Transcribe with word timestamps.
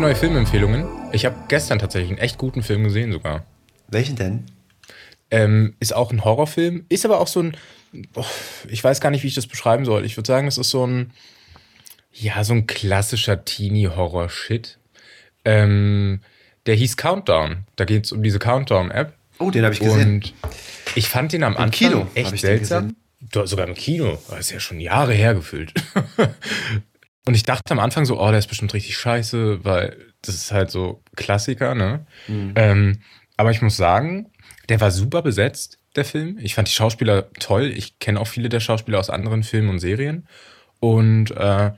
dir 0.00 0.06
neue 0.06 0.16
Filmempfehlungen. 0.16 0.86
Ich 1.12 1.26
habe 1.26 1.36
gestern 1.48 1.78
tatsächlich 1.78 2.10
einen 2.10 2.18
echt 2.18 2.38
guten 2.38 2.62
Film 2.62 2.84
gesehen 2.84 3.12
sogar. 3.12 3.44
Welchen 3.88 4.16
denn? 4.16 4.46
Ähm, 5.30 5.74
ist 5.78 5.94
auch 5.94 6.10
ein 6.10 6.24
Horrorfilm, 6.24 6.86
ist 6.88 7.04
aber 7.04 7.20
auch 7.20 7.26
so 7.26 7.42
ein, 7.42 7.56
oh, 8.14 8.24
ich 8.68 8.82
weiß 8.82 9.00
gar 9.00 9.10
nicht, 9.10 9.22
wie 9.22 9.28
ich 9.28 9.34
das 9.34 9.46
beschreiben 9.46 9.84
soll. 9.84 10.06
Ich 10.06 10.16
würde 10.16 10.26
sagen, 10.26 10.48
es 10.48 10.58
ist 10.58 10.70
so 10.70 10.86
ein, 10.86 11.12
ja, 12.12 12.42
so 12.44 12.54
ein 12.54 12.66
klassischer 12.66 13.44
Teenie-Horror-Shit. 13.44 14.78
Ähm, 15.44 16.20
der 16.66 16.76
hieß 16.76 16.96
Countdown. 16.96 17.64
Da 17.76 17.84
geht 17.84 18.06
es 18.06 18.12
um 18.12 18.22
diese 18.22 18.38
Countdown-App. 18.38 19.12
Oh, 19.38 19.50
den 19.50 19.64
habe 19.64 19.74
ich 19.74 19.80
gesehen. 19.80 20.14
Und 20.14 20.34
ich 20.94 21.08
fand 21.08 21.32
den 21.32 21.44
am 21.44 21.52
Im 21.52 21.58
Anfang 21.58 21.90
Kino 21.90 22.06
echt 22.14 22.38
seltsam. 22.38 22.96
Du, 23.20 23.44
sogar 23.44 23.68
im 23.68 23.74
Kino. 23.74 24.18
Das 24.30 24.40
ist 24.40 24.50
ja 24.50 24.60
schon 24.60 24.80
Jahre 24.80 25.12
her 25.12 25.34
gefühlt. 25.34 25.74
Und 27.30 27.36
ich 27.36 27.44
dachte 27.44 27.70
am 27.70 27.78
Anfang 27.78 28.06
so, 28.06 28.20
oh, 28.20 28.28
der 28.30 28.40
ist 28.40 28.48
bestimmt 28.48 28.74
richtig 28.74 28.96
scheiße, 28.96 29.64
weil 29.64 29.96
das 30.20 30.34
ist 30.34 30.50
halt 30.50 30.72
so 30.72 31.00
Klassiker, 31.14 31.76
ne? 31.76 32.04
Mhm. 32.26 32.54
Ähm, 32.56 33.02
aber 33.36 33.52
ich 33.52 33.62
muss 33.62 33.76
sagen, 33.76 34.32
der 34.68 34.80
war 34.80 34.90
super 34.90 35.22
besetzt, 35.22 35.78
der 35.94 36.04
Film. 36.04 36.38
Ich 36.42 36.56
fand 36.56 36.66
die 36.66 36.72
Schauspieler 36.72 37.32
toll. 37.34 37.66
Ich 37.66 38.00
kenne 38.00 38.18
auch 38.18 38.26
viele 38.26 38.48
der 38.48 38.58
Schauspieler 38.58 38.98
aus 38.98 39.10
anderen 39.10 39.44
Filmen 39.44 39.68
und 39.68 39.78
Serien. 39.78 40.26
Und 40.80 41.30
äh, 41.30 41.70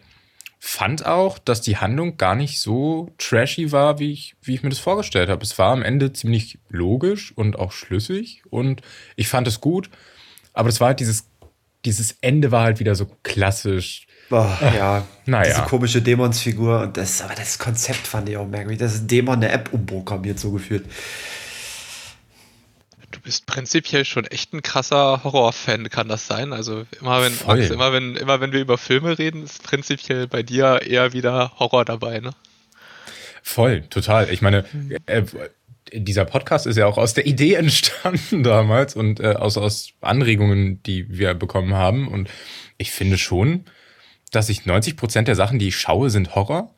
fand 0.59 1.05
auch, 1.05 1.39
dass 1.39 1.61
die 1.61 1.77
Handlung 1.77 2.17
gar 2.17 2.35
nicht 2.35 2.59
so 2.59 3.11
trashy 3.19 3.73
war, 3.73 3.99
wie 3.99 4.11
ich, 4.11 4.37
wie 4.41 4.55
ich 4.55 4.63
mir 4.63 4.71
das 4.71 4.79
vorgestellt 4.79 5.29
habe. 5.29 5.45
Es 5.45 5.59
war 5.59 5.75
am 5.75 5.83
Ende 5.83 6.15
ziemlich 6.15 6.61
logisch 6.71 7.31
und 7.37 7.59
auch 7.59 7.73
schlüssig 7.73 8.43
und 8.49 8.81
ich 9.17 9.29
fand 9.29 9.47
es 9.47 9.61
gut. 9.61 9.91
Aber 10.55 10.71
das 10.71 10.81
war 10.81 10.89
halt 10.89 11.01
dieses, 11.01 11.29
dieses 11.85 12.17
Ende 12.23 12.53
war 12.53 12.63
halt 12.63 12.81
wieder 12.81 12.95
so 12.95 13.07
klassisch. 13.23 14.07
Oh, 14.31 14.47
ja, 14.63 15.07
naja. 15.27 15.45
diese 15.45 15.63
komische 15.67 16.01
Dämonsfigur. 16.01 16.81
Und 16.81 16.97
das, 16.97 17.21
aber 17.21 17.35
das 17.35 17.59
Konzept 17.59 18.07
fand 18.07 18.29
ich 18.29 18.37
auch 18.37 18.47
merkwürdig. 18.47 18.79
Das 18.79 18.95
ist 18.95 19.07
Dämon 19.07 19.37
eine 19.37 19.51
App 19.51 19.73
umprogrammiert, 19.73 20.39
so 20.39 20.53
gefühlt. 20.53 20.87
Du 23.11 23.21
bist 23.21 23.45
prinzipiell 23.45 24.07
schon 24.07 24.25
echt 24.25 24.55
ein 24.55 24.63
krasser 24.63 25.23
Horrorfan, 25.23 25.91
kann 25.91 26.09
das 26.09 26.27
sein? 26.27 26.55
Also 26.55 26.87
immer 26.99 27.23
wenn. 27.23 27.35
Max, 27.47 27.69
immer 27.69 27.93
wenn, 27.93 28.17
immer 28.17 28.41
wenn 28.41 28.53
wir 28.53 28.61
über 28.61 28.79
Filme 28.79 29.19
reden, 29.19 29.45
ist 29.45 29.63
prinzipiell 29.63 30.27
bei 30.27 30.43
dir 30.43 30.81
eher 30.81 31.13
wieder 31.13 31.53
Horror 31.59 31.85
dabei, 31.85 32.21
ne? 32.21 32.31
Voll, 33.43 33.83
total. 33.91 34.31
Ich 34.31 34.41
meine, 34.41 34.65
äh, 35.07 35.25
dieser 35.93 36.25
Podcast 36.25 36.67
ist 36.67 36.77
ja 36.77 36.87
auch 36.87 36.97
aus 36.97 37.15
der 37.15 37.27
Idee 37.27 37.55
entstanden 37.55 38.43
damals 38.43 38.97
und 38.97 39.21
äh, 39.21 39.35
aus, 39.35 39.59
aus 39.59 39.93
Anregungen, 40.01 40.83
die 40.85 41.19
wir 41.19 41.35
bekommen 41.35 41.75
haben. 41.75 42.09
Und 42.09 42.31
ich 42.79 42.93
finde 42.93 43.19
schon, 43.19 43.65
dass 44.33 44.49
ich 44.49 44.67
90 44.67 44.97
Prozent 44.97 45.29
der 45.29 45.37
Sachen, 45.37 45.59
die 45.61 45.69
ich 45.69 45.77
schaue, 45.77 46.11
sind 46.11 46.35
Horror. 46.35 46.75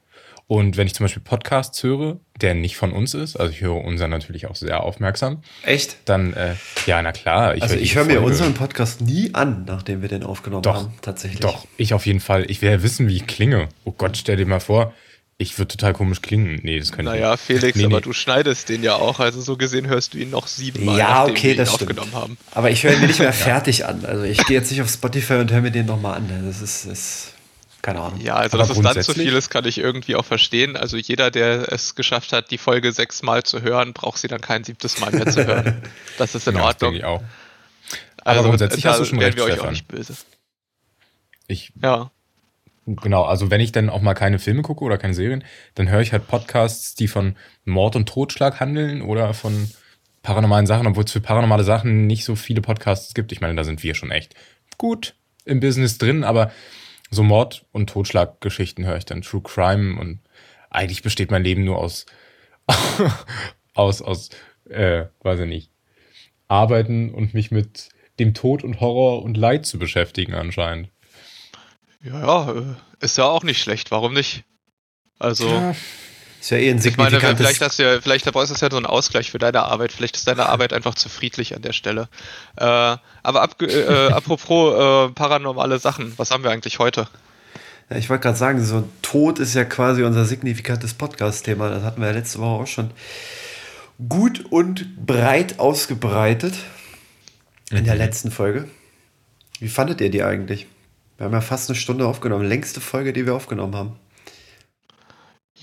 Und 0.47 0.77
wenn 0.77 0.87
ich 0.87 0.95
zum 0.95 1.05
Beispiel 1.05 1.23
Podcasts 1.23 1.83
höre, 1.83 2.19
der 2.43 2.53
nicht 2.53 2.77
von 2.77 2.93
uns 2.93 3.15
ist, 3.15 3.37
also 3.37 3.51
ich 3.51 3.63
höre 3.63 3.83
unseren 3.83 4.11
natürlich 4.11 4.47
auch 4.47 4.55
sehr 4.57 4.83
aufmerksam, 4.83 5.43
Echt? 5.63 5.97
dann, 6.05 6.35
äh, 6.35 6.55
ja, 6.85 7.01
na 7.01 7.13
klar. 7.13 7.53
Also 7.59 7.69
höre 7.75 7.81
ich 7.81 7.95
höre 7.95 8.05
mir 8.05 8.15
Folge. 8.17 8.27
unseren 8.27 8.53
Podcast 8.53 9.01
nie 9.01 9.31
an, 9.33 9.65
nachdem 9.67 10.03
wir 10.03 10.11
den 10.11 10.23
aufgenommen 10.23 10.63
Doch, 10.63 10.75
haben. 10.83 10.93
Tatsächlich. 11.01 11.41
Doch, 11.41 11.67
ich 11.79 11.95
auf 11.95 12.05
jeden 12.05 12.21
Fall. 12.21 12.45
Ich 12.51 12.61
will 12.61 12.71
ja 12.71 12.83
wissen, 12.83 13.09
wie 13.09 13.17
ich 13.17 13.27
klinge. 13.27 13.71
Oh 13.85 13.93
Gott, 13.93 14.19
stell 14.19 14.37
dir 14.37 14.45
mal 14.45 14.61
vor, 14.61 14.93
ich 15.39 15.57
würde 15.59 15.69
total 15.69 15.95
komisch 15.95 16.21
klingen. 16.21 16.61
Nee, 16.63 16.79
das 16.79 16.93
könnte 16.93 17.13
ich 17.15 17.21
Naja, 17.21 17.33
nicht. 17.33 17.41
Felix, 17.45 17.79
Nee, 17.79 17.87
aber 17.87 17.97
nee. 17.97 18.03
du 18.03 18.13
schneidest 18.13 18.69
den 18.69 18.83
ja 18.83 18.97
auch, 18.97 19.21
also 19.21 19.41
so 19.41 19.57
gesehen 19.57 19.87
hörst 19.87 20.13
du 20.13 20.19
ihn 20.19 20.29
noch 20.29 20.47
siebenmal, 20.47 20.99
Ja, 20.99 21.09
nachdem 21.21 21.33
okay, 21.33 21.43
wir 21.45 21.51
ihn 21.53 21.57
das 21.57 21.75
stimmt. 21.75 21.91
aufgenommen 21.99 22.15
haben. 22.15 22.39
Aber 22.53 22.71
ich 22.71 22.85
höre 22.85 22.93
ihn 22.93 23.01
mir 23.01 23.07
nicht 23.07 23.19
mehr 23.19 23.33
fertig 23.33 23.87
an. 23.87 24.05
Also 24.05 24.25
ich 24.25 24.45
gehe 24.45 24.59
jetzt 24.59 24.71
nicht 24.71 24.83
auf 24.83 24.91
Spotify 24.91 25.35
und 25.37 25.51
höre 25.51 25.63
mir 25.63 25.71
den 25.71 25.87
nochmal 25.87 26.19
an. 26.19 26.29
Das 26.47 26.61
ist, 26.61 26.85
ist 26.85 27.31
keine 27.85 28.01
Ahnung. 28.01 28.21
Ja, 28.21 28.35
also 28.37 28.57
Aber 28.57 28.67
dass 28.67 28.71
es 28.71 28.77
dann 28.77 28.93
zu 28.93 28.95
grundsätzlich- 28.95 29.29
viel 29.29 29.37
ist, 29.37 29.51
kann 29.51 29.65
ich 29.67 29.79
irgendwie 29.79 30.17
auch 30.17 30.25
verstehen. 30.25 30.77
Also 30.77 30.97
jeder, 30.97 31.31
der 31.31 31.71
es 31.73 31.95
geschafft 31.95 32.33
hat, 32.33 32.51
die 32.51 32.59
Folge 32.59 32.93
sechsmal 32.93 33.43
zu 33.43 33.61
hören, 33.63 33.93
braucht 33.93 34.19
sie 34.19 34.27
dann 34.29 34.41
kein 34.41 34.65
siebtes 34.65 34.99
Mal 35.01 35.13
mehr 35.13 35.27
zu 35.27 35.47
hören. 35.47 35.83
Das 36.19 36.35
ist 36.35 36.49
in 36.49 36.55
Ja, 36.55 36.61
das 36.61 36.69
Ordnung. 36.69 36.93
denke 36.93 36.99
ich 36.99 37.05
auch. 37.05 37.23
Also 38.25 38.41
Aber 38.41 38.49
grundsätzlich 38.49 38.83
da 38.85 38.91
hast 38.91 39.01
du 39.01 39.05
schon 39.05 39.19
recht, 39.19 39.37
wir 39.37 39.45
euch 39.45 39.53
auch 39.53 39.57
Stefan. 39.57 39.73
nicht 39.73 39.87
böse. 39.89 40.15
Ich, 41.47 41.73
Ja. 41.83 42.11
genau, 42.87 43.25
also 43.25 43.51
wenn 43.51 43.61
ich 43.61 43.73
dann 43.73 43.91
auch 43.91 44.01
mal 44.01 44.15
keine 44.15 44.39
Filme 44.39 44.63
gucke 44.63 44.83
oder 44.83 44.97
keine 44.99 45.13
Serien, 45.15 45.45
dann 45.75 45.91
höre 45.91 46.01
ich 46.01 46.13
halt 46.13 46.27
Podcasts, 46.27 46.95
die 46.95 47.09
von 47.09 47.37
Mord 47.65 47.97
und 47.97 48.09
Totschlag 48.09 48.61
handeln 48.61 49.03
oder 49.03 49.35
von 49.35 49.71
paranormalen 50.23 50.67
Sachen, 50.67 50.87
obwohl 50.87 51.05
es 51.05 51.13
für 51.13 51.21
paranormale 51.21 51.65
Sachen 51.65 52.07
nicht 52.07 52.25
so 52.25 52.35
viele 52.35 52.63
Podcasts 52.63 53.13
gibt. 53.13 53.31
Ich 53.33 53.43
meine, 53.43 53.55
da 53.57 53.65
sind 53.65 53.83
wir 53.83 53.95
schon 53.95 54.11
echt 54.11 54.35
gut 54.79 55.15
im 55.45 55.61
Business 55.61 55.99
drin, 55.99 56.25
aber 56.25 56.51
so 57.11 57.23
Mord- 57.23 57.67
und 57.73 57.91
Totschlaggeschichten 57.91 58.85
höre 58.85 58.97
ich 58.97 59.05
dann, 59.05 59.23
True 59.23 59.43
Crime 59.43 59.99
und 60.01 60.21
eigentlich 60.71 61.03
besteht 61.03 61.31
mein 61.31 61.45
Leben 61.45 61.65
nur 61.65 61.79
aus, 61.79 62.07
aus, 63.75 64.03
aus, 64.03 64.31
äh, 64.69 65.07
weiß 65.23 65.41
ich 65.41 65.47
nicht, 65.47 65.71
arbeiten 66.49 67.13
und 67.15 67.35
mich 67.35 67.51
mit 67.51 67.89
dem 68.19 68.35
Tod 68.35 68.65
und 68.65 68.81
Horror 68.81 69.23
und 69.23 69.37
Leid 69.37 69.67
zu 69.67 69.79
beschäftigen 69.79 70.35
anscheinend. 70.35 70.91
Ja, 72.03 72.21
ja, 72.21 72.53
äh, 72.53 72.75
ist 73.01 73.19
ja 73.19 73.25
auch 73.25 73.43
nicht 73.43 73.61
schlecht. 73.61 73.91
Warum 73.91 74.13
nicht? 74.13 74.45
Also, 75.19 75.75
Ist 76.45 76.51
ja 76.51 76.59
eh 76.59 76.71
ein 76.71 76.77
ich 76.77 76.99
meine, 76.99 77.09
signifikantes... 77.09 77.39
vielleicht 77.39 77.63
hast 77.63 77.79
du 77.79 77.85
ja, 77.85 78.01
vielleicht 78.03 78.27
ist 78.27 78.51
das 78.51 78.61
ja 78.61 78.71
so 78.71 78.77
ein 78.77 78.85
Ausgleich 78.85 79.31
für 79.31 79.39
deine 79.39 79.63
Arbeit. 79.63 79.93
Vielleicht 79.93 80.15
ist 80.15 80.29
deine 80.29 80.47
Arbeit 80.47 80.75
einfach 80.75 80.95
zu 80.95 81.09
friedlich 81.09 81.57
an 81.57 81.63
der 81.63 81.73
Stelle. 81.73 82.11
Äh, 82.57 82.65
aber 82.67 83.01
ab, 83.23 83.63
äh, 83.63 84.09
apropos 84.09 84.75
äh, 84.75 85.13
paranormale 85.15 85.79
Sachen, 85.79 86.13
was 86.19 86.31
haben 86.31 86.45
wir 86.45 86.51
eigentlich 86.51 86.79
heute? 86.79 87.09
Ja, 87.89 87.97
ich 87.97 88.11
wollte 88.11 88.25
gerade 88.25 88.37
sagen, 88.37 88.63
so 88.63 88.87
Tod 89.01 89.39
ist 89.39 89.55
ja 89.55 89.65
quasi 89.65 90.03
unser 90.03 90.27
signifikantes 90.27 90.93
Podcast-Thema. 90.93 91.71
Das 91.71 91.83
hatten 91.83 92.03
wir 92.03 92.09
ja 92.09 92.15
letzte 92.15 92.41
Woche 92.41 92.63
auch 92.65 92.67
schon 92.67 92.91
gut 94.07 94.45
und 94.51 94.99
breit 95.07 95.59
ausgebreitet 95.59 96.53
in 97.71 97.87
der 97.87 97.95
letzten 97.95 98.31
Folge. 98.31 98.69
Wie 99.61 99.69
fandet 99.69 100.03
ihr 100.03 100.11
die 100.11 100.23
eigentlich? 100.23 100.67
Wir 101.17 101.25
haben 101.25 101.33
ja 101.33 101.41
fast 101.41 101.71
eine 101.71 101.77
Stunde 101.77 102.07
aufgenommen. 102.07 102.45
Längste 102.47 102.83
Folge, 102.83 103.15
die 103.15 103.25
wir 103.25 103.35
aufgenommen 103.35 103.75
haben. 103.75 104.04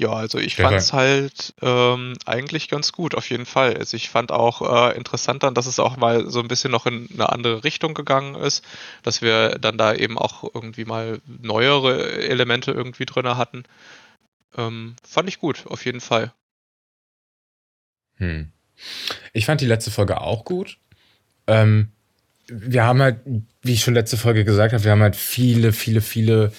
Ja, 0.02 0.14
also 0.14 0.40
ich 0.40 0.56
fand 0.56 0.78
es 0.78 0.94
halt 0.94 1.54
ähm, 1.62 2.16
eigentlich 2.26 2.70
ganz 2.70 2.92
gut, 2.92 3.14
auf 3.14 3.30
jeden 3.30 3.46
Fall. 3.46 3.78
Also 3.78 3.96
ich 3.96 4.10
fand 4.10 4.32
auch 4.32 4.90
äh, 4.90 4.98
interessant 4.98 5.44
dann, 5.44 5.54
dass 5.54 5.68
es 5.68 5.78
auch 5.78 5.96
mal 5.96 6.28
so 6.28 6.40
ein 6.40 6.48
bisschen 6.48 6.72
noch 6.72 6.88
in 6.88 7.08
eine 7.14 7.30
andere 7.30 7.64
Richtung 7.64 7.94
gegangen 7.94 8.34
ist, 8.34 8.66
dass 9.04 9.22
wir 9.22 9.60
dann 9.60 9.78
da 9.78 9.94
eben 9.94 10.18
auch 10.18 10.44
irgendwie 10.56 10.86
mal 10.86 11.22
neuere 11.28 12.14
Elemente 12.14 12.72
irgendwie 12.72 13.06
drin 13.06 13.28
hatten. 13.28 13.62
Ähm, 14.58 14.96
fand 15.08 15.30
ich 15.30 15.38
gut, 15.38 15.68
auf 15.68 15.86
jeden 15.86 16.02
Fall. 16.02 16.34
Hm. 18.16 18.52
Ich 19.34 19.46
fand 19.46 19.62
die 19.62 19.68
letzte 19.68 19.92
Folge 19.92 20.20
auch 20.20 20.46
gut. 20.46 20.80
Ähm, 21.46 21.92
wir 22.48 22.86
haben 22.86 23.04
halt, 23.04 23.20
wie 23.62 23.74
ich 23.74 23.84
schon 23.84 23.94
letzte 23.94 24.18
Folge 24.18 24.46
gesagt 24.46 24.74
habe, 24.74 24.84
wir 24.84 24.94
haben 24.94 25.04
halt 25.04 25.16
viele, 25.16 25.74
viele, 25.74 26.02
viele 26.02 26.52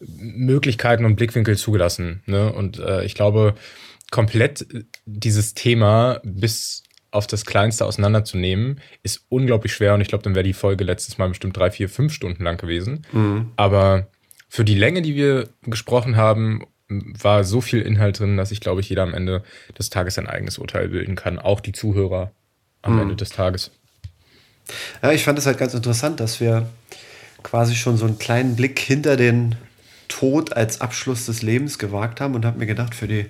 Möglichkeiten 0.00 1.04
und 1.04 1.16
Blickwinkel 1.16 1.56
zugelassen. 1.56 2.22
Ne? 2.26 2.52
Und 2.52 2.78
äh, 2.78 3.04
ich 3.04 3.14
glaube, 3.14 3.54
komplett 4.10 4.66
dieses 5.06 5.54
Thema 5.54 6.20
bis 6.24 6.82
auf 7.10 7.26
das 7.26 7.46
Kleinste 7.46 7.86
auseinanderzunehmen, 7.86 8.80
ist 9.02 9.24
unglaublich 9.28 9.72
schwer. 9.72 9.94
Und 9.94 10.00
ich 10.00 10.08
glaube, 10.08 10.24
dann 10.24 10.34
wäre 10.34 10.44
die 10.44 10.52
Folge 10.52 10.84
letztes 10.84 11.18
Mal 11.18 11.28
bestimmt 11.28 11.56
drei, 11.56 11.70
vier, 11.70 11.88
fünf 11.88 12.12
Stunden 12.12 12.44
lang 12.44 12.58
gewesen. 12.58 13.06
Aber 13.56 14.08
für 14.48 14.64
die 14.64 14.74
Länge, 14.74 15.02
die 15.02 15.14
wir 15.14 15.48
gesprochen 15.62 16.16
haben, 16.16 16.66
war 16.88 17.44
so 17.44 17.60
viel 17.60 17.82
Inhalt 17.82 18.18
drin, 18.18 18.36
dass 18.36 18.50
ich 18.50 18.60
glaube, 18.60 18.80
ich 18.80 18.88
jeder 18.88 19.02
am 19.02 19.14
Ende 19.14 19.42
des 19.78 19.90
Tages 19.90 20.14
sein 20.14 20.26
eigenes 20.26 20.58
Urteil 20.58 20.88
bilden 20.88 21.16
kann. 21.16 21.38
Auch 21.38 21.60
die 21.60 21.72
Zuhörer 21.72 22.32
am 22.82 22.98
Ende 22.98 23.16
des 23.16 23.30
Tages. 23.30 23.70
Ja, 25.02 25.12
ich 25.12 25.24
fand 25.24 25.38
es 25.38 25.46
halt 25.46 25.58
ganz 25.58 25.74
interessant, 25.74 26.20
dass 26.20 26.40
wir 26.40 26.68
quasi 27.42 27.74
schon 27.74 27.96
so 27.96 28.06
einen 28.06 28.18
kleinen 28.18 28.56
Blick 28.56 28.78
hinter 28.78 29.16
den 29.16 29.54
Tod 30.08 30.54
als 30.54 30.80
Abschluss 30.80 31.26
des 31.26 31.42
Lebens 31.42 31.78
gewagt 31.78 32.20
haben 32.20 32.34
und 32.34 32.44
habe 32.44 32.58
mir 32.58 32.66
gedacht, 32.66 32.94
für 32.94 33.08
die 33.08 33.26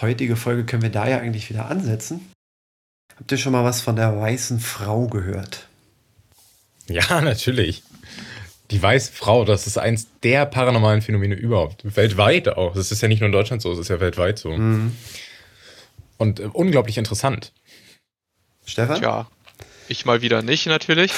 heutige 0.00 0.36
Folge 0.36 0.64
können 0.64 0.82
wir 0.82 0.90
da 0.90 1.08
ja 1.08 1.18
eigentlich 1.18 1.48
wieder 1.50 1.66
ansetzen. 1.66 2.32
Habt 3.16 3.32
ihr 3.32 3.38
schon 3.38 3.52
mal 3.52 3.64
was 3.64 3.80
von 3.80 3.96
der 3.96 4.18
weißen 4.18 4.60
Frau 4.60 5.06
gehört? 5.06 5.68
Ja, 6.86 7.20
natürlich. 7.20 7.82
Die 8.70 8.82
weiße 8.82 9.12
Frau, 9.12 9.44
das 9.44 9.66
ist 9.66 9.78
eins 9.78 10.06
der 10.22 10.46
paranormalen 10.46 11.02
Phänomene 11.02 11.34
überhaupt. 11.34 11.96
Weltweit 11.96 12.48
auch. 12.48 12.74
Das 12.74 12.92
ist 12.92 13.02
ja 13.02 13.08
nicht 13.08 13.20
nur 13.20 13.26
in 13.26 13.32
Deutschland 13.32 13.62
so, 13.62 13.72
es 13.72 13.78
ist 13.78 13.88
ja 13.88 14.00
weltweit 14.00 14.38
so. 14.38 14.50
Und 16.18 16.40
äh, 16.40 16.44
unglaublich 16.52 16.98
interessant. 16.98 17.52
Stefan? 18.64 19.00
Tja, 19.00 19.26
ich 19.88 20.04
mal 20.04 20.22
wieder 20.22 20.42
nicht 20.42 20.66
natürlich. 20.66 21.12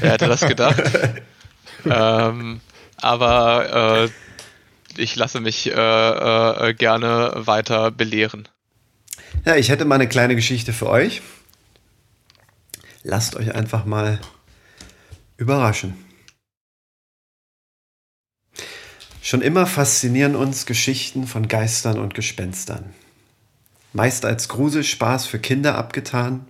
Wer 0.00 0.12
hätte 0.12 0.28
das 0.28 0.40
gedacht? 0.40 0.82
ähm, 1.84 2.60
aber 2.96 4.08
äh, 4.96 5.00
ich 5.00 5.16
lasse 5.16 5.40
mich 5.40 5.70
äh, 5.70 5.72
äh, 5.72 6.74
gerne 6.74 7.32
weiter 7.36 7.90
belehren. 7.90 8.48
Ja, 9.44 9.56
ich 9.56 9.68
hätte 9.68 9.84
mal 9.84 9.96
eine 9.96 10.08
kleine 10.08 10.34
Geschichte 10.34 10.72
für 10.72 10.88
euch. 10.88 11.22
Lasst 13.02 13.36
euch 13.36 13.54
einfach 13.54 13.84
mal 13.84 14.18
überraschen. 15.36 15.94
Schon 19.22 19.42
immer 19.42 19.66
faszinieren 19.66 20.36
uns 20.36 20.66
Geschichten 20.66 21.26
von 21.26 21.48
Geistern 21.48 21.98
und 21.98 22.14
Gespenstern. 22.14 22.94
Meist 23.92 24.24
als 24.24 24.48
Gruselspaß 24.48 25.26
für 25.26 25.38
Kinder 25.38 25.76
abgetan, 25.76 26.46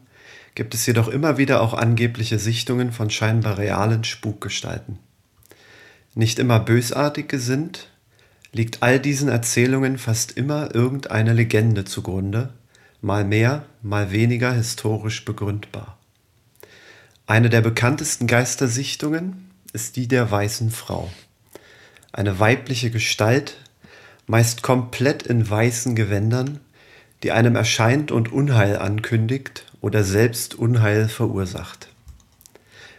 gibt 0.55 0.75
es 0.75 0.85
jedoch 0.87 1.09
immer 1.09 1.39
wieder 1.39 1.61
auch 1.61 1.75
angebliche 1.75 2.39
Sichtungen 2.39 2.93
von 2.93 3.09
scheinbar 3.11 3.59
realen 3.59 4.05
Spukgestalten. 4.05 4.99
Nicht 6.17 6.39
immer 6.39 6.61
bösartig 6.61 7.29
gesinnt, 7.29 7.91
liegt 8.51 8.83
all 8.83 8.99
diesen 8.99 9.29
Erzählungen 9.29 9.99
fast 9.99 10.33
immer 10.33 10.75
irgendeine 10.75 11.35
Legende 11.35 11.85
zugrunde, 11.85 12.55
mal 13.03 13.23
mehr, 13.23 13.67
mal 13.83 14.13
weniger 14.13 14.51
historisch 14.51 15.27
begründbar. 15.27 15.99
Eine 17.27 17.51
der 17.51 17.61
bekanntesten 17.61 18.27
Geistersichtungen 18.27 19.51
ist 19.75 19.97
die 19.97 20.09
der 20.09 20.31
weißen 20.31 20.71
Frau. 20.71 21.11
Eine 22.13 22.41
weibliche 22.41 22.91
Gestalt, 22.91 23.59
meist 24.27 24.63
komplett 24.63 25.23
in 25.25 25.49
weißen 25.51 25.95
Gewändern, 25.95 26.61
die 27.25 27.33
einem 27.33 27.57
erscheint 27.57 28.11
und 28.11 28.33
Unheil 28.33 28.79
ankündigt 28.79 29.67
oder 29.83 30.03
selbst 30.03 30.55
Unheil 30.55 31.11
verursacht. 31.11 31.89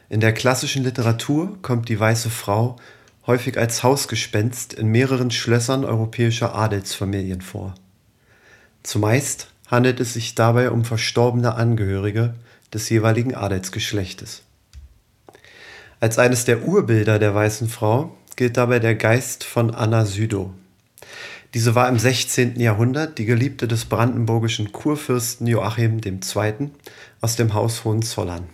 In 0.08 0.20
der 0.20 0.34
klassischen 0.34 0.84
Literatur 0.84 1.58
kommt 1.64 1.90
die 1.90 2.00
weiße 2.00 2.30
Frau 2.30 2.78
häufig 3.28 3.58
als 3.58 3.84
Hausgespenst 3.84 4.74
in 4.74 4.88
mehreren 4.88 5.30
Schlössern 5.32 5.84
europäischer 5.86 6.56
Adelsfamilien 6.56 7.42
vor. 7.42 7.76
Zumeist 8.84 9.50
handelt 9.68 10.00
es 10.00 10.14
sich 10.14 10.34
dabei 10.34 10.72
um 10.72 10.86
verstorbene 10.86 11.56
Angehörige 11.56 12.34
des 12.74 12.90
jeweiligen 12.90 13.36
Adelsgeschlechtes. 13.36 14.44
Als 16.00 16.18
eines 16.18 16.46
der 16.46 16.68
Urbilder 16.68 17.20
der 17.20 17.36
weißen 17.36 17.68
Frau 17.70 18.16
gilt 18.36 18.56
dabei 18.56 18.80
der 18.80 18.96
Geist 18.96 19.44
von 19.44 19.74
Anna 19.74 20.06
Südow. 20.06 20.52
Diese 21.54 21.76
war 21.76 21.90
im 21.90 21.98
16. 21.98 22.60
Jahrhundert 22.60 23.18
die 23.18 23.26
Geliebte 23.26 23.68
des 23.68 23.86
brandenburgischen 23.86 24.72
Kurfürsten 24.72 25.48
Joachim 25.48 26.00
II. 26.04 26.70
aus 27.20 27.36
dem 27.36 27.54
Haus 27.54 27.84
Hohenzollern. 27.84 28.48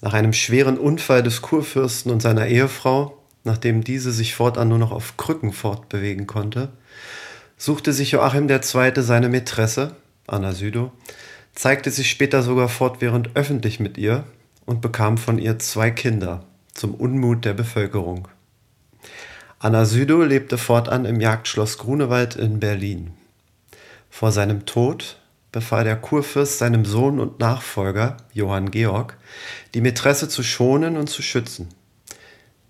Nach 0.00 0.14
einem 0.14 0.32
schweren 0.32 0.78
Unfall 0.78 1.22
des 1.22 1.42
Kurfürsten 1.42 2.12
und 2.12 2.20
seiner 2.20 2.46
Ehefrau 2.46 3.21
nachdem 3.44 3.84
diese 3.84 4.12
sich 4.12 4.34
fortan 4.34 4.68
nur 4.68 4.78
noch 4.78 4.92
auf 4.92 5.16
Krücken 5.16 5.52
fortbewegen 5.52 6.26
konnte, 6.26 6.70
suchte 7.56 7.92
sich 7.92 8.12
Joachim 8.12 8.48
II. 8.48 8.92
seine 8.96 9.28
Mätresse, 9.28 9.96
Anna 10.26 10.52
Südow, 10.52 10.90
zeigte 11.54 11.90
sich 11.90 12.10
später 12.10 12.42
sogar 12.42 12.68
fortwährend 12.68 13.30
öffentlich 13.34 13.80
mit 13.80 13.98
ihr 13.98 14.24
und 14.64 14.80
bekam 14.80 15.18
von 15.18 15.38
ihr 15.38 15.58
zwei 15.58 15.90
Kinder, 15.90 16.44
zum 16.72 16.94
Unmut 16.94 17.44
der 17.44 17.54
Bevölkerung. 17.54 18.28
Anna 19.58 19.84
Südow 19.84 20.24
lebte 20.26 20.58
fortan 20.58 21.04
im 21.04 21.20
Jagdschloss 21.20 21.78
Grunewald 21.78 22.34
in 22.36 22.58
Berlin. 22.58 23.12
Vor 24.10 24.32
seinem 24.32 24.66
Tod 24.66 25.18
befahl 25.52 25.84
der 25.84 25.96
Kurfürst 25.96 26.58
seinem 26.58 26.84
Sohn 26.84 27.20
und 27.20 27.38
Nachfolger, 27.38 28.16
Johann 28.32 28.70
Georg, 28.70 29.16
die 29.74 29.80
Mätresse 29.80 30.28
zu 30.28 30.42
schonen 30.42 30.96
und 30.96 31.08
zu 31.08 31.22
schützen. 31.22 31.68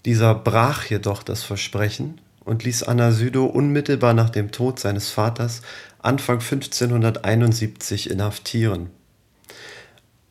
Dieser 0.04 0.34
brach 0.34 0.86
jedoch 0.86 1.22
das 1.22 1.44
Versprechen 1.44 2.20
und 2.44 2.64
ließ 2.64 2.82
Anna 2.82 3.12
Südow 3.12 3.54
unmittelbar 3.54 4.14
nach 4.14 4.30
dem 4.30 4.50
Tod 4.50 4.80
seines 4.80 5.10
Vaters 5.10 5.62
Anfang 6.00 6.40
1571 6.40 8.10
inhaftieren. 8.10 8.90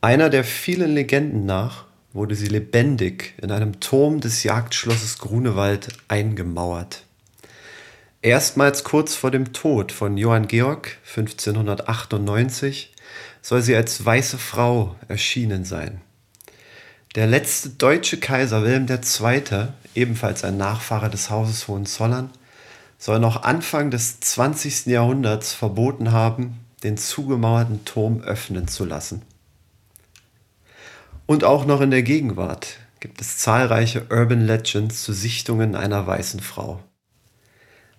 Einer 0.02 0.28
der 0.28 0.44
vielen 0.44 0.94
Legenden 0.94 1.46
nach 1.46 1.84
wurde 2.12 2.34
sie 2.34 2.48
lebendig 2.48 3.34
in 3.40 3.50
einem 3.50 3.80
Turm 3.80 4.20
des 4.20 4.42
Jagdschlosses 4.42 5.18
Grunewald 5.18 5.88
eingemauert. 6.08 7.04
Erstmals 8.20 8.84
kurz 8.84 9.14
vor 9.14 9.30
dem 9.30 9.52
Tod 9.52 9.90
von 9.90 10.18
Johann 10.18 10.46
Georg 10.48 10.98
1598 11.16 12.92
soll 13.40 13.62
sie 13.62 13.74
als 13.74 14.04
weiße 14.04 14.38
Frau 14.38 14.96
erschienen 15.08 15.64
sein. 15.64 16.02
Der 17.14 17.26
letzte 17.26 17.68
deutsche 17.68 18.18
Kaiser 18.18 18.62
Wilhelm 18.62 18.86
II., 18.88 19.68
ebenfalls 19.94 20.44
ein 20.44 20.56
Nachfahre 20.56 21.10
des 21.10 21.28
Hauses 21.28 21.68
Hohenzollern, 21.68 22.30
soll 22.96 23.18
noch 23.18 23.42
Anfang 23.42 23.90
des 23.90 24.20
20. 24.20 24.86
Jahrhunderts 24.86 25.52
verboten 25.52 26.12
haben, 26.12 26.60
den 26.82 26.96
zugemauerten 26.96 27.84
Turm 27.84 28.22
öffnen 28.22 28.66
zu 28.66 28.86
lassen. 28.86 29.20
Und 31.26 31.44
auch 31.44 31.66
noch 31.66 31.82
in 31.82 31.90
der 31.90 32.02
Gegenwart 32.02 32.78
gibt 33.00 33.20
es 33.20 33.36
zahlreiche 33.36 34.06
Urban 34.08 34.46
Legends 34.46 35.02
zu 35.02 35.12
Sichtungen 35.12 35.76
einer 35.76 36.06
weißen 36.06 36.40
Frau. 36.40 36.82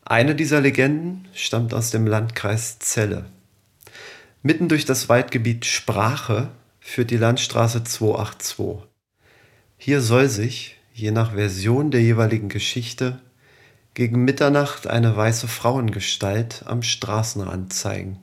Eine 0.04 0.34
dieser 0.34 0.60
Legenden 0.60 1.28
stammt 1.34 1.76
aus 1.76 1.92
dem 1.92 2.08
Landkreis 2.08 2.80
Celle. 2.80 3.26
Mitten 4.42 4.70
durch 4.70 4.86
das 4.86 5.08
Waldgebiet 5.08 5.66
Sprache 5.66 6.50
führt 6.80 7.12
die 7.12 7.18
Landstraße 7.18 7.84
282. 7.84 8.93
Hier 9.86 10.00
soll 10.00 10.30
sich, 10.30 10.78
je 10.94 11.12
nach 11.12 11.34
Version 11.34 11.92
der 11.92 12.02
jeweiligen 12.02 12.48
Geschichte, 12.48 13.20
gegen 13.94 14.24
Mitternacht 14.24 14.88
eine 14.88 15.18
weiße 15.18 15.50
Frauengestalt 15.50 16.64
am 16.66 16.84
Straßenrand 16.84 17.74
zeigen. 17.74 18.20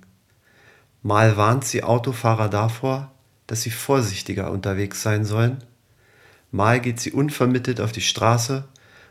Mal 1.02 1.36
warnt 1.36 1.66
sie 1.66 1.82
Autofahrer 1.82 2.48
davor, 2.48 3.12
dass 3.46 3.60
sie 3.60 3.70
vorsichtiger 3.70 4.50
unterwegs 4.50 5.02
sein 5.02 5.26
sollen, 5.26 5.58
mal 6.50 6.80
geht 6.80 6.98
sie 6.98 7.12
unvermittelt 7.12 7.82
auf 7.82 7.92
die 7.92 8.00
Straße 8.00 8.66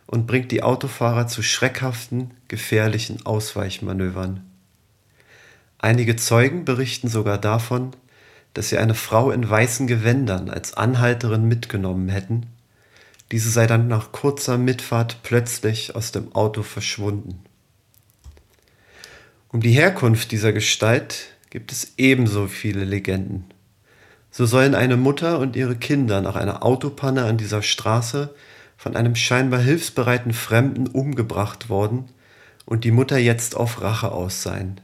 und 0.07 0.25
bringt 0.25 0.51
die 0.51 0.63
Autofahrer 0.63 1.28
zu 1.28 1.44
schreckhaften, 1.44 2.31
gefährlichen 2.48 3.28
Ausweichmanövern. 3.28 4.44
Einige 5.78 6.16
Zeugen 6.16 6.66
berichten 6.66 7.10
sogar 7.10 7.38
davon, 7.38 7.92
dass 8.54 8.69
sie 8.69 8.78
eine 8.78 8.96
Frau 8.96 9.31
in 9.31 9.48
weißen 9.48 9.88
Gewändern 9.88 10.50
als 10.50 10.74
Anhalterin 10.75 11.48
mitgenommen 11.48 12.10
hätten, 12.10 12.48
diese 13.31 13.50
sei 13.50 13.68
dann 13.68 13.88
nach 13.88 14.12
kurzer 14.12 14.57
Mitfahrt 14.57 15.19
plötzlich 15.24 15.96
aus 15.96 16.12
dem 16.12 16.34
Auto 16.34 16.63
verschwunden. 16.63 17.44
Um 19.50 19.62
die 19.62 19.72
Herkunft 19.72 20.31
dieser 20.31 20.54
Gestalt 20.54 21.28
gibt 21.50 21.72
es 21.72 21.94
ebenso 21.98 22.48
viele 22.48 22.84
Legenden. 22.84 23.46
So 24.31 24.46
sollen 24.46 24.75
eine 24.75 24.98
Mutter 24.98 25.40
und 25.40 25.56
ihre 25.56 25.75
Kinder 25.75 26.22
nach 26.22 26.36
einer 26.36 26.63
Autopanne 26.63 27.25
an 27.25 27.38
dieser 27.38 27.63
Straße 27.63 28.34
von 28.77 28.96
einem 28.96 29.15
scheinbar 29.15 29.60
hilfsbereiten 29.60 30.34
Fremden 30.34 30.88
umgebracht 30.88 31.70
worden 31.70 32.10
und 32.65 32.84
die 32.84 32.91
Mutter 32.91 33.18
jetzt 33.18 33.56
auf 33.56 33.82
Rache 33.82 34.12
aus 34.12 34.44
sein. 34.44 34.79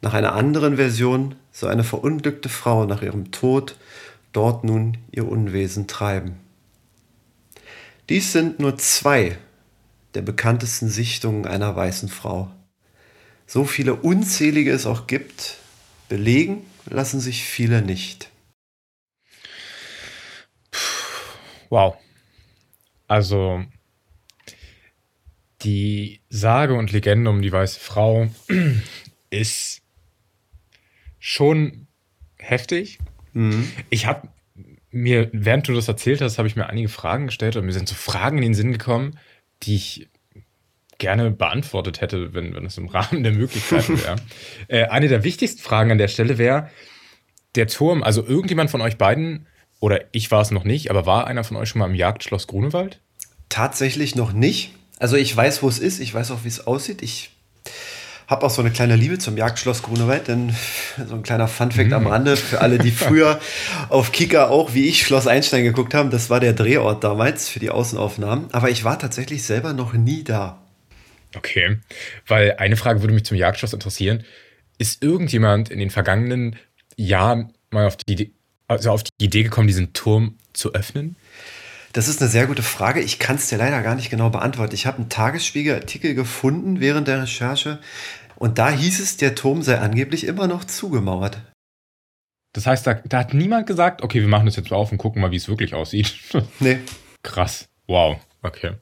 Nach 0.00 0.14
einer 0.14 0.34
anderen 0.34 0.76
Version 0.76 1.34
soll 1.50 1.70
eine 1.70 1.84
verunglückte 1.84 2.48
Frau 2.48 2.84
nach 2.84 3.02
ihrem 3.02 3.30
Tod 3.32 3.76
dort 4.32 4.64
nun 4.64 4.98
ihr 5.10 5.28
Unwesen 5.28 5.86
treiben. 5.86 6.38
Dies 8.08 8.32
sind 8.32 8.60
nur 8.60 8.78
zwei 8.78 9.38
der 10.14 10.22
bekanntesten 10.22 10.88
Sichtungen 10.88 11.46
einer 11.46 11.74
weißen 11.74 12.08
Frau. 12.08 12.50
So 13.46 13.64
viele 13.64 13.94
unzählige 13.94 14.72
es 14.72 14.86
auch 14.86 15.06
gibt, 15.06 15.56
belegen 16.08 16.64
lassen 16.86 17.20
sich 17.20 17.42
viele 17.42 17.82
nicht. 17.82 18.30
Wow. 21.70 21.96
Also 23.06 23.64
die 25.62 26.20
Sage 26.30 26.74
und 26.74 26.92
Legende 26.92 27.30
um 27.30 27.42
die 27.42 27.52
weiße 27.52 27.80
Frau 27.80 28.28
ist 29.30 29.82
schon 31.28 31.86
heftig. 32.38 32.98
Mhm. 33.34 33.70
Ich 33.90 34.06
habe 34.06 34.28
mir, 34.90 35.28
während 35.34 35.68
du 35.68 35.74
das 35.74 35.86
erzählt 35.86 36.22
hast, 36.22 36.38
habe 36.38 36.48
ich 36.48 36.56
mir 36.56 36.68
einige 36.68 36.88
Fragen 36.88 37.26
gestellt 37.26 37.56
und 37.56 37.66
mir 37.66 37.74
sind 37.74 37.86
so 37.86 37.94
Fragen 37.94 38.38
in 38.38 38.44
den 38.44 38.54
Sinn 38.54 38.72
gekommen, 38.72 39.18
die 39.62 39.76
ich 39.76 40.08
gerne 40.96 41.30
beantwortet 41.30 42.00
hätte, 42.00 42.32
wenn, 42.32 42.54
wenn 42.54 42.64
es 42.64 42.78
im 42.78 42.88
Rahmen 42.88 43.22
der 43.22 43.32
Möglichkeiten 43.32 44.02
wäre. 44.02 44.16
äh, 44.68 44.86
eine 44.86 45.08
der 45.08 45.22
wichtigsten 45.22 45.60
Fragen 45.60 45.90
an 45.90 45.98
der 45.98 46.08
Stelle 46.08 46.38
wäre, 46.38 46.70
der 47.56 47.66
Turm, 47.66 48.02
also 48.02 48.24
irgendjemand 48.24 48.70
von 48.70 48.80
euch 48.80 48.96
beiden, 48.96 49.46
oder 49.80 50.06
ich 50.12 50.30
war 50.30 50.40
es 50.40 50.50
noch 50.50 50.64
nicht, 50.64 50.90
aber 50.90 51.04
war 51.04 51.26
einer 51.26 51.44
von 51.44 51.58
euch 51.58 51.68
schon 51.68 51.80
mal 51.80 51.90
im 51.90 51.94
Jagdschloss 51.94 52.46
Grunewald? 52.46 53.02
Tatsächlich 53.50 54.14
noch 54.14 54.32
nicht. 54.32 54.72
Also 54.98 55.16
ich 55.16 55.36
weiß, 55.36 55.62
wo 55.62 55.68
es 55.68 55.78
ist, 55.78 56.00
ich 56.00 56.14
weiß 56.14 56.30
auch, 56.30 56.44
wie 56.44 56.48
es 56.48 56.66
aussieht. 56.66 57.02
Ich 57.02 57.32
habe 58.28 58.44
auch 58.44 58.50
so 58.50 58.60
eine 58.60 58.70
kleine 58.70 58.94
Liebe 58.94 59.18
zum 59.18 59.36
Jagdschloss 59.36 59.82
Grunewald, 59.82 60.28
denn 60.28 60.54
so 61.08 61.14
ein 61.14 61.22
kleiner 61.22 61.48
Funfact 61.48 61.88
mhm. 61.88 61.94
am 61.94 62.06
Rande 62.06 62.36
für 62.36 62.60
alle, 62.60 62.78
die 62.78 62.90
früher 62.92 63.40
auf 63.88 64.12
Kika 64.12 64.48
auch 64.48 64.74
wie 64.74 64.86
ich 64.86 65.02
Schloss 65.02 65.26
Einstein 65.26 65.64
geguckt 65.64 65.94
haben, 65.94 66.10
das 66.10 66.30
war 66.30 66.38
der 66.38 66.52
Drehort 66.52 67.02
damals 67.02 67.48
für 67.48 67.58
die 67.58 67.70
Außenaufnahmen, 67.70 68.52
aber 68.52 68.70
ich 68.70 68.84
war 68.84 68.98
tatsächlich 68.98 69.42
selber 69.42 69.72
noch 69.72 69.94
nie 69.94 70.22
da. 70.22 70.62
Okay, 71.36 71.78
weil 72.26 72.54
eine 72.58 72.76
Frage 72.76 73.02
würde 73.02 73.14
mich 73.14 73.24
zum 73.24 73.36
Jagdschloss 73.36 73.72
interessieren. 73.72 74.24
Ist 74.78 75.02
irgendjemand 75.02 75.70
in 75.70 75.78
den 75.78 75.90
vergangenen 75.90 76.56
Jahren 76.96 77.52
mal 77.70 77.86
auf 77.86 77.96
die, 77.96 78.32
also 78.66 78.90
auf 78.90 79.02
die 79.02 79.24
Idee 79.24 79.42
gekommen, 79.42 79.66
diesen 79.66 79.92
Turm 79.92 80.36
zu 80.52 80.74
öffnen? 80.74 81.16
Das 81.98 82.06
ist 82.06 82.22
eine 82.22 82.30
sehr 82.30 82.46
gute 82.46 82.62
Frage. 82.62 83.00
Ich 83.00 83.18
kann 83.18 83.34
es 83.34 83.48
dir 83.48 83.58
leider 83.58 83.82
gar 83.82 83.96
nicht 83.96 84.08
genau 84.08 84.30
beantworten. 84.30 84.72
Ich 84.72 84.86
habe 84.86 84.98
einen 84.98 85.08
Tagesspiegel-Artikel 85.08 86.14
gefunden 86.14 86.78
während 86.78 87.08
der 87.08 87.22
Recherche 87.22 87.80
und 88.36 88.58
da 88.58 88.70
hieß 88.70 89.00
es, 89.00 89.16
der 89.16 89.34
Turm 89.34 89.62
sei 89.62 89.80
angeblich 89.80 90.24
immer 90.24 90.46
noch 90.46 90.62
zugemauert. 90.62 91.42
Das 92.52 92.68
heißt, 92.68 92.86
da, 92.86 92.94
da 92.94 93.18
hat 93.18 93.34
niemand 93.34 93.66
gesagt, 93.66 94.02
okay, 94.02 94.20
wir 94.20 94.28
machen 94.28 94.46
das 94.46 94.54
jetzt 94.54 94.70
mal 94.70 94.76
auf 94.76 94.92
und 94.92 94.98
gucken 94.98 95.20
mal, 95.20 95.32
wie 95.32 95.38
es 95.38 95.48
wirklich 95.48 95.74
aussieht. 95.74 96.14
Nee. 96.60 96.78
Krass. 97.24 97.68
Wow. 97.88 98.20
Okay. 98.42 98.74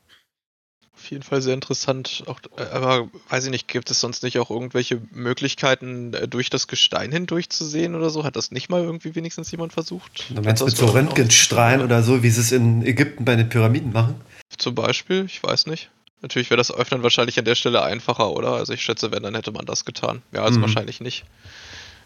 Auf 1.07 1.13
jeden 1.13 1.23
Fall 1.23 1.41
sehr 1.41 1.55
interessant. 1.55 2.25
Auch, 2.27 2.41
äh, 2.59 2.63
aber 2.63 3.09
weiß 3.29 3.45
ich 3.45 3.53
nicht, 3.53 3.69
gibt 3.69 3.93
es 3.93 4.01
sonst 4.01 4.25
nicht 4.25 4.41
auch 4.41 4.51
irgendwelche 4.51 5.01
Möglichkeiten, 5.13 6.13
äh, 6.15 6.27
durch 6.27 6.51
das 6.51 6.67
Gestein 6.67 7.13
hindurch 7.13 7.49
zu 7.49 7.65
sehen 7.65 7.95
oder 7.95 8.11
so? 8.11 8.25
Hat 8.25 8.35
das 8.35 8.51
nicht 8.51 8.71
mal 8.71 8.83
irgendwie 8.83 9.15
wenigstens 9.15 9.49
jemand 9.53 9.73
versucht? 9.73 10.25
Du 10.31 10.43
meinst 10.43 10.65
mit 10.65 10.77
so 10.77 10.87
Röntgenstrahlen 10.87 11.81
oder 11.81 12.03
so, 12.03 12.25
wie 12.25 12.31
sie 12.31 12.41
es 12.41 12.51
in 12.51 12.85
Ägypten 12.85 13.25
bei 13.25 13.37
den 13.37 13.49
Pyramiden 13.49 13.93
machen? 13.93 14.17
Zum 14.59 14.75
Beispiel, 14.75 15.27
ich 15.27 15.41
weiß 15.41 15.67
nicht. 15.67 15.91
Natürlich 16.23 16.51
wäre 16.51 16.59
das 16.59 16.73
Öffnen 16.73 17.05
wahrscheinlich 17.05 17.39
an 17.39 17.45
der 17.45 17.55
Stelle 17.55 17.85
einfacher, 17.85 18.33
oder? 18.33 18.55
Also 18.55 18.73
ich 18.73 18.83
schätze, 18.83 19.13
wenn, 19.13 19.23
dann 19.23 19.37
hätte 19.37 19.53
man 19.53 19.65
das 19.65 19.85
getan. 19.85 20.23
Ja, 20.33 20.43
also 20.43 20.59
mhm. 20.59 20.63
wahrscheinlich 20.63 21.01
nicht. 21.01 21.25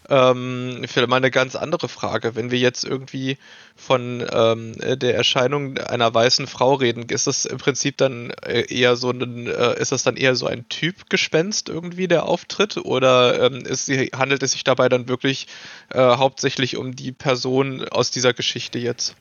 Ähm, 0.09 0.83
vielleicht 0.87 1.09
mal 1.09 1.17
eine 1.17 1.31
ganz 1.31 1.55
andere 1.55 1.87
Frage. 1.87 2.35
Wenn 2.35 2.51
wir 2.51 2.59
jetzt 2.59 2.83
irgendwie 2.83 3.37
von 3.75 4.25
ähm, 4.31 4.75
der 4.99 5.15
Erscheinung 5.15 5.77
einer 5.77 6.13
weißen 6.13 6.47
Frau 6.47 6.73
reden, 6.73 7.07
ist 7.09 7.27
das 7.27 7.45
im 7.45 7.57
Prinzip 7.57 7.97
dann 7.97 8.31
äh, 8.45 8.65
eher 8.73 8.95
so 8.95 9.11
ein, 9.11 9.47
äh, 9.47 9.79
ist 9.79 9.91
das 9.91 10.03
dann 10.03 10.17
eher 10.17 10.35
so 10.35 10.47
ein 10.47 10.67
Typgespenst 10.69 11.69
irgendwie 11.69 12.07
der 12.07 12.25
Auftritt 12.25 12.77
oder 12.77 13.41
ähm, 13.41 13.61
ist, 13.61 13.89
handelt 13.89 14.43
es 14.43 14.51
sich 14.53 14.63
dabei 14.63 14.89
dann 14.89 15.07
wirklich 15.07 15.47
äh, 15.89 15.99
hauptsächlich 15.99 16.77
um 16.77 16.95
die 16.95 17.11
Person 17.11 17.87
aus 17.87 18.11
dieser 18.11 18.33
Geschichte 18.33 18.79
jetzt? 18.79 19.15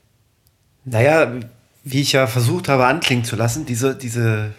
Naja, 0.84 1.30
wie 1.84 2.00
ich 2.00 2.12
ja 2.12 2.26
versucht 2.26 2.68
habe 2.68 2.86
anklingen 2.86 3.24
zu 3.24 3.36
lassen, 3.36 3.66
diese, 3.66 3.94
diese 3.94 4.52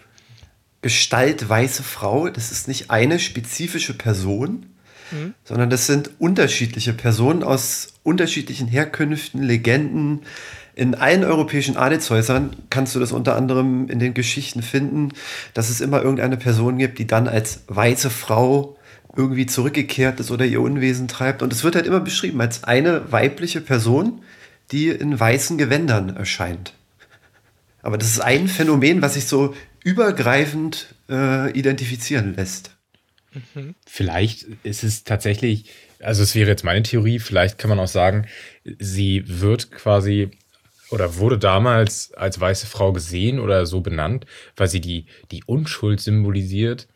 Gestalt 0.81 1.47
weiße 1.47 1.83
Frau, 1.83 2.29
das 2.29 2.51
ist 2.51 2.67
nicht 2.67 2.89
eine 2.89 3.19
spezifische 3.19 3.93
Person, 3.93 4.65
mhm. 5.11 5.33
sondern 5.43 5.69
das 5.69 5.87
sind 5.87 6.11
unterschiedliche 6.19 6.93
Personen 6.93 7.43
aus 7.43 7.93
unterschiedlichen 8.03 8.67
Herkünften, 8.67 9.41
Legenden. 9.43 10.21
In 10.73 10.95
allen 10.95 11.23
europäischen 11.23 11.77
Adelshäusern 11.77 12.55
kannst 12.69 12.95
du 12.95 12.99
das 12.99 13.11
unter 13.11 13.35
anderem 13.35 13.89
in 13.89 13.99
den 13.99 14.13
Geschichten 14.13 14.61
finden, 14.61 15.09
dass 15.53 15.69
es 15.69 15.81
immer 15.81 16.01
irgendeine 16.01 16.37
Person 16.37 16.77
gibt, 16.77 16.97
die 16.97 17.07
dann 17.07 17.27
als 17.27 17.63
weiße 17.67 18.09
Frau 18.09 18.77
irgendwie 19.15 19.45
zurückgekehrt 19.45 20.19
ist 20.19 20.31
oder 20.31 20.45
ihr 20.45 20.61
Unwesen 20.61 21.07
treibt. 21.07 21.41
Und 21.41 21.51
es 21.51 21.63
wird 21.63 21.75
halt 21.75 21.85
immer 21.85 21.99
beschrieben 21.99 22.39
als 22.39 22.63
eine 22.63 23.11
weibliche 23.11 23.61
Person, 23.61 24.21
die 24.71 24.87
in 24.87 25.19
weißen 25.19 25.57
Gewändern 25.57 26.15
erscheint. 26.15 26.73
Aber 27.81 27.97
das 27.97 28.09
ist 28.09 28.21
ein 28.21 28.47
Phänomen, 28.47 29.01
was 29.01 29.15
sich 29.15 29.25
so 29.25 29.53
übergreifend 29.83 30.95
äh, 31.09 31.51
identifizieren 31.51 32.35
lässt. 32.35 32.77
Mhm. 33.33 33.75
Vielleicht 33.85 34.45
ist 34.63 34.83
es 34.83 35.03
tatsächlich, 35.03 35.65
also 35.99 36.23
es 36.23 36.35
wäre 36.35 36.49
jetzt 36.49 36.63
meine 36.63 36.83
Theorie, 36.83 37.19
vielleicht 37.19 37.57
kann 37.57 37.69
man 37.69 37.79
auch 37.79 37.87
sagen, 37.87 38.27
sie 38.79 39.23
wird 39.25 39.71
quasi 39.71 40.31
oder 40.89 41.15
wurde 41.17 41.37
damals 41.37 42.13
als 42.13 42.39
weiße 42.39 42.67
Frau 42.67 42.91
gesehen 42.91 43.39
oder 43.39 43.65
so 43.65 43.81
benannt, 43.81 44.25
weil 44.57 44.67
sie 44.67 44.81
die, 44.81 45.05
die 45.31 45.43
Unschuld 45.45 46.01
symbolisiert 46.01 46.87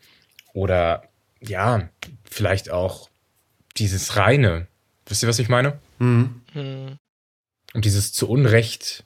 oder 0.54 1.04
ja, 1.40 1.90
vielleicht 2.30 2.70
auch 2.70 3.10
dieses 3.78 4.18
Reine. 4.18 4.68
Wisst 5.06 5.24
ihr, 5.24 5.30
was 5.30 5.40
ich 5.40 5.50
meine? 5.50 5.80
Mhm. 6.00 6.42
mhm. 6.54 6.98
Und 7.74 7.84
dieses 7.84 8.14
zu 8.14 8.30
Unrecht 8.30 9.04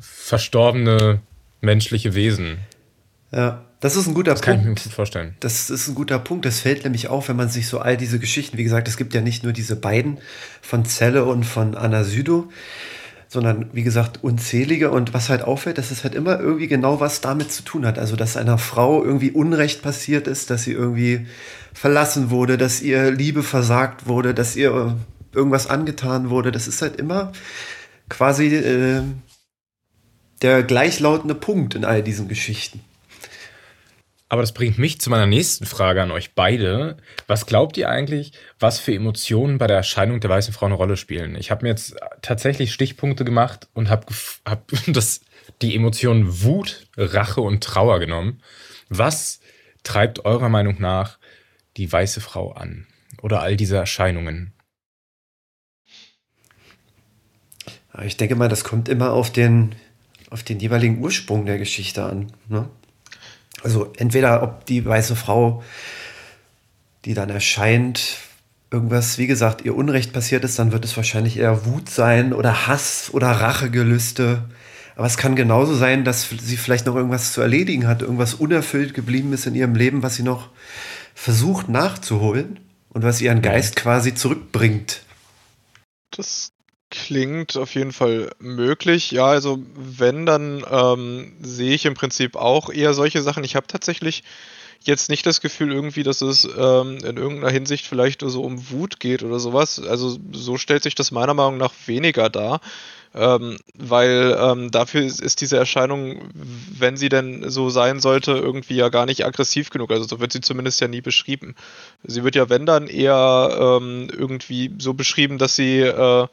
verstorbene 0.00 1.20
menschliche 1.60 2.14
Wesen. 2.14 2.58
Ja. 3.36 3.62
Das 3.80 3.94
ist 3.94 4.06
ein 4.06 4.14
guter 4.14 4.32
das 4.32 4.40
Punkt. 4.40 4.62
Kann 4.62 4.72
ich 4.72 4.82
mir 4.82 4.82
gut 4.84 4.92
vorstellen. 4.94 5.34
Das 5.40 5.68
ist 5.68 5.86
ein 5.86 5.94
guter 5.94 6.18
Punkt. 6.18 6.46
Das 6.46 6.60
fällt 6.60 6.84
nämlich 6.84 7.08
auf, 7.08 7.28
wenn 7.28 7.36
man 7.36 7.50
sich 7.50 7.68
so 7.68 7.78
all 7.78 7.98
diese 7.98 8.18
Geschichten, 8.18 8.56
wie 8.56 8.64
gesagt, 8.64 8.88
es 8.88 8.96
gibt 8.96 9.12
ja 9.12 9.20
nicht 9.20 9.44
nur 9.44 9.52
diese 9.52 9.76
beiden 9.76 10.18
von 10.62 10.86
Zelle 10.86 11.26
und 11.26 11.44
von 11.44 11.74
Anna 11.74 12.02
Südo, 12.02 12.48
sondern 13.28 13.68
wie 13.74 13.82
gesagt 13.82 14.24
unzählige. 14.24 14.90
Und 14.90 15.12
was 15.12 15.28
halt 15.28 15.42
auffällt, 15.42 15.76
dass 15.76 15.90
es 15.90 16.04
halt 16.04 16.14
immer 16.14 16.40
irgendwie 16.40 16.68
genau 16.68 17.00
was 17.00 17.20
damit 17.20 17.52
zu 17.52 17.62
tun 17.64 17.84
hat. 17.84 17.98
Also, 17.98 18.16
dass 18.16 18.38
einer 18.38 18.56
Frau 18.56 19.04
irgendwie 19.04 19.30
Unrecht 19.30 19.82
passiert 19.82 20.26
ist, 20.26 20.48
dass 20.48 20.62
sie 20.62 20.72
irgendwie 20.72 21.26
verlassen 21.74 22.30
wurde, 22.30 22.56
dass 22.56 22.80
ihr 22.80 23.10
Liebe 23.10 23.42
versagt 23.42 24.06
wurde, 24.06 24.32
dass 24.32 24.56
ihr 24.56 24.96
irgendwas 25.34 25.66
angetan 25.68 26.30
wurde. 26.30 26.50
Das 26.50 26.66
ist 26.66 26.80
halt 26.80 26.96
immer 26.96 27.32
quasi 28.08 28.46
äh, 28.56 29.02
der 30.40 30.62
gleichlautende 30.62 31.34
Punkt 31.34 31.74
in 31.74 31.84
all 31.84 32.02
diesen 32.02 32.26
Geschichten. 32.26 32.80
Aber 34.28 34.42
das 34.42 34.52
bringt 34.52 34.78
mich 34.78 35.00
zu 35.00 35.08
meiner 35.08 35.26
nächsten 35.26 35.66
Frage 35.66 36.02
an 36.02 36.10
euch 36.10 36.34
beide. 36.34 36.96
Was 37.28 37.46
glaubt 37.46 37.76
ihr 37.76 37.88
eigentlich, 37.88 38.32
was 38.58 38.80
für 38.80 38.92
Emotionen 38.92 39.58
bei 39.58 39.68
der 39.68 39.76
Erscheinung 39.76 40.18
der 40.18 40.30
weißen 40.30 40.52
Frau 40.52 40.66
eine 40.66 40.74
Rolle 40.74 40.96
spielen? 40.96 41.36
Ich 41.36 41.52
habe 41.52 41.64
mir 41.64 41.68
jetzt 41.68 41.96
tatsächlich 42.22 42.72
Stichpunkte 42.72 43.24
gemacht 43.24 43.68
und 43.72 43.88
habe 43.88 44.06
hab 44.44 44.72
die 45.62 45.76
Emotionen 45.76 46.42
Wut, 46.42 46.88
Rache 46.96 47.40
und 47.40 47.62
Trauer 47.62 48.00
genommen. 48.00 48.42
Was 48.88 49.40
treibt 49.84 50.24
eurer 50.24 50.48
Meinung 50.48 50.80
nach 50.80 51.18
die 51.76 51.90
weiße 51.90 52.20
Frau 52.20 52.50
an? 52.50 52.86
Oder 53.22 53.40
all 53.42 53.56
diese 53.56 53.76
Erscheinungen? 53.76 54.52
Ich 58.04 58.16
denke 58.16 58.34
mal, 58.34 58.48
das 58.48 58.64
kommt 58.64 58.88
immer 58.88 59.12
auf 59.12 59.32
den, 59.32 59.74
auf 60.30 60.42
den 60.42 60.58
jeweiligen 60.58 60.98
Ursprung 60.98 61.46
der 61.46 61.58
Geschichte 61.58 62.04
an. 62.04 62.32
Ne? 62.48 62.68
Also 63.62 63.92
entweder 63.96 64.42
ob 64.42 64.66
die 64.66 64.84
weiße 64.84 65.16
Frau, 65.16 65.62
die 67.04 67.14
dann 67.14 67.30
erscheint, 67.30 68.18
irgendwas, 68.70 69.18
wie 69.18 69.26
gesagt, 69.26 69.64
ihr 69.64 69.76
Unrecht 69.76 70.12
passiert 70.12 70.44
ist, 70.44 70.58
dann 70.58 70.72
wird 70.72 70.84
es 70.84 70.96
wahrscheinlich 70.96 71.38
eher 71.38 71.66
Wut 71.66 71.88
sein 71.88 72.32
oder 72.32 72.66
Hass 72.66 73.10
oder 73.12 73.28
Rachegelüste. 73.28 74.44
Aber 74.96 75.06
es 75.06 75.16
kann 75.16 75.36
genauso 75.36 75.74
sein, 75.74 76.04
dass 76.04 76.28
sie 76.28 76.56
vielleicht 76.56 76.86
noch 76.86 76.96
irgendwas 76.96 77.32
zu 77.32 77.40
erledigen 77.40 77.86
hat, 77.86 78.02
irgendwas 78.02 78.34
unerfüllt 78.34 78.94
geblieben 78.94 79.32
ist 79.32 79.46
in 79.46 79.54
ihrem 79.54 79.74
Leben, 79.74 80.02
was 80.02 80.16
sie 80.16 80.22
noch 80.22 80.50
versucht 81.14 81.68
nachzuholen 81.68 82.60
und 82.88 83.02
was 83.02 83.20
ihren 83.20 83.42
Geist 83.42 83.76
quasi 83.76 84.14
zurückbringt. 84.14 85.02
Das 86.10 86.50
klingt 86.90 87.56
auf 87.56 87.74
jeden 87.74 87.92
Fall 87.92 88.30
möglich. 88.38 89.10
Ja, 89.10 89.26
also 89.26 89.58
wenn, 89.74 90.26
dann 90.26 90.64
ähm, 90.70 91.32
sehe 91.40 91.74
ich 91.74 91.86
im 91.86 91.94
Prinzip 91.94 92.36
auch 92.36 92.70
eher 92.70 92.94
solche 92.94 93.22
Sachen. 93.22 93.44
Ich 93.44 93.56
habe 93.56 93.66
tatsächlich 93.66 94.22
jetzt 94.84 95.10
nicht 95.10 95.26
das 95.26 95.40
Gefühl 95.40 95.72
irgendwie, 95.72 96.04
dass 96.04 96.20
es 96.20 96.44
ähm, 96.44 96.98
in 96.98 97.16
irgendeiner 97.16 97.50
Hinsicht 97.50 97.86
vielleicht 97.86 98.22
so 98.22 98.42
um 98.42 98.70
Wut 98.70 99.00
geht 99.00 99.22
oder 99.22 99.38
sowas. 99.38 99.80
Also 99.80 100.16
so 100.32 100.58
stellt 100.58 100.84
sich 100.84 100.94
das 100.94 101.10
meiner 101.10 101.34
Meinung 101.34 101.56
nach 101.56 101.72
weniger 101.86 102.30
dar. 102.30 102.60
Ähm, 103.14 103.56
weil 103.74 104.36
ähm, 104.38 104.70
dafür 104.70 105.00
ist, 105.00 105.40
diese 105.40 105.56
Erscheinung, 105.56 106.28
wenn 106.34 106.98
sie 106.98 107.08
denn 107.08 107.48
so 107.48 107.70
sein 107.70 107.98
sollte, 107.98 108.32
irgendwie 108.32 108.74
ja 108.74 108.90
gar 108.90 109.06
nicht 109.06 109.24
aggressiv 109.24 109.70
genug. 109.70 109.90
Also 109.90 110.04
so 110.04 110.20
wird 110.20 110.32
sie 110.32 110.42
zumindest 110.42 110.82
ja 110.82 110.88
nie 110.88 111.00
beschrieben. 111.00 111.54
Sie 112.04 112.24
wird 112.24 112.34
ja, 112.34 112.50
wenn 112.50 112.66
dann, 112.66 112.88
eher 112.88 113.78
ähm, 113.80 114.08
irgendwie 114.12 114.70
so 114.78 114.92
beschrieben, 114.92 115.38
dass 115.38 115.56
sie 115.56 115.80
äh, 115.80 116.26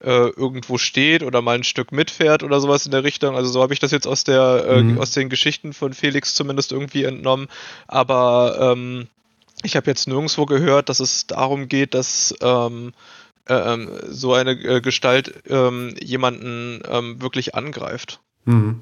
äh, 0.00 0.28
irgendwo 0.28 0.78
steht 0.78 1.22
oder 1.22 1.42
mal 1.42 1.56
ein 1.56 1.64
Stück 1.64 1.92
mitfährt 1.92 2.42
oder 2.42 2.60
sowas 2.60 2.86
in 2.86 2.92
der 2.92 3.04
Richtung. 3.04 3.36
Also 3.36 3.50
so 3.50 3.62
habe 3.62 3.72
ich 3.72 3.80
das 3.80 3.90
jetzt 3.90 4.06
aus 4.06 4.24
der 4.24 4.64
äh, 4.68 4.82
mhm. 4.82 4.98
aus 4.98 5.12
den 5.12 5.28
Geschichten 5.28 5.72
von 5.72 5.92
Felix 5.92 6.34
zumindest 6.34 6.72
irgendwie 6.72 7.04
entnommen. 7.04 7.48
Aber 7.86 8.74
ähm, 8.76 9.08
ich 9.62 9.76
habe 9.76 9.86
jetzt 9.90 10.06
nirgendwo 10.06 10.46
gehört, 10.46 10.88
dass 10.88 11.00
es 11.00 11.26
darum 11.26 11.68
geht, 11.68 11.94
dass 11.94 12.34
ähm, 12.40 12.92
äh, 13.48 13.54
ähm, 13.54 13.90
so 14.08 14.34
eine 14.34 14.52
äh, 14.52 14.80
Gestalt 14.80 15.42
ähm, 15.48 15.94
jemanden 16.00 16.80
ähm, 16.88 17.20
wirklich 17.20 17.54
angreift. 17.54 18.20
Mhm. 18.44 18.80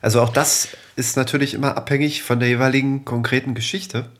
Also 0.00 0.20
auch 0.20 0.30
das 0.30 0.68
ist 0.96 1.16
natürlich 1.16 1.54
immer 1.54 1.76
abhängig 1.76 2.22
von 2.22 2.40
der 2.40 2.48
jeweiligen 2.48 3.04
konkreten 3.04 3.54
Geschichte. 3.54 4.10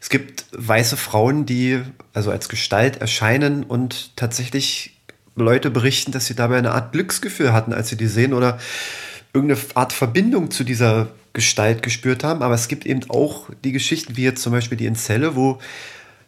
Es 0.00 0.08
gibt 0.08 0.46
weiße 0.52 0.96
Frauen, 0.96 1.46
die 1.46 1.82
also 2.14 2.30
als 2.30 2.48
Gestalt 2.48 2.96
erscheinen 2.96 3.62
und 3.62 4.16
tatsächlich 4.16 4.99
Leute 5.36 5.70
berichten, 5.70 6.12
dass 6.12 6.26
sie 6.26 6.34
dabei 6.34 6.58
eine 6.58 6.72
Art 6.72 6.92
Glücksgefühl 6.92 7.52
hatten, 7.52 7.72
als 7.72 7.88
sie 7.88 7.96
die 7.96 8.06
sehen 8.06 8.32
oder 8.34 8.58
irgendeine 9.32 9.60
Art 9.74 9.92
Verbindung 9.92 10.50
zu 10.50 10.64
dieser 10.64 11.08
Gestalt 11.32 11.82
gespürt 11.82 12.24
haben. 12.24 12.42
Aber 12.42 12.54
es 12.54 12.68
gibt 12.68 12.86
eben 12.86 13.08
auch 13.08 13.48
die 13.64 13.72
Geschichten, 13.72 14.16
wie 14.16 14.24
jetzt 14.24 14.42
zum 14.42 14.52
Beispiel 14.52 14.76
die 14.76 14.86
in 14.86 14.96
Zelle, 14.96 15.36
wo 15.36 15.58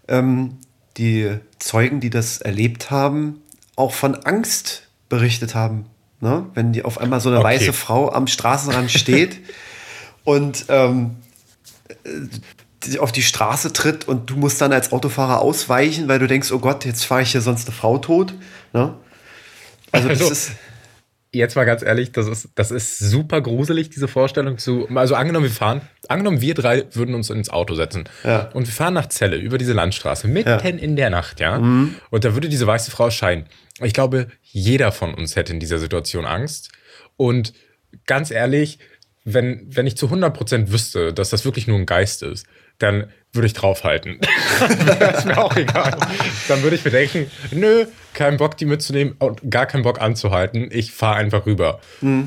ähm, 0.08 0.58
die 0.96 1.30
Zeugen, 1.58 2.00
die 2.00 2.10
das 2.10 2.40
erlebt 2.40 2.90
haben, 2.90 3.40
auch 3.76 3.92
von 3.92 4.14
Angst 4.14 4.88
berichtet 5.08 5.54
haben. 5.54 5.86
Ne? 6.20 6.46
Wenn 6.54 6.72
die 6.72 6.84
auf 6.84 6.98
einmal 6.98 7.20
so 7.20 7.28
eine 7.28 7.38
okay. 7.38 7.48
weiße 7.48 7.72
Frau 7.72 8.12
am 8.12 8.26
Straßenrand 8.26 8.90
steht 8.90 9.40
und 10.24 10.66
ähm, 10.68 11.16
auf 12.98 13.12
die 13.12 13.22
Straße 13.22 13.72
tritt 13.72 14.06
und 14.08 14.30
du 14.30 14.36
musst 14.36 14.60
dann 14.60 14.72
als 14.72 14.92
Autofahrer 14.92 15.40
ausweichen, 15.40 16.08
weil 16.08 16.18
du 16.18 16.26
denkst, 16.26 16.50
oh 16.52 16.58
Gott, 16.58 16.84
jetzt 16.84 17.04
fahre 17.04 17.22
ich 17.22 17.32
hier 17.32 17.40
sonst 17.40 17.68
eine 17.68 17.76
Frau 17.76 17.98
tot. 17.98 18.34
Ne? 18.72 18.94
Also, 19.92 20.08
das 20.08 20.20
also, 20.20 20.32
ist. 20.32 20.52
jetzt 21.32 21.56
mal 21.56 21.64
ganz 21.64 21.82
ehrlich, 21.82 22.12
das 22.12 22.26
ist, 22.28 22.48
das 22.54 22.70
ist 22.70 22.98
super 22.98 23.40
gruselig, 23.40 23.90
diese 23.90 24.08
Vorstellung 24.08 24.58
zu. 24.58 24.88
Also 24.94 25.14
angenommen, 25.14 25.44
wir 25.44 25.50
fahren, 25.52 25.82
angenommen, 26.08 26.40
wir 26.40 26.54
drei 26.54 26.84
würden 26.92 27.14
uns 27.14 27.30
ins 27.30 27.50
Auto 27.50 27.74
setzen 27.74 28.04
Ja. 28.24 28.50
und 28.54 28.66
wir 28.66 28.72
fahren 28.72 28.94
nach 28.94 29.08
Celle 29.08 29.36
über 29.36 29.58
diese 29.58 29.72
Landstraße, 29.72 30.28
mitten 30.28 30.48
Ja. 30.48 30.56
in 30.58 30.96
der 30.96 31.10
Nacht, 31.10 31.40
ja. 31.40 31.56
Und 31.56 32.24
da 32.24 32.34
würde 32.34 32.48
diese 32.48 32.66
weiße 32.66 32.90
Frau 32.90 33.06
erscheinen. 33.06 33.46
Ich 33.80 33.92
glaube, 33.92 34.28
jeder 34.42 34.92
von 34.92 35.14
uns 35.14 35.36
hätte 35.36 35.52
in 35.52 35.60
dieser 35.60 35.78
Situation 35.78 36.24
Angst. 36.24 36.70
Und 37.16 37.52
ganz 38.06 38.30
ehrlich, 38.30 38.78
wenn, 39.24 39.66
wenn 39.68 39.86
ich 39.86 39.96
zu 39.96 40.08
100% 40.08 40.70
wüsste, 40.72 41.12
dass 41.12 41.30
das 41.30 41.44
wirklich 41.44 41.66
nur 41.66 41.78
ein 41.78 41.86
Geist 41.86 42.22
ist, 42.22 42.46
dann 42.78 43.10
würde 43.32 43.46
ich 43.46 43.54
draufhalten. 43.54 44.20
ist 45.16 45.24
mir 45.24 45.38
auch 45.38 45.56
egal. 45.56 45.96
Dann 46.48 46.62
würde 46.62 46.76
ich 46.76 46.84
mir 46.84 46.90
denken, 46.90 47.30
nö, 47.50 47.86
kein 48.12 48.36
Bock, 48.36 48.56
die 48.58 48.66
mitzunehmen 48.66 49.14
und 49.18 49.40
gar 49.50 49.66
keinen 49.66 49.84
Bock 49.84 50.00
anzuhalten. 50.00 50.68
Ich 50.70 50.92
fahre 50.92 51.16
einfach 51.16 51.46
rüber. 51.46 51.80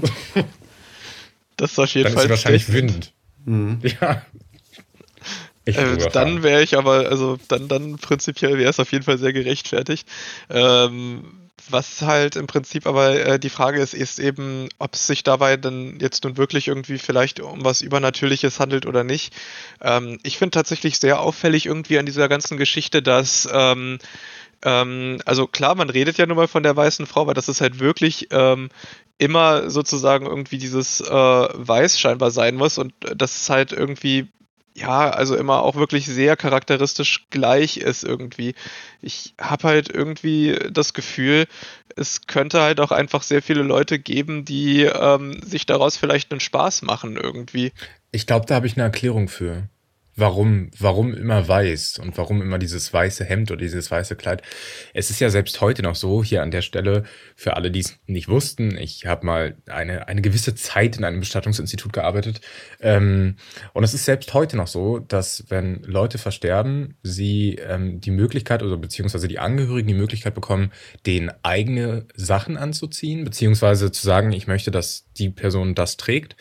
Das 1.58 1.72
ist 1.72 1.80
auf 1.80 1.90
jeden 1.92 2.04
Dann 2.04 2.12
ist 2.12 2.16
Fall 2.16 2.24
sie 2.24 2.30
wahrscheinlich. 2.32 2.74
Wind. 2.74 3.14
Ja. 4.00 4.22
Ich 5.64 5.78
Äh, 5.78 6.10
dann 6.12 6.44
wäre 6.44 6.62
ich 6.62 6.78
aber, 6.78 7.10
also 7.10 7.38
dann, 7.48 7.70
dann 7.70 7.96
prinzipiell 7.96 8.58
wäre 8.58 8.70
es 8.70 8.80
auf 8.82 8.92
jeden 8.92 9.06
Fall 9.06 9.18
sehr 9.18 9.32
gerechtfertigt. 9.32 10.06
Ähm, 10.50 11.45
was 11.70 12.02
halt 12.02 12.36
im 12.36 12.48
Prinzip 12.48 12.88
aber 12.88 13.16
äh, 13.26 13.40
die 13.40 13.50
Frage 13.50 13.82
ist, 13.82 13.94
ist 13.94 14.20
eben, 14.20 14.70
ob 14.80 14.94
es 14.94 15.08
sich 15.08 15.24
dabei 15.24 15.58
dann 15.58 16.00
jetzt 16.00 16.24
nun 16.24 16.38
wirklich 16.38 16.68
irgendwie 16.68 16.98
vielleicht 16.98 17.40
um 17.40 17.64
was 17.64 17.82
Übernatürliches 17.82 18.60
handelt 18.60 18.86
oder 18.86 19.04
nicht. 19.04 19.34
Ähm, 19.82 20.20
ich 20.24 20.38
finde 20.38 20.52
tatsächlich 20.52 21.00
sehr 21.00 21.20
auffällig 21.20 21.66
irgendwie 21.66 21.98
an 22.00 22.06
dieser 22.06 22.30
ganzen 22.30 22.58
Geschichte, 22.58 23.02
dass 23.02 23.48
ähm, 23.52 24.00
ähm, 24.64 25.20
also 25.26 25.48
klar, 25.48 25.76
man 25.76 25.90
redet 25.90 26.18
ja 26.18 26.26
nun 26.26 26.38
mal 26.38 26.48
von 26.48 26.64
der 26.64 26.76
weißen 26.76 27.06
Frau, 27.06 27.22
aber 27.22 27.34
das 27.34 27.50
ist 27.50 27.62
halt 27.62 27.80
wirklich 27.80 28.28
ähm, 28.32 28.70
immer 29.18 29.70
sozusagen 29.70 30.26
irgendwie 30.26 30.58
dieses 30.58 31.02
äh, 31.02 31.14
Weiß 31.14 32.00
scheinbar 32.00 32.32
sein 32.32 32.56
muss 32.56 32.78
und 32.78 32.94
das 33.16 33.36
ist 33.36 33.50
halt 33.50 33.72
irgendwie 33.72 34.28
ja, 34.76 35.10
also 35.10 35.38
immer 35.38 35.64
auch 35.64 35.76
wirklich 35.76 36.06
sehr 36.06 36.36
charakteristisch 36.36 37.28
gleich 37.30 37.78
ist 37.78 38.04
irgendwie. 38.04 38.56
Ich 39.02 39.34
habe 39.40 39.70
halt 39.70 39.90
irgendwie 39.90 40.60
das 40.70 40.94
Gefühl, 40.94 41.48
es 41.96 42.28
könnte 42.28 42.62
halt 42.62 42.82
auch 42.82 42.92
einfach 42.92 43.24
sehr 43.24 43.42
viele 43.42 43.64
Leute 43.64 44.00
geben, 44.00 44.44
die 44.44 44.84
ähm, 44.84 45.42
sich 45.42 45.66
daraus 45.66 45.96
vielleicht 45.96 46.32
einen 46.32 46.42
Spaß 46.42 46.82
machen 46.82 47.16
irgendwie. 47.16 47.72
Ich 48.12 48.28
glaube, 48.28 48.48
da 48.48 48.56
habe 48.56 48.68
ich 48.68 48.76
eine 48.76 48.84
Erklärung 48.84 49.30
für. 49.30 49.70
Warum, 50.18 50.72
warum 50.80 51.14
immer 51.14 51.46
weiß 51.46 52.00
und 52.00 52.18
warum 52.18 52.42
immer 52.42 52.58
dieses 52.58 52.94
weiße 52.94 53.26
Hemd 53.26 53.52
oder 53.52 53.60
dieses 53.60 53.92
weiße 53.92 54.16
Kleid. 54.16 54.44
Es 54.94 55.10
ist 55.10 55.20
ja 55.20 55.30
selbst 55.30 55.60
heute 55.60 55.84
noch 55.84 55.96
so, 55.96 56.24
hier 56.24 56.42
an 56.42 56.52
der 56.52 56.62
Stelle, 56.62 57.04
für 57.36 57.58
alle, 57.58 57.70
die 57.70 57.82
es 57.82 58.00
nicht 58.08 58.30
wussten, 58.30 58.78
ich 58.78 59.06
habe 59.08 59.26
mal 59.26 59.58
eine, 59.68 60.08
eine 60.08 60.22
gewisse 60.22 60.56
Zeit 60.56 60.96
in 60.96 61.04
einem 61.04 61.20
Bestattungsinstitut 61.20 61.92
gearbeitet. 61.92 62.40
Ähm, 62.80 63.36
und 63.74 63.84
es 63.84 63.94
ist 63.94 64.06
selbst 64.06 64.34
heute 64.34 64.56
noch 64.56 64.68
so, 64.68 65.00
dass 65.00 65.44
wenn 65.50 65.84
Leute 65.84 66.18
versterben, 66.18 66.96
sie 67.04 67.56
ähm, 67.56 68.00
die 68.00 68.12
Möglichkeit 68.12 68.64
oder 68.64 68.78
beziehungsweise 68.78 69.28
die 69.28 69.40
Angehörigen 69.40 69.90
die 69.90 69.94
Möglichkeit 69.96 70.34
bekommen, 70.34 70.72
denen 71.06 71.30
eigene 71.44 72.06
Sachen 72.16 72.56
anzuziehen, 72.56 73.26
beziehungsweise 73.26 73.92
zu 73.92 74.06
sagen, 74.06 74.32
ich 74.32 74.48
möchte, 74.48 74.72
dass 74.72 75.08
die 75.18 75.30
Person 75.30 75.76
das 75.76 75.98
trägt. 75.98 76.38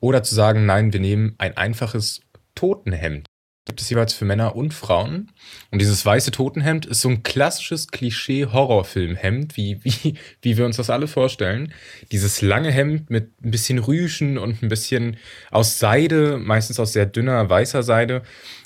Oder 0.00 0.22
zu 0.22 0.34
sagen, 0.34 0.64
nein, 0.66 0.92
wir 0.92 1.00
nehmen 1.00 1.34
ein 1.38 1.56
einfaches 1.56 2.20
Totenhemd. 2.58 3.26
Gibt 3.66 3.80
es 3.80 3.90
jeweils 3.90 4.14
für 4.14 4.24
Männer 4.24 4.56
und 4.56 4.74
Frauen. 4.74 5.30
Und 5.70 5.80
dieses 5.80 6.04
weiße 6.04 6.32
Totenhemd 6.32 6.86
ist 6.86 7.02
so 7.02 7.08
ein 7.10 7.22
klassisches 7.22 7.88
Klischee-Horrorfilmhemd, 7.88 9.56
wie, 9.56 9.84
wie, 9.84 10.14
wie 10.42 10.56
wir 10.56 10.64
uns 10.64 10.78
das 10.78 10.90
alle 10.90 11.06
vorstellen. 11.06 11.72
Dieses 12.10 12.42
lange 12.42 12.72
Hemd 12.72 13.10
mit 13.10 13.30
ein 13.44 13.52
bisschen 13.52 13.78
Rüschen 13.78 14.38
und 14.38 14.62
ein 14.62 14.68
bisschen 14.68 15.18
aus 15.52 15.78
Seide, 15.78 16.38
meistens 16.38 16.80
aus 16.80 16.92
sehr 16.92 17.06
dünner 17.06 17.48
weißer 17.48 17.84
Seide. 17.84 18.22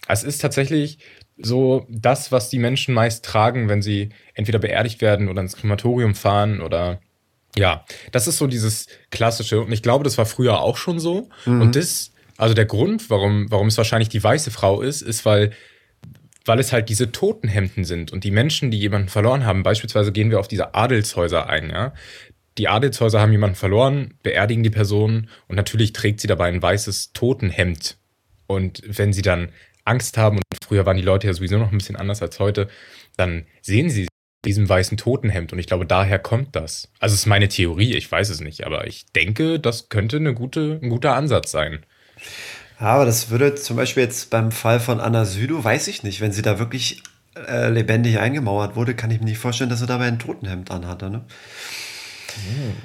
Es 0.08 0.22
ist 0.22 0.38
tatsächlich 0.38 0.98
so 1.36 1.86
das, 1.90 2.32
was 2.32 2.48
die 2.48 2.58
Menschen 2.58 2.94
meist 2.94 3.26
tragen, 3.26 3.68
wenn 3.68 3.82
sie 3.82 4.08
entweder 4.32 4.58
beerdigt 4.58 5.02
werden 5.02 5.28
oder 5.28 5.42
ins 5.42 5.56
Krematorium 5.56 6.14
fahren 6.14 6.62
oder 6.62 7.00
ja, 7.56 7.84
das 8.12 8.28
ist 8.28 8.38
so 8.38 8.46
dieses 8.46 8.86
klassische. 9.10 9.60
Und 9.60 9.72
ich 9.72 9.82
glaube, 9.82 10.04
das 10.04 10.16
war 10.16 10.24
früher 10.24 10.60
auch 10.60 10.78
schon 10.78 10.98
so. 10.98 11.28
Und 11.60 11.76
das, 11.76 12.11
also 12.42 12.54
der 12.54 12.66
Grund, 12.66 13.08
warum, 13.08 13.48
warum 13.52 13.68
es 13.68 13.76
wahrscheinlich 13.78 14.08
die 14.08 14.22
weiße 14.22 14.50
Frau 14.50 14.82
ist, 14.82 15.00
ist, 15.00 15.24
weil, 15.24 15.52
weil 16.44 16.58
es 16.58 16.72
halt 16.72 16.88
diese 16.88 17.12
Totenhemden 17.12 17.84
sind. 17.84 18.10
Und 18.10 18.24
die 18.24 18.32
Menschen, 18.32 18.72
die 18.72 18.80
jemanden 18.80 19.08
verloren 19.08 19.46
haben, 19.46 19.62
beispielsweise 19.62 20.10
gehen 20.10 20.30
wir 20.30 20.40
auf 20.40 20.48
diese 20.48 20.74
Adelshäuser 20.74 21.48
ein, 21.48 21.70
ja. 21.70 21.94
Die 22.58 22.66
Adelshäuser 22.66 23.20
haben 23.20 23.30
jemanden 23.30 23.54
verloren, 23.54 24.14
beerdigen 24.24 24.64
die 24.64 24.70
Person 24.70 25.28
und 25.46 25.54
natürlich 25.54 25.92
trägt 25.92 26.20
sie 26.20 26.26
dabei 26.26 26.48
ein 26.48 26.60
weißes 26.60 27.12
Totenhemd. 27.12 27.96
Und 28.48 28.82
wenn 28.86 29.12
sie 29.12 29.22
dann 29.22 29.50
Angst 29.84 30.18
haben, 30.18 30.38
und 30.38 30.44
früher 30.64 30.84
waren 30.84 30.96
die 30.96 31.04
Leute 31.04 31.28
ja 31.28 31.34
sowieso 31.34 31.58
noch 31.58 31.70
ein 31.70 31.78
bisschen 31.78 31.96
anders 31.96 32.22
als 32.22 32.40
heute, 32.40 32.66
dann 33.16 33.46
sehen 33.60 33.88
sie 33.88 34.08
diesem 34.44 34.68
weißen 34.68 34.98
Totenhemd 34.98 35.52
und 35.52 35.60
ich 35.60 35.68
glaube, 35.68 35.86
daher 35.86 36.18
kommt 36.18 36.56
das. 36.56 36.90
Also 36.98 37.14
es 37.14 37.20
ist 37.20 37.26
meine 37.26 37.46
Theorie, 37.46 37.94
ich 37.94 38.10
weiß 38.10 38.30
es 38.30 38.40
nicht, 38.40 38.66
aber 38.66 38.88
ich 38.88 39.06
denke, 39.12 39.60
das 39.60 39.88
könnte 39.90 40.16
eine 40.16 40.34
gute, 40.34 40.80
ein 40.82 40.90
guter 40.90 41.14
Ansatz 41.14 41.52
sein. 41.52 41.86
Aber 42.78 43.04
das 43.04 43.30
würde 43.30 43.54
zum 43.54 43.76
Beispiel 43.76 44.02
jetzt 44.02 44.30
beim 44.30 44.50
Fall 44.50 44.80
von 44.80 45.00
Anna 45.00 45.24
Südow, 45.24 45.62
weiß 45.62 45.86
ich 45.88 46.02
nicht, 46.02 46.20
wenn 46.20 46.32
sie 46.32 46.42
da 46.42 46.58
wirklich 46.58 47.02
äh, 47.48 47.68
lebendig 47.68 48.18
eingemauert 48.18 48.76
wurde, 48.76 48.94
kann 48.94 49.10
ich 49.10 49.20
mir 49.20 49.26
nicht 49.26 49.38
vorstellen, 49.38 49.70
dass 49.70 49.78
sie 49.78 49.86
dabei 49.86 50.06
ein 50.06 50.18
Totenhemd 50.18 50.70
anhatte. 50.70 51.08
Ne? 51.08 51.22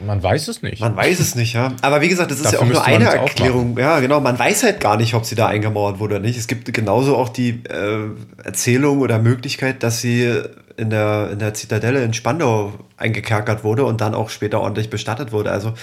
Man 0.06 0.22
weiß 0.22 0.48
es 0.50 0.62
nicht. 0.62 0.82
Man 0.82 0.96
weiß 0.96 1.20
es 1.20 1.36
nicht, 1.36 1.54
ja. 1.54 1.74
Aber 1.82 2.02
wie 2.02 2.10
gesagt, 2.10 2.32
das 2.32 2.38
ist 2.38 2.46
Dafür 2.46 2.60
ja 2.60 2.66
auch 2.66 2.72
nur 2.72 2.86
eine 2.86 3.06
Erklärung. 3.06 3.78
Ja, 3.78 4.00
genau. 4.00 4.20
Man 4.20 4.38
weiß 4.38 4.64
halt 4.64 4.80
gar 4.80 4.98
nicht, 4.98 5.14
ob 5.14 5.26
sie 5.26 5.36
da 5.36 5.48
eingemauert 5.48 6.00
wurde 6.00 6.16
oder 6.16 6.24
nicht. 6.24 6.38
Es 6.38 6.48
gibt 6.48 6.72
genauso 6.74 7.16
auch 7.16 7.30
die 7.30 7.64
äh, 7.70 8.10
Erzählung 8.44 9.00
oder 9.00 9.20
Möglichkeit, 9.20 9.84
dass 9.84 10.02
sie 10.02 10.44
in 10.78 10.92
der, 10.92 11.32
in 11.32 11.40
der 11.40 11.56
Zitadelle 11.56 12.04
in 12.04 12.14
Spandau 12.14 12.74
eingekerkert 12.98 13.64
wurde 13.64 13.84
und 13.84 14.00
dann 14.00 14.14
auch 14.14 14.30
später 14.30 14.62
ordentlich 14.62 14.92
bestattet 14.92 15.32
wurde. 15.32 15.52
Also 15.52 15.74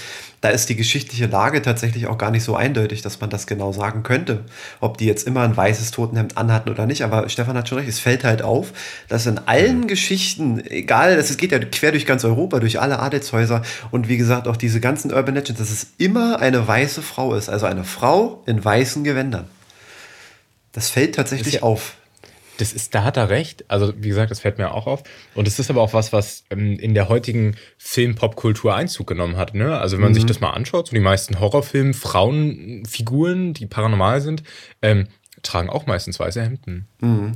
da 0.40 0.50
ist 0.50 0.68
die 0.68 0.76
geschichtliche 0.76 1.26
Lage 1.26 1.62
tatsächlich 1.62 2.06
auch 2.06 2.16
gar 2.16 2.30
nicht 2.30 2.44
so 2.44 2.54
eindeutig, 2.54 3.02
dass 3.02 3.20
man 3.20 3.28
das 3.28 3.48
genau 3.48 3.72
sagen 3.72 4.04
könnte, 4.04 4.44
ob 4.80 4.96
die 4.96 5.06
jetzt 5.06 5.26
immer 5.26 5.42
ein 5.42 5.56
weißes 5.56 5.90
Totenhemd 5.90 6.36
anhatten 6.36 6.70
oder 6.70 6.86
nicht. 6.86 7.02
Aber 7.02 7.28
Stefan 7.28 7.56
hat 7.56 7.68
schon 7.68 7.78
recht, 7.78 7.88
es 7.88 7.98
fällt 7.98 8.22
halt 8.22 8.42
auf, 8.42 8.72
dass 9.08 9.26
in 9.26 9.38
allen 9.38 9.88
Geschichten, 9.88 10.64
egal, 10.64 11.14
es 11.14 11.36
geht 11.36 11.50
ja 11.50 11.58
quer 11.58 11.90
durch 11.90 12.06
ganz 12.06 12.24
Europa, 12.24 12.60
durch 12.60 12.80
alle 12.80 13.00
Adelshäuser 13.00 13.62
und 13.90 14.08
wie 14.08 14.16
gesagt 14.16 14.46
auch 14.46 14.56
diese 14.56 14.80
ganzen 14.80 15.12
Urban 15.12 15.34
Legends, 15.34 15.58
dass 15.60 15.70
es 15.70 15.88
immer 15.98 16.38
eine 16.38 16.66
weiße 16.68 17.02
Frau 17.02 17.34
ist, 17.34 17.48
also 17.48 17.66
eine 17.66 17.82
Frau 17.82 18.42
in 18.46 18.64
weißen 18.64 19.02
Gewändern. 19.02 19.46
Das 20.70 20.88
fällt 20.88 21.16
tatsächlich 21.16 21.54
ja- 21.54 21.62
auf. 21.62 21.94
Das 22.58 22.72
ist, 22.72 22.94
da 22.94 23.04
hat 23.04 23.16
er 23.16 23.30
recht. 23.30 23.64
Also, 23.68 23.92
wie 23.96 24.08
gesagt, 24.08 24.30
das 24.30 24.40
fällt 24.40 24.58
mir 24.58 24.72
auch 24.72 24.86
auf. 24.86 25.02
Und 25.34 25.48
es 25.48 25.58
ist 25.58 25.70
aber 25.70 25.82
auch 25.82 25.92
was, 25.92 26.12
was 26.12 26.44
ähm, 26.50 26.78
in 26.78 26.94
der 26.94 27.08
heutigen 27.08 27.56
Film-Pop-Kultur 27.78 28.74
Einzug 28.74 29.06
genommen 29.06 29.36
hat. 29.36 29.54
Ne? 29.54 29.78
Also, 29.78 29.96
wenn 29.96 30.02
man 30.04 30.14
sich 30.14 30.26
das 30.26 30.40
mal 30.40 30.50
anschaut, 30.50 30.88
so 30.88 30.94
die 30.94 31.00
meisten 31.00 31.40
Horrorfilme, 31.40 31.94
Frauenfiguren, 31.94 33.54
die 33.54 33.66
paranormal 33.66 34.20
sind, 34.20 34.42
ähm, 34.82 35.08
tragen 35.42 35.68
auch 35.68 35.86
meistens 35.86 36.18
weiße 36.18 36.42
Hemden. 36.42 36.88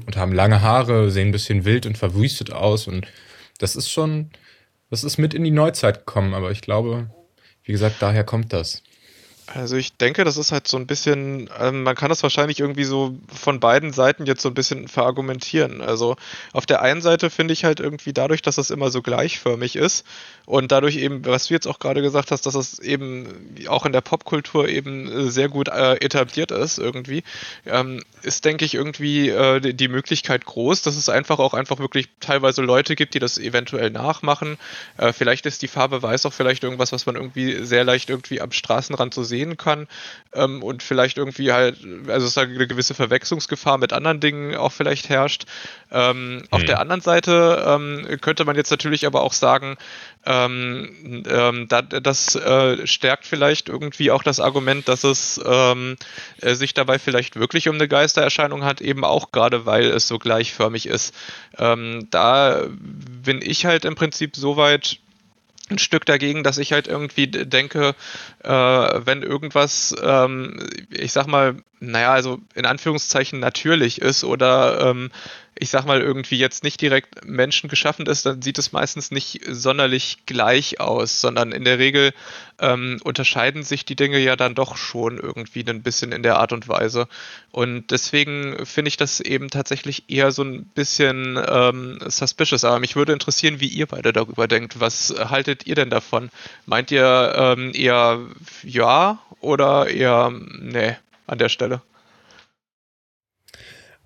Und 0.06 0.16
haben 0.16 0.32
lange 0.32 0.62
Haare, 0.62 1.10
sehen 1.10 1.28
ein 1.28 1.32
bisschen 1.32 1.64
wild 1.64 1.86
und 1.86 1.98
verwüstet 1.98 2.52
aus. 2.52 2.86
Und 2.86 3.06
das 3.58 3.76
ist 3.76 3.90
schon, 3.90 4.30
das 4.90 5.04
ist 5.04 5.18
mit 5.18 5.34
in 5.34 5.44
die 5.44 5.50
Neuzeit 5.50 6.06
gekommen. 6.06 6.34
Aber 6.34 6.50
ich 6.50 6.60
glaube, 6.60 7.10
wie 7.64 7.72
gesagt, 7.72 7.96
daher 8.00 8.24
kommt 8.24 8.52
das. 8.52 8.82
Also 9.54 9.76
ich 9.76 9.96
denke, 9.96 10.24
das 10.24 10.36
ist 10.36 10.52
halt 10.52 10.68
so 10.68 10.76
ein 10.76 10.86
bisschen, 10.86 11.48
ähm, 11.58 11.82
man 11.82 11.94
kann 11.96 12.10
das 12.10 12.22
wahrscheinlich 12.22 12.60
irgendwie 12.60 12.84
so 12.84 13.16
von 13.34 13.60
beiden 13.60 13.92
Seiten 13.92 14.26
jetzt 14.26 14.42
so 14.42 14.50
ein 14.50 14.54
bisschen 14.54 14.88
verargumentieren. 14.88 15.80
Also 15.80 16.16
auf 16.52 16.66
der 16.66 16.82
einen 16.82 17.00
Seite 17.00 17.30
finde 17.30 17.54
ich 17.54 17.64
halt 17.64 17.80
irgendwie 17.80 18.12
dadurch, 18.12 18.42
dass 18.42 18.56
das 18.56 18.70
immer 18.70 18.90
so 18.90 19.00
gleichförmig 19.00 19.76
ist 19.76 20.04
und 20.44 20.70
dadurch 20.70 20.96
eben, 20.96 21.24
was 21.24 21.46
du 21.46 21.54
jetzt 21.54 21.66
auch 21.66 21.78
gerade 21.78 22.02
gesagt 22.02 22.30
hast, 22.30 22.44
dass 22.44 22.54
es 22.54 22.78
eben 22.78 23.56
auch 23.68 23.86
in 23.86 23.92
der 23.92 24.02
Popkultur 24.02 24.68
eben 24.68 25.10
äh, 25.10 25.30
sehr 25.30 25.48
gut 25.48 25.68
äh, 25.68 25.94
etabliert 25.94 26.50
ist 26.50 26.78
irgendwie, 26.78 27.22
ähm, 27.64 28.02
ist, 28.22 28.44
denke 28.44 28.66
ich, 28.66 28.74
irgendwie 28.74 29.30
äh, 29.30 29.72
die, 29.72 29.88
Möglichkeit 29.88 30.44
groß, 30.44 30.82
dass 30.82 30.96
es 30.96 31.08
einfach 31.08 31.38
auch 31.38 31.54
einfach 31.54 31.78
wirklich 31.78 32.08
teilweise 32.20 32.60
Leute 32.60 32.94
gibt, 32.94 33.14
die 33.14 33.18
das 33.18 33.38
eventuell 33.38 33.88
nachmachen. 33.90 34.58
Äh, 34.98 35.14
vielleicht 35.14 35.46
ist 35.46 35.62
die 35.62 35.68
Farbe 35.68 36.02
weiß 36.02 36.26
auch 36.26 36.34
vielleicht 36.34 36.62
irgendwas, 36.62 36.92
was 36.92 37.06
man 37.06 37.16
irgendwie 37.16 37.64
sehr 37.64 37.84
leicht 37.84 38.10
irgendwie 38.10 38.42
am 38.42 38.52
Straßenrand 38.52 39.14
so 39.14 39.22
sehen 39.22 39.37
kann 39.56 39.86
ähm, 40.32 40.62
und 40.62 40.82
vielleicht 40.82 41.18
irgendwie 41.18 41.52
halt, 41.52 41.78
also 42.08 42.26
es 42.26 42.34
da 42.34 42.42
eine 42.42 42.66
gewisse 42.66 42.94
Verwechslungsgefahr 42.94 43.78
mit 43.78 43.92
anderen 43.92 44.20
Dingen 44.20 44.56
auch 44.56 44.72
vielleicht 44.72 45.08
herrscht. 45.08 45.44
Ähm, 45.90 46.42
Auf 46.50 46.60
Hm. 46.60 46.66
der 46.66 46.80
anderen 46.80 47.00
Seite 47.00 47.64
ähm, 47.66 48.06
könnte 48.20 48.44
man 48.44 48.56
jetzt 48.56 48.70
natürlich 48.70 49.06
aber 49.06 49.22
auch 49.22 49.32
sagen, 49.32 49.76
ähm, 50.26 51.24
ähm, 51.28 51.68
da, 51.68 51.82
das 51.82 52.34
äh, 52.34 52.86
stärkt 52.86 53.26
vielleicht 53.26 53.68
irgendwie 53.68 54.10
auch 54.10 54.22
das 54.22 54.40
Argument, 54.40 54.86
dass 54.88 55.04
es 55.04 55.40
ähm, 55.44 55.96
äh, 56.42 56.54
sich 56.54 56.74
dabei 56.74 56.98
vielleicht 56.98 57.36
wirklich 57.36 57.68
um 57.68 57.76
eine 57.76 57.88
Geistererscheinung 57.88 58.64
hat, 58.64 58.80
eben 58.80 59.04
auch 59.04 59.32
gerade 59.32 59.64
weil 59.64 59.86
es 59.86 60.08
so 60.08 60.18
gleichförmig 60.18 60.86
ist. 60.86 61.14
Ähm, 61.56 62.08
da 62.10 62.64
bin 62.68 63.40
ich 63.42 63.64
halt 63.64 63.84
im 63.84 63.94
Prinzip 63.94 64.36
so 64.36 64.56
weit, 64.56 64.98
ein 65.70 65.78
Stück 65.78 66.04
dagegen, 66.06 66.42
dass 66.42 66.58
ich 66.58 66.72
halt 66.72 66.88
irgendwie 66.88 67.26
denke, 67.26 67.94
äh, 68.42 68.50
wenn 68.50 69.22
irgendwas, 69.22 69.94
ähm, 70.02 70.68
ich 70.90 71.12
sag 71.12 71.26
mal, 71.26 71.56
naja, 71.80 72.12
also 72.12 72.38
in 72.54 72.66
Anführungszeichen 72.66 73.38
natürlich 73.40 74.00
ist 74.00 74.24
oder 74.24 74.90
ähm, 74.90 75.10
ich 75.60 75.70
sag 75.70 75.84
mal, 75.84 76.00
irgendwie 76.00 76.38
jetzt 76.38 76.62
nicht 76.64 76.80
direkt 76.80 77.24
Menschen 77.24 77.68
geschaffen 77.68 78.06
ist, 78.06 78.26
dann 78.26 78.42
sieht 78.42 78.58
es 78.58 78.72
meistens 78.72 79.10
nicht 79.10 79.40
sonderlich 79.48 80.18
gleich 80.26 80.80
aus, 80.80 81.20
sondern 81.20 81.52
in 81.52 81.64
der 81.64 81.78
Regel 81.78 82.12
ähm, 82.58 82.98
unterscheiden 83.04 83.62
sich 83.62 83.84
die 83.84 83.96
Dinge 83.96 84.18
ja 84.18 84.36
dann 84.36 84.54
doch 84.54 84.76
schon 84.76 85.18
irgendwie 85.18 85.64
ein 85.66 85.82
bisschen 85.82 86.12
in 86.12 86.22
der 86.22 86.38
Art 86.38 86.52
und 86.52 86.68
Weise. 86.68 87.08
Und 87.50 87.90
deswegen 87.90 88.64
finde 88.66 88.88
ich 88.88 88.96
das 88.96 89.20
eben 89.20 89.50
tatsächlich 89.50 90.04
eher 90.08 90.32
so 90.32 90.42
ein 90.42 90.64
bisschen 90.64 91.38
ähm, 91.48 91.98
suspicious. 92.06 92.64
Aber 92.64 92.78
mich 92.78 92.96
würde 92.96 93.12
interessieren, 93.12 93.60
wie 93.60 93.68
ihr 93.68 93.86
beide 93.86 94.12
darüber 94.12 94.48
denkt. 94.48 94.80
Was 94.80 95.14
haltet 95.18 95.66
ihr 95.66 95.74
denn 95.74 95.90
davon? 95.90 96.30
Meint 96.66 96.90
ihr 96.90 97.34
ähm, 97.36 97.72
eher 97.74 98.20
ja 98.62 99.18
oder 99.40 99.88
eher 99.88 100.30
nee 100.30 100.96
an 101.26 101.38
der 101.38 101.48
Stelle? 101.48 101.82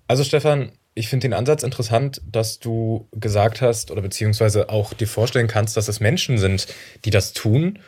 Also 0.07 0.23
Stefan, 0.23 0.71
ich 0.95 1.07
finde 1.07 1.27
den 1.27 1.33
Ansatz 1.33 1.63
interessant, 1.63 2.21
dass 2.29 2.59
du 2.59 3.07
gesagt 3.11 3.61
hast 3.61 3.91
oder 3.91 4.01
beziehungsweise 4.01 4.69
auch 4.69 4.93
dir 4.93 5.07
vorstellen 5.07 5.47
kannst, 5.47 5.75
dass 5.75 5.87
es 5.87 5.99
Menschen 5.99 6.37
sind, 6.37 6.67
die 7.05 7.09
das 7.09 7.33
tun. 7.33 7.79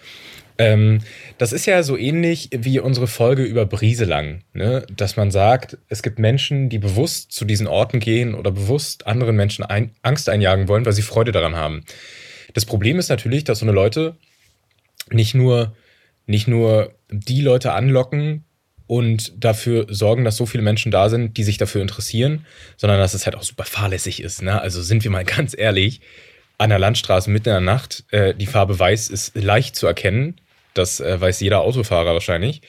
Ähm, 0.58 1.00
das 1.38 1.52
ist 1.52 1.66
ja 1.66 1.84
so 1.84 1.98
ähnlich 1.98 2.50
wie 2.52 2.80
unsere 2.80 3.08
Folge 3.08 3.44
über 3.44 3.66
Brieselang, 3.66 4.44
ne? 4.54 4.86
dass 4.96 5.18
man 5.18 5.30
sagt, 5.30 5.78
es 5.90 6.02
gibt 6.02 6.18
Menschen, 6.18 6.70
die 6.70 6.80
bewusst 6.80 7.32
zu 7.32 7.46
diesen 7.46 7.68
Orten 7.68 8.00
gehen 8.00 8.34
oder 8.34 8.52
bewusst 8.52 9.06
anderen 9.06 9.36
Menschen 9.36 9.66
ein 9.66 9.92
Angst 10.02 10.30
einjagen 10.30 10.68
wollen, 10.68 10.86
weil 10.86 10.94
sie 10.94 11.02
Freude 11.02 11.34
daran 11.34 11.56
haben. 11.56 11.84
Das 12.54 12.66
Problem 12.66 13.00
ist 13.00 13.10
natürlich, 13.10 13.44
dass 13.44 13.60
so 13.60 13.66
eine 13.66 13.74
Leute 13.74 14.16
nicht 15.12 15.36
nur, 15.36 15.76
nicht 16.26 16.48
nur 16.48 16.96
die 17.12 17.42
Leute 17.42 17.74
anlocken, 17.74 18.46
und 18.88 19.44
dafür 19.44 19.88
sorgen, 19.90 20.26
dass 20.26 20.38
so 20.38 20.46
viele 20.46 20.64
Menschen 20.64 20.92
da 20.92 21.10
sind, 21.10 21.38
die 21.38 21.44
sich 21.44 21.58
dafür 21.58 21.82
interessieren, 21.82 22.46
sondern 22.78 23.00
dass 23.00 23.14
es 23.14 23.26
halt 23.26 23.36
auch 23.36 23.44
super 23.44 23.66
fahrlässig 23.66 24.22
ist. 24.22 24.42
Ne? 24.42 24.62
Also 24.62 24.82
sind 24.82 25.04
wir 25.04 25.12
mal 25.12 25.26
ganz 25.26 25.56
ehrlich, 25.58 26.02
an 26.58 26.70
der 26.70 26.80
Landstraße 26.80 27.30
mitten 27.30 27.50
in 27.50 27.56
der 27.56 27.62
Nacht, 27.62 28.06
äh, 28.12 28.34
die 28.34 28.46
Farbe 28.46 28.78
weiß 28.78 29.10
ist 29.10 29.36
leicht 29.36 29.76
zu 29.76 29.88
erkennen. 29.88 30.40
Das 30.74 31.00
äh, 31.00 31.20
weiß 31.20 31.42
jeder 31.42 31.62
Autofahrer 31.62 32.14
wahrscheinlich. 32.14 32.62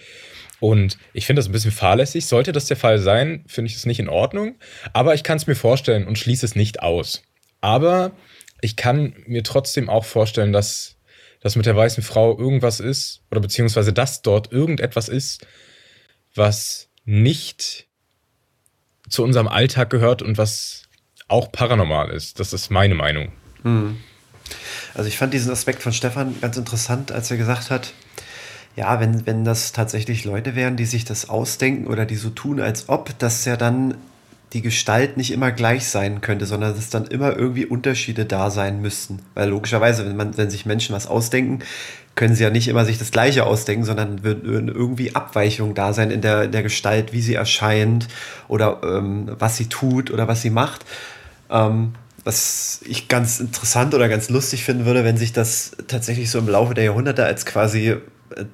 Und 0.58 0.98
ich 1.12 1.26
finde 1.26 1.40
das 1.40 1.48
ein 1.48 1.52
bisschen 1.52 1.70
fahrlässig. 1.70 2.26
Sollte 2.26 2.52
das 2.52 2.66
der 2.66 2.76
Fall 2.76 2.98
sein, 2.98 3.44
finde 3.46 3.70
ich 3.70 3.76
es 3.76 3.86
nicht 3.86 4.00
in 4.00 4.08
Ordnung. 4.08 4.56
Aber 4.92 5.14
ich 5.14 5.22
kann 5.22 5.36
es 5.36 5.46
mir 5.46 5.54
vorstellen 5.54 6.06
und 6.06 6.18
schließe 6.18 6.46
es 6.46 6.56
nicht 6.56 6.82
aus. 6.82 7.22
Aber 7.60 8.12
ich 8.60 8.76
kann 8.76 9.14
mir 9.26 9.42
trotzdem 9.42 9.88
auch 9.88 10.04
vorstellen, 10.04 10.52
dass 10.52 10.96
das 11.40 11.56
mit 11.56 11.66
der 11.66 11.76
weißen 11.76 12.02
Frau 12.02 12.36
irgendwas 12.36 12.80
ist 12.80 13.22
oder 13.30 13.40
beziehungsweise 13.40 13.92
dass 13.92 14.22
dort 14.22 14.50
irgendetwas 14.50 15.08
ist, 15.08 15.46
was 16.36 16.88
nicht 17.04 17.86
zu 19.08 19.22
unserem 19.22 19.48
Alltag 19.48 19.90
gehört 19.90 20.22
und 20.22 20.38
was 20.38 20.82
auch 21.28 21.50
paranormal 21.52 22.10
ist. 22.10 22.40
Das 22.40 22.52
ist 22.52 22.70
meine 22.70 22.94
Meinung. 22.94 23.32
Hm. 23.62 23.96
Also 24.94 25.08
ich 25.08 25.18
fand 25.18 25.34
diesen 25.34 25.52
Aspekt 25.52 25.82
von 25.82 25.92
Stefan 25.92 26.34
ganz 26.40 26.56
interessant, 26.56 27.12
als 27.12 27.30
er 27.30 27.36
gesagt 27.36 27.70
hat, 27.70 27.92
ja, 28.76 29.00
wenn, 29.00 29.26
wenn 29.26 29.44
das 29.44 29.72
tatsächlich 29.72 30.24
Leute 30.24 30.54
wären, 30.54 30.76
die 30.76 30.84
sich 30.84 31.04
das 31.04 31.28
ausdenken 31.28 31.86
oder 31.86 32.04
die 32.04 32.16
so 32.16 32.30
tun, 32.30 32.60
als 32.60 32.88
ob, 32.88 33.18
dass 33.18 33.44
ja 33.44 33.56
dann 33.56 33.96
die 34.52 34.62
Gestalt 34.62 35.16
nicht 35.16 35.32
immer 35.32 35.50
gleich 35.50 35.88
sein 35.88 36.20
könnte, 36.20 36.46
sondern 36.46 36.74
dass 36.74 36.90
dann 36.90 37.06
immer 37.06 37.36
irgendwie 37.36 37.66
Unterschiede 37.66 38.26
da 38.26 38.50
sein 38.50 38.80
müssten. 38.80 39.20
Weil 39.34 39.48
logischerweise, 39.48 40.06
wenn, 40.06 40.16
man, 40.16 40.36
wenn 40.36 40.50
sich 40.50 40.66
Menschen 40.66 40.94
was 40.94 41.06
ausdenken, 41.06 41.60
können 42.16 42.34
sie 42.34 42.42
ja 42.42 42.50
nicht 42.50 42.66
immer 42.66 42.84
sich 42.84 42.98
das 42.98 43.12
Gleiche 43.12 43.44
ausdenken, 43.44 43.84
sondern 43.84 44.24
würden 44.24 44.68
irgendwie 44.68 45.14
Abweichungen 45.14 45.74
da 45.74 45.92
sein 45.92 46.10
in 46.10 46.22
der, 46.22 46.48
der 46.48 46.62
Gestalt, 46.62 47.12
wie 47.12 47.20
sie 47.20 47.34
erscheint 47.34 48.08
oder 48.48 48.80
ähm, 48.82 49.30
was 49.38 49.56
sie 49.56 49.68
tut 49.68 50.10
oder 50.10 50.26
was 50.26 50.42
sie 50.42 50.50
macht. 50.50 50.84
Ähm, 51.50 51.92
was 52.24 52.80
ich 52.84 53.06
ganz 53.06 53.38
interessant 53.38 53.94
oder 53.94 54.08
ganz 54.08 54.30
lustig 54.30 54.64
finden 54.64 54.84
würde, 54.84 55.04
wenn 55.04 55.16
sich 55.16 55.32
das 55.32 55.76
tatsächlich 55.86 56.28
so 56.28 56.40
im 56.40 56.48
Laufe 56.48 56.74
der 56.74 56.82
Jahrhunderte 56.82 57.24
als 57.24 57.46
quasi 57.46 57.96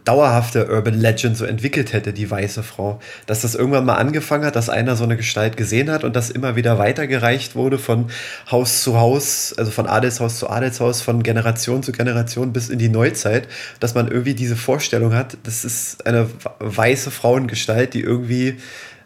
dauerhafte 0.05 0.71
Urban 0.71 0.95
Legend 0.95 1.37
so 1.37 1.45
entwickelt 1.45 1.93
hätte, 1.93 2.13
die 2.13 2.31
weiße 2.31 2.63
Frau. 2.63 3.01
Dass 3.27 3.43
das 3.43 3.55
irgendwann 3.55 3.85
mal 3.85 3.95
angefangen 3.95 4.45
hat, 4.45 4.57
dass 4.57 4.69
einer 4.69 4.97
so 4.97 5.05
eine 5.05 5.17
Gestalt 5.17 5.57
gesehen 5.57 5.91
hat 5.91 6.05
und 6.05 6.15
das 6.15 6.31
immer 6.31 6.57
wieder 6.57 6.79
weitergereicht 6.79 7.55
wurde 7.55 7.79
von 7.79 8.11
Haus 8.51 8.83
zu 8.83 8.99
Haus, 8.99 9.55
also 9.57 9.71
von 9.71 9.87
Adelshaus 9.87 10.39
zu 10.39 10.51
Adelshaus, 10.51 11.01
von 11.01 11.23
Generation 11.23 11.83
zu 11.83 11.93
Generation 11.93 12.53
bis 12.53 12.69
in 12.69 12.79
die 12.79 12.89
Neuzeit, 12.89 13.49
dass 13.81 13.95
man 13.95 14.09
irgendwie 14.09 14.35
diese 14.35 14.57
Vorstellung 14.57 15.15
hat, 15.15 15.39
das 15.45 15.65
ist 15.65 16.07
eine 16.07 16.29
weiße 16.59 17.11
Frauengestalt, 17.11 17.95
die 17.95 18.01
irgendwie 18.01 18.59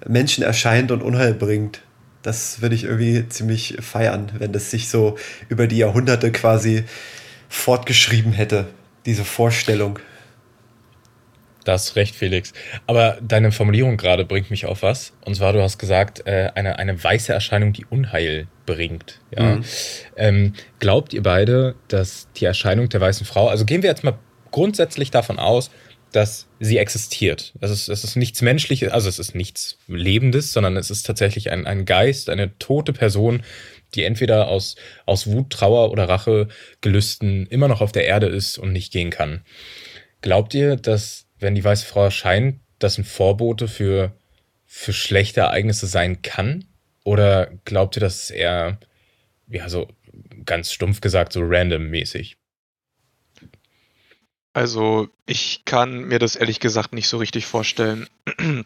Menschen 0.06 0.42
erscheint 0.42 0.90
und 0.90 1.02
Unheil 1.02 1.34
bringt. 1.34 1.80
Das 2.22 2.60
würde 2.60 2.74
ich 2.74 2.84
irgendwie 2.84 3.28
ziemlich 3.28 3.76
feiern, 3.80 4.32
wenn 4.38 4.52
das 4.52 4.70
sich 4.70 4.88
so 4.88 5.16
über 5.48 5.68
die 5.68 5.78
Jahrhunderte 5.78 6.32
quasi 6.32 6.84
fortgeschrieben 7.48 8.32
hätte, 8.32 8.66
diese 9.06 9.24
Vorstellung. 9.24 10.00
Das 11.66 11.96
recht, 11.96 12.14
Felix. 12.14 12.52
Aber 12.86 13.18
deine 13.20 13.50
Formulierung 13.50 13.96
gerade 13.96 14.24
bringt 14.24 14.52
mich 14.52 14.66
auf 14.66 14.82
was. 14.82 15.14
Und 15.24 15.34
zwar, 15.34 15.52
du 15.52 15.60
hast 15.60 15.78
gesagt, 15.78 16.24
äh, 16.24 16.52
eine, 16.54 16.78
eine 16.78 17.02
weiße 17.02 17.32
Erscheinung, 17.32 17.72
die 17.72 17.84
Unheil 17.84 18.46
bringt. 18.66 19.20
Ja? 19.36 19.56
Mhm. 19.56 19.64
Ähm, 20.16 20.52
glaubt 20.78 21.12
ihr 21.12 21.24
beide, 21.24 21.74
dass 21.88 22.28
die 22.36 22.44
Erscheinung 22.44 22.88
der 22.88 23.00
weißen 23.00 23.26
Frau, 23.26 23.48
also 23.48 23.64
gehen 23.64 23.82
wir 23.82 23.90
jetzt 23.90 24.04
mal 24.04 24.16
grundsätzlich 24.52 25.10
davon 25.10 25.40
aus, 25.40 25.72
dass 26.12 26.46
sie 26.60 26.78
existiert. 26.78 27.52
Es 27.60 27.72
ist, 27.72 27.88
es 27.88 28.04
ist 28.04 28.14
nichts 28.14 28.42
Menschliches, 28.42 28.92
also 28.92 29.08
es 29.08 29.18
ist 29.18 29.34
nichts 29.34 29.76
Lebendes, 29.88 30.52
sondern 30.52 30.76
es 30.76 30.92
ist 30.92 31.02
tatsächlich 31.02 31.50
ein, 31.50 31.66
ein 31.66 31.84
Geist, 31.84 32.30
eine 32.30 32.56
tote 32.60 32.92
Person, 32.92 33.42
die 33.96 34.04
entweder 34.04 34.46
aus, 34.46 34.76
aus 35.04 35.26
Wut, 35.26 35.50
Trauer 35.50 35.90
oder 35.90 36.08
Rache 36.08 36.46
Gelüsten 36.80 37.48
immer 37.48 37.66
noch 37.66 37.80
auf 37.80 37.90
der 37.90 38.06
Erde 38.06 38.28
ist 38.28 38.56
und 38.56 38.70
nicht 38.70 38.92
gehen 38.92 39.10
kann. 39.10 39.44
Glaubt 40.20 40.54
ihr, 40.54 40.76
dass 40.76 41.25
wenn 41.38 41.54
die 41.54 41.64
weiße 41.64 41.86
Frau 41.86 42.04
erscheint, 42.04 42.60
das 42.78 42.98
ein 42.98 43.04
Vorbote 43.04 43.68
für, 43.68 44.12
für 44.66 44.92
schlechte 44.92 45.40
Ereignisse 45.40 45.86
sein 45.86 46.22
kann? 46.22 46.64
Oder 47.04 47.52
glaubt 47.64 47.96
ihr, 47.96 48.00
dass 48.00 48.24
es 48.24 48.30
eher, 48.30 48.78
ja, 49.48 49.68
so 49.68 49.88
ganz 50.44 50.72
stumpf 50.72 51.00
gesagt, 51.00 51.32
so 51.32 51.40
random-mäßig? 51.42 52.36
Also, 54.52 55.08
ich 55.26 55.64
kann 55.66 56.04
mir 56.04 56.18
das 56.18 56.34
ehrlich 56.34 56.60
gesagt 56.60 56.94
nicht 56.94 57.08
so 57.08 57.18
richtig 57.18 57.46
vorstellen. 57.46 58.08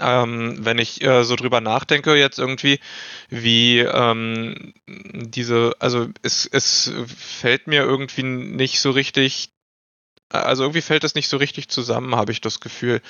ähm, 0.00 0.64
wenn 0.64 0.78
ich 0.78 1.02
äh, 1.02 1.24
so 1.24 1.36
drüber 1.36 1.60
nachdenke, 1.60 2.14
jetzt 2.14 2.38
irgendwie, 2.38 2.80
wie 3.28 3.80
ähm, 3.80 4.72
diese, 4.86 5.72
also 5.78 6.08
es, 6.22 6.46
es 6.46 6.92
fällt 7.06 7.66
mir 7.66 7.82
irgendwie 7.82 8.22
nicht 8.22 8.80
so 8.80 8.90
richtig 8.90 9.50
also 10.28 10.64
irgendwie 10.64 10.82
fällt 10.82 11.04
es 11.04 11.14
nicht 11.14 11.28
so 11.28 11.36
richtig 11.36 11.68
zusammen, 11.68 12.16
habe 12.16 12.32
ich 12.32 12.40
das 12.40 12.60
Gefühl. 12.60 13.00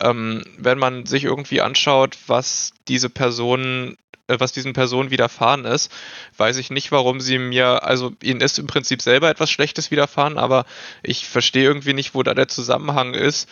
Ähm, 0.00 0.42
wenn 0.58 0.78
man 0.78 1.06
sich 1.06 1.24
irgendwie 1.24 1.60
anschaut, 1.60 2.16
was 2.26 2.72
diese 2.88 3.10
Personen 3.10 3.96
äh, 4.28 4.38
was 4.38 4.52
diesen 4.52 4.72
Personen 4.72 5.10
widerfahren 5.10 5.64
ist, 5.64 5.92
weiß 6.36 6.56
ich 6.56 6.70
nicht, 6.70 6.92
warum 6.92 7.20
sie 7.20 7.38
mir, 7.38 7.84
also 7.84 8.12
ihnen 8.22 8.40
ist 8.40 8.58
im 8.58 8.66
Prinzip 8.66 9.02
selber 9.02 9.28
etwas 9.28 9.50
Schlechtes 9.50 9.90
widerfahren, 9.90 10.38
aber 10.38 10.64
ich 11.02 11.26
verstehe 11.26 11.64
irgendwie 11.64 11.92
nicht, 11.92 12.14
wo 12.14 12.22
da 12.22 12.34
der 12.34 12.48
Zusammenhang 12.48 13.14
ist, 13.14 13.48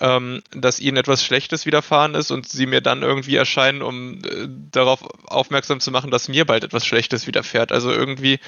ähm, 0.00 0.42
dass 0.50 0.80
ihnen 0.80 0.96
etwas 0.96 1.24
Schlechtes 1.24 1.66
widerfahren 1.66 2.14
ist 2.14 2.30
und 2.30 2.48
sie 2.48 2.66
mir 2.66 2.80
dann 2.80 3.02
irgendwie 3.02 3.36
erscheinen, 3.36 3.82
um 3.82 4.22
äh, 4.24 4.48
darauf 4.70 5.02
aufmerksam 5.26 5.80
zu 5.80 5.90
machen, 5.90 6.10
dass 6.10 6.28
mir 6.28 6.44
bald 6.44 6.64
etwas 6.64 6.86
Schlechtes 6.86 7.26
widerfährt. 7.26 7.72
Also 7.72 7.90
irgendwie 7.90 8.40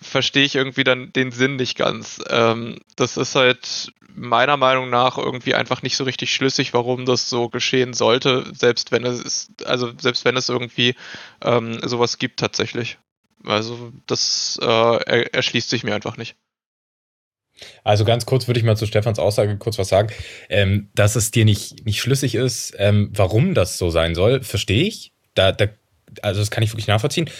verstehe 0.00 0.44
ich 0.44 0.54
irgendwie 0.54 0.84
dann 0.84 1.12
den 1.12 1.30
Sinn 1.30 1.56
nicht 1.56 1.76
ganz. 1.76 2.20
Ähm, 2.28 2.78
das 2.96 3.16
ist 3.16 3.34
halt 3.34 3.92
meiner 4.14 4.56
Meinung 4.56 4.90
nach 4.90 5.16
irgendwie 5.16 5.54
einfach 5.54 5.82
nicht 5.82 5.96
so 5.96 6.04
richtig 6.04 6.34
schlüssig, 6.34 6.74
warum 6.74 7.06
das 7.06 7.30
so 7.30 7.48
geschehen 7.48 7.94
sollte, 7.94 8.44
selbst 8.54 8.92
wenn 8.92 9.04
es 9.04 9.50
also 9.64 9.92
selbst 9.98 10.24
wenn 10.24 10.36
es 10.36 10.48
irgendwie 10.48 10.94
ähm, 11.40 11.80
sowas 11.82 12.18
gibt 12.18 12.38
tatsächlich. 12.38 12.98
Also 13.44 13.92
das 14.06 14.58
äh, 14.62 15.24
erschließt 15.32 15.70
sich 15.70 15.82
mir 15.84 15.94
einfach 15.94 16.16
nicht. 16.16 16.36
Also 17.84 18.04
ganz 18.04 18.26
kurz 18.26 18.46
würde 18.46 18.60
ich 18.60 18.64
mal 18.64 18.76
zu 18.76 18.86
Stefans 18.86 19.18
Aussage 19.18 19.56
kurz 19.58 19.78
was 19.78 19.88
sagen. 19.88 20.08
Ähm, 20.48 20.88
dass 20.94 21.16
es 21.16 21.30
dir 21.30 21.44
nicht, 21.44 21.84
nicht 21.84 22.00
schlüssig 22.00 22.34
ist, 22.34 22.74
ähm, 22.78 23.10
warum 23.14 23.54
das 23.54 23.78
so 23.78 23.90
sein 23.90 24.14
soll, 24.14 24.42
verstehe 24.42 24.84
ich. 24.84 25.12
Da, 25.34 25.52
da, 25.52 25.66
also 26.22 26.40
das 26.40 26.50
kann 26.50 26.62
ich 26.62 26.70
wirklich 26.70 26.88
nachvollziehen. 26.88 27.30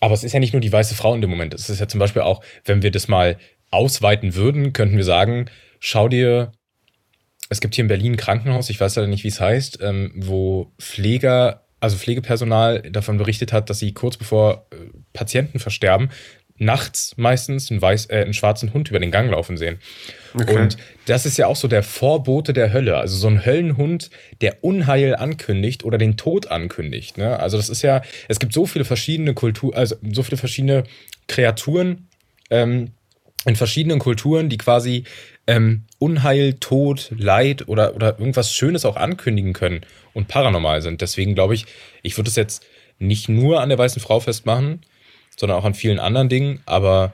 Aber 0.00 0.14
es 0.14 0.24
ist 0.24 0.32
ja 0.32 0.40
nicht 0.40 0.52
nur 0.52 0.60
die 0.60 0.72
weiße 0.72 0.94
Frau 0.94 1.14
in 1.14 1.20
dem 1.20 1.30
Moment. 1.30 1.54
Es 1.54 1.70
ist 1.70 1.80
ja 1.80 1.86
zum 1.86 2.00
Beispiel 2.00 2.22
auch, 2.22 2.42
wenn 2.64 2.82
wir 2.82 2.90
das 2.90 3.08
mal 3.08 3.38
ausweiten 3.70 4.34
würden, 4.34 4.72
könnten 4.72 4.96
wir 4.96 5.04
sagen, 5.04 5.46
schau 5.80 6.08
dir, 6.08 6.52
es 7.48 7.60
gibt 7.60 7.74
hier 7.74 7.82
in 7.82 7.88
Berlin 7.88 8.12
ein 8.12 8.16
Krankenhaus, 8.16 8.70
ich 8.70 8.80
weiß 8.80 8.96
leider 8.96 9.08
nicht, 9.08 9.24
wie 9.24 9.28
es 9.28 9.40
heißt, 9.40 9.78
ähm, 9.82 10.12
wo 10.16 10.72
Pfleger, 10.78 11.66
also 11.80 11.96
Pflegepersonal 11.96 12.82
davon 12.90 13.18
berichtet 13.18 13.52
hat, 13.52 13.70
dass 13.70 13.78
sie 13.78 13.92
kurz 13.92 14.16
bevor 14.16 14.66
äh, 14.70 14.76
Patienten 15.12 15.58
versterben, 15.58 16.10
nachts 16.56 17.14
meistens 17.16 17.70
einen, 17.70 17.82
weiß, 17.82 18.06
äh, 18.06 18.22
einen 18.22 18.34
schwarzen 18.34 18.72
Hund 18.72 18.88
über 18.88 19.00
den 19.00 19.10
Gang 19.10 19.30
laufen 19.30 19.56
sehen. 19.56 19.78
Okay. 20.34 20.54
Und 20.54 20.76
das 21.06 21.26
ist 21.26 21.36
ja 21.36 21.46
auch 21.46 21.56
so 21.56 21.68
der 21.68 21.82
Vorbote 21.82 22.52
der 22.52 22.72
Hölle. 22.72 22.96
Also 22.96 23.16
so 23.16 23.28
ein 23.28 23.44
Höllenhund, 23.44 24.10
der 24.40 24.62
Unheil 24.62 25.16
ankündigt 25.16 25.84
oder 25.84 25.98
den 25.98 26.16
Tod 26.16 26.48
ankündigt. 26.48 27.18
Ne? 27.18 27.38
Also 27.38 27.56
das 27.56 27.68
ist 27.68 27.82
ja, 27.82 28.02
es 28.28 28.38
gibt 28.38 28.52
so 28.52 28.66
viele 28.66 28.84
verschiedene 28.84 29.34
Kultur, 29.34 29.76
also 29.76 29.96
so 30.12 30.22
viele 30.22 30.36
verschiedene 30.36 30.84
Kreaturen 31.28 32.08
ähm, 32.50 32.92
in 33.44 33.56
verschiedenen 33.56 33.98
Kulturen, 33.98 34.48
die 34.48 34.58
quasi 34.58 35.04
ähm, 35.46 35.84
Unheil, 35.98 36.54
Tod, 36.54 37.12
Leid 37.16 37.68
oder, 37.68 37.96
oder 37.96 38.18
irgendwas 38.18 38.52
Schönes 38.52 38.84
auch 38.84 38.96
ankündigen 38.96 39.52
können 39.52 39.80
und 40.12 40.28
paranormal 40.28 40.82
sind. 40.82 41.00
Deswegen 41.00 41.34
glaube 41.34 41.54
ich, 41.54 41.66
ich 42.02 42.16
würde 42.16 42.30
es 42.30 42.36
jetzt 42.36 42.64
nicht 42.98 43.28
nur 43.28 43.60
an 43.60 43.68
der 43.68 43.78
weißen 43.78 44.00
Frau 44.00 44.20
festmachen, 44.20 44.82
sondern 45.36 45.58
auch 45.58 45.64
an 45.64 45.74
vielen 45.74 45.98
anderen 45.98 46.28
Dingen. 46.28 46.62
Aber 46.66 47.12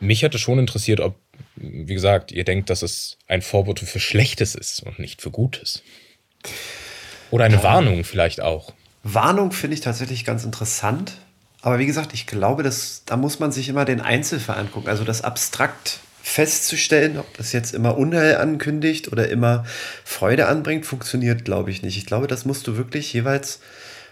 mich 0.00 0.22
hätte 0.22 0.38
schon 0.38 0.58
interessiert, 0.58 1.00
ob, 1.00 1.16
wie 1.56 1.94
gesagt, 1.94 2.32
ihr 2.32 2.44
denkt, 2.44 2.70
dass 2.70 2.82
es 2.82 3.18
ein 3.28 3.42
Vorbote 3.42 3.86
für 3.86 4.00
Schlechtes 4.00 4.54
ist 4.54 4.82
und 4.82 4.98
nicht 4.98 5.22
für 5.22 5.30
Gutes. 5.30 5.82
Oder 7.30 7.44
eine 7.44 7.56
ja. 7.56 7.62
Warnung 7.62 8.04
vielleicht 8.04 8.40
auch. 8.40 8.72
Warnung 9.02 9.52
finde 9.52 9.74
ich 9.74 9.80
tatsächlich 9.80 10.24
ganz 10.24 10.44
interessant. 10.44 11.12
Aber 11.62 11.78
wie 11.78 11.86
gesagt, 11.86 12.12
ich 12.12 12.26
glaube, 12.26 12.62
dass, 12.62 13.02
da 13.06 13.16
muss 13.16 13.38
man 13.38 13.52
sich 13.52 13.68
immer 13.68 13.84
den 13.84 14.00
Einzelfall 14.00 14.58
angucken. 14.58 14.88
Also 14.88 15.04
das 15.04 15.22
abstrakt 15.22 16.00
festzustellen, 16.22 17.18
ob 17.18 17.36
das 17.36 17.52
jetzt 17.52 17.74
immer 17.74 17.96
Unheil 17.96 18.36
ankündigt 18.36 19.10
oder 19.10 19.28
immer 19.28 19.64
Freude 20.04 20.46
anbringt, 20.46 20.86
funktioniert, 20.86 21.44
glaube 21.44 21.70
ich, 21.70 21.82
nicht. 21.82 21.96
Ich 21.96 22.06
glaube, 22.06 22.28
das 22.28 22.44
musst 22.44 22.66
du 22.66 22.76
wirklich 22.76 23.12
jeweils 23.12 23.60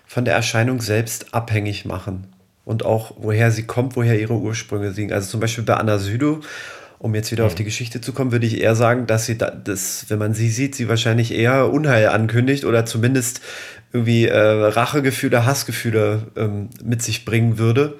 von 0.06 0.24
der 0.24 0.34
Erscheinung 0.34 0.80
selbst 0.80 1.34
abhängig 1.34 1.84
machen 1.84 2.26
und 2.70 2.84
auch 2.84 3.14
woher 3.18 3.50
sie 3.50 3.64
kommt, 3.64 3.96
woher 3.96 4.18
ihre 4.18 4.34
Ursprünge 4.34 4.90
liegen. 4.90 5.12
Also 5.12 5.28
zum 5.28 5.40
Beispiel 5.40 5.64
bei 5.64 5.74
Anna 5.74 5.98
Südo, 5.98 6.40
um 7.00 7.14
jetzt 7.16 7.32
wieder 7.32 7.42
mhm. 7.42 7.48
auf 7.48 7.54
die 7.56 7.64
Geschichte 7.64 8.00
zu 8.00 8.12
kommen, 8.12 8.30
würde 8.30 8.46
ich 8.46 8.60
eher 8.60 8.76
sagen, 8.76 9.08
dass 9.08 9.26
sie, 9.26 9.36
da, 9.36 9.50
das, 9.50 10.06
wenn 10.08 10.20
man 10.20 10.34
sie 10.34 10.48
sieht, 10.48 10.76
sie 10.76 10.88
wahrscheinlich 10.88 11.34
eher 11.34 11.72
Unheil 11.72 12.08
ankündigt 12.08 12.64
oder 12.64 12.86
zumindest 12.86 13.40
irgendwie 13.92 14.26
äh, 14.26 14.38
Rachegefühle, 14.38 15.44
Hassgefühle 15.44 16.28
ähm, 16.36 16.70
mit 16.84 17.02
sich 17.02 17.24
bringen 17.24 17.58
würde. 17.58 17.98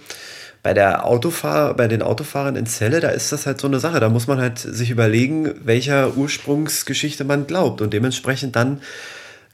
Bei 0.63 0.73
der 0.73 1.05
Autofahr 1.05 1.75
bei 1.75 1.89
den 1.89 2.03
Autofahrern 2.03 2.55
in 2.55 2.67
Celle, 2.67 3.01
da 3.01 3.09
ist 3.09 3.33
das 3.33 3.47
halt 3.47 3.61
so 3.61 3.67
eine 3.67 3.81
Sache. 3.81 3.99
Da 3.99 4.09
muss 4.09 4.29
man 4.29 4.39
halt 4.39 4.59
sich 4.59 4.91
überlegen, 4.91 5.53
welcher 5.65 6.17
Ursprungsgeschichte 6.17 7.25
man 7.25 7.49
glaubt 7.49 7.81
und 7.81 7.93
dementsprechend 7.93 8.55
dann 8.55 8.83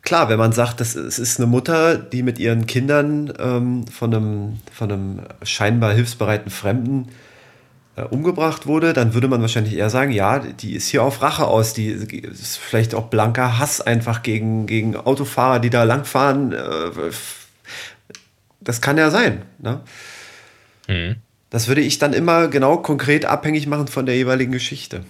klar, 0.06 0.30
wenn 0.30 0.38
man 0.38 0.52
sagt, 0.52 0.80
das, 0.80 0.94
es 0.94 1.18
ist 1.18 1.38
eine 1.38 1.46
Mutter, 1.46 1.98
die 1.98 2.22
mit 2.22 2.38
ihren 2.38 2.66
Kindern 2.66 3.30
ähm, 3.38 3.86
von, 3.88 4.14
einem, 4.14 4.60
von 4.72 4.90
einem 4.90 5.20
scheinbar 5.42 5.92
hilfsbereiten 5.92 6.50
Fremden 6.50 7.08
äh, 7.96 8.02
umgebracht 8.02 8.66
wurde, 8.66 8.94
dann 8.94 9.12
würde 9.12 9.28
man 9.28 9.42
wahrscheinlich 9.42 9.74
eher 9.74 9.90
sagen, 9.90 10.12
ja, 10.12 10.38
die 10.38 10.74
ist 10.74 10.88
hier 10.88 11.02
auf 11.02 11.20
Rache 11.20 11.46
aus. 11.46 11.74
Die 11.74 11.88
ist 11.88 12.56
vielleicht 12.56 12.94
auch 12.94 13.08
blanker 13.08 13.58
Hass 13.58 13.80
einfach 13.82 14.22
gegen, 14.22 14.66
gegen 14.66 14.96
Autofahrer, 14.96 15.58
die 15.58 15.70
da 15.70 15.82
langfahren. 15.82 16.52
Äh, 16.52 17.10
das 18.60 18.80
kann 18.80 18.96
ja 18.96 19.10
sein. 19.10 19.42
Ne? 19.58 19.80
Mhm. 20.88 21.16
Das 21.50 21.68
würde 21.68 21.80
ich 21.80 21.98
dann 21.98 22.12
immer 22.12 22.48
genau 22.48 22.78
konkret 22.78 23.24
abhängig 23.24 23.66
machen 23.66 23.88
von 23.88 24.06
der 24.06 24.16
jeweiligen 24.16 24.52
Geschichte. 24.52 25.04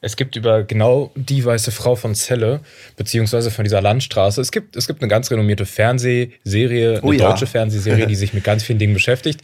Es 0.00 0.16
gibt 0.16 0.36
über 0.36 0.62
genau 0.64 1.12
die 1.14 1.44
weiße 1.44 1.70
Frau 1.70 1.94
von 1.94 2.14
Celle, 2.14 2.60
beziehungsweise 2.96 3.50
von 3.50 3.64
dieser 3.64 3.80
Landstraße, 3.80 4.40
es 4.40 4.52
gibt, 4.52 4.76
es 4.76 4.86
gibt 4.86 5.02
eine 5.02 5.08
ganz 5.08 5.30
renommierte 5.30 5.66
Fernsehserie, 5.66 6.98
eine 6.98 7.02
oh 7.02 7.12
ja. 7.12 7.28
deutsche 7.28 7.46
Fernsehserie, 7.46 8.06
die 8.06 8.14
sich 8.16 8.34
mit 8.34 8.44
ganz 8.44 8.62
vielen 8.62 8.78
Dingen 8.78 8.94
beschäftigt. 8.94 9.42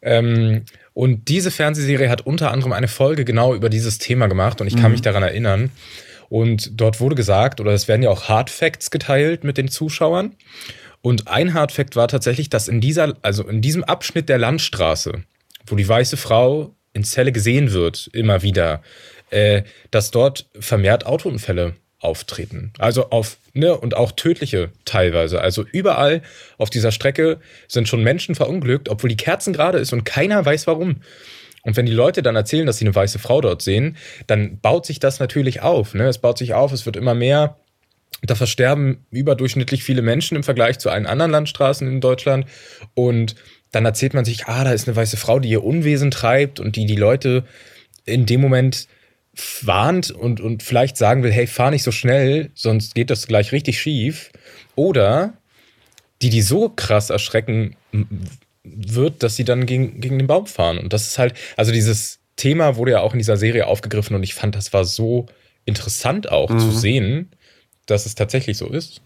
Ähm, 0.00 0.64
und 0.94 1.28
diese 1.28 1.50
Fernsehserie 1.50 2.10
hat 2.10 2.26
unter 2.26 2.50
anderem 2.50 2.72
eine 2.72 2.88
Folge 2.88 3.24
genau 3.24 3.54
über 3.54 3.68
dieses 3.68 3.98
Thema 3.98 4.26
gemacht 4.26 4.60
und 4.60 4.66
ich 4.66 4.74
kann 4.74 4.86
mhm. 4.86 4.92
mich 4.92 5.02
daran 5.02 5.22
erinnern. 5.22 5.70
Und 6.28 6.80
dort 6.80 7.00
wurde 7.00 7.14
gesagt, 7.14 7.60
oder 7.60 7.72
es 7.72 7.88
werden 7.88 8.02
ja 8.02 8.10
auch 8.10 8.28
Hard 8.28 8.48
Facts 8.48 8.90
geteilt 8.90 9.44
mit 9.44 9.58
den 9.58 9.68
Zuschauern. 9.68 10.34
Und 11.02 11.28
ein 11.28 11.52
Hard 11.52 11.72
Fact 11.72 11.96
war 11.96 12.08
tatsächlich, 12.08 12.48
dass 12.48 12.68
in 12.68 12.80
dieser, 12.80 13.16
also 13.22 13.46
in 13.46 13.60
diesem 13.60 13.84
Abschnitt 13.84 14.28
der 14.28 14.38
Landstraße, 14.38 15.24
wo 15.66 15.76
die 15.76 15.86
weiße 15.86 16.16
Frau 16.16 16.74
in 16.94 17.04
Celle 17.04 17.32
gesehen 17.32 17.72
wird, 17.72 18.08
immer 18.12 18.42
wieder, 18.42 18.82
äh, 19.32 19.62
dass 19.90 20.10
dort 20.10 20.46
vermehrt 20.58 21.06
Autounfälle 21.06 21.74
auftreten. 21.98 22.72
Also 22.78 23.10
auf, 23.10 23.38
ne, 23.54 23.76
und 23.76 23.96
auch 23.96 24.12
tödliche 24.12 24.70
teilweise. 24.84 25.40
Also 25.40 25.64
überall 25.70 26.22
auf 26.58 26.68
dieser 26.68 26.90
Strecke 26.90 27.38
sind 27.68 27.88
schon 27.88 28.02
Menschen 28.02 28.34
verunglückt, 28.34 28.88
obwohl 28.88 29.08
die 29.08 29.16
Kerzen 29.16 29.52
gerade 29.52 29.78
ist 29.78 29.92
und 29.92 30.04
keiner 30.04 30.44
weiß 30.44 30.66
warum. 30.66 30.96
Und 31.62 31.76
wenn 31.76 31.86
die 31.86 31.92
Leute 31.92 32.22
dann 32.22 32.34
erzählen, 32.34 32.66
dass 32.66 32.78
sie 32.78 32.84
eine 32.84 32.94
weiße 32.94 33.20
Frau 33.20 33.40
dort 33.40 33.62
sehen, 33.62 33.96
dann 34.26 34.58
baut 34.58 34.84
sich 34.84 34.98
das 34.98 35.20
natürlich 35.20 35.62
auf. 35.62 35.94
Ne? 35.94 36.08
Es 36.08 36.18
baut 36.18 36.38
sich 36.38 36.54
auf, 36.54 36.72
es 36.72 36.86
wird 36.86 36.96
immer 36.96 37.14
mehr. 37.14 37.56
Da 38.22 38.34
versterben 38.34 39.06
überdurchschnittlich 39.10 39.84
viele 39.84 40.02
Menschen 40.02 40.36
im 40.36 40.42
Vergleich 40.42 40.78
zu 40.80 40.90
allen 40.90 41.06
anderen 41.06 41.30
Landstraßen 41.30 41.86
in 41.86 42.00
Deutschland. 42.00 42.46
Und 42.94 43.36
dann 43.70 43.84
erzählt 43.84 44.12
man 44.12 44.24
sich, 44.24 44.46
ah, 44.46 44.64
da 44.64 44.72
ist 44.72 44.88
eine 44.88 44.96
weiße 44.96 45.16
Frau, 45.16 45.38
die 45.38 45.50
ihr 45.50 45.62
Unwesen 45.62 46.10
treibt 46.10 46.58
und 46.58 46.74
die 46.74 46.84
die 46.84 46.96
Leute 46.96 47.44
in 48.04 48.26
dem 48.26 48.40
Moment 48.40 48.88
warnt 49.62 50.10
und, 50.10 50.40
und 50.40 50.62
vielleicht 50.62 50.96
sagen 50.96 51.22
will, 51.22 51.32
hey, 51.32 51.46
fahr 51.46 51.70
nicht 51.70 51.82
so 51.82 51.92
schnell, 51.92 52.50
sonst 52.54 52.94
geht 52.94 53.10
das 53.10 53.26
gleich 53.26 53.52
richtig 53.52 53.80
schief. 53.80 54.30
Oder 54.74 55.34
die, 56.20 56.30
die 56.30 56.42
so 56.42 56.68
krass 56.68 57.10
erschrecken 57.10 57.76
wird, 58.62 59.22
dass 59.22 59.36
sie 59.36 59.44
dann 59.44 59.66
gegen, 59.66 60.00
gegen 60.00 60.18
den 60.18 60.26
Baum 60.26 60.46
fahren. 60.46 60.78
Und 60.78 60.92
das 60.92 61.06
ist 61.06 61.18
halt, 61.18 61.34
also 61.56 61.72
dieses 61.72 62.20
Thema 62.36 62.76
wurde 62.76 62.92
ja 62.92 63.00
auch 63.00 63.12
in 63.12 63.18
dieser 63.18 63.36
Serie 63.36 63.66
aufgegriffen 63.66 64.14
und 64.14 64.22
ich 64.22 64.34
fand, 64.34 64.54
das 64.54 64.72
war 64.72 64.84
so 64.84 65.26
interessant 65.64 66.30
auch 66.30 66.50
mhm. 66.50 66.58
zu 66.58 66.70
sehen, 66.70 67.30
dass 67.86 68.06
es 68.06 68.14
tatsächlich 68.14 68.56
so 68.56 68.68
ist. 68.68 69.02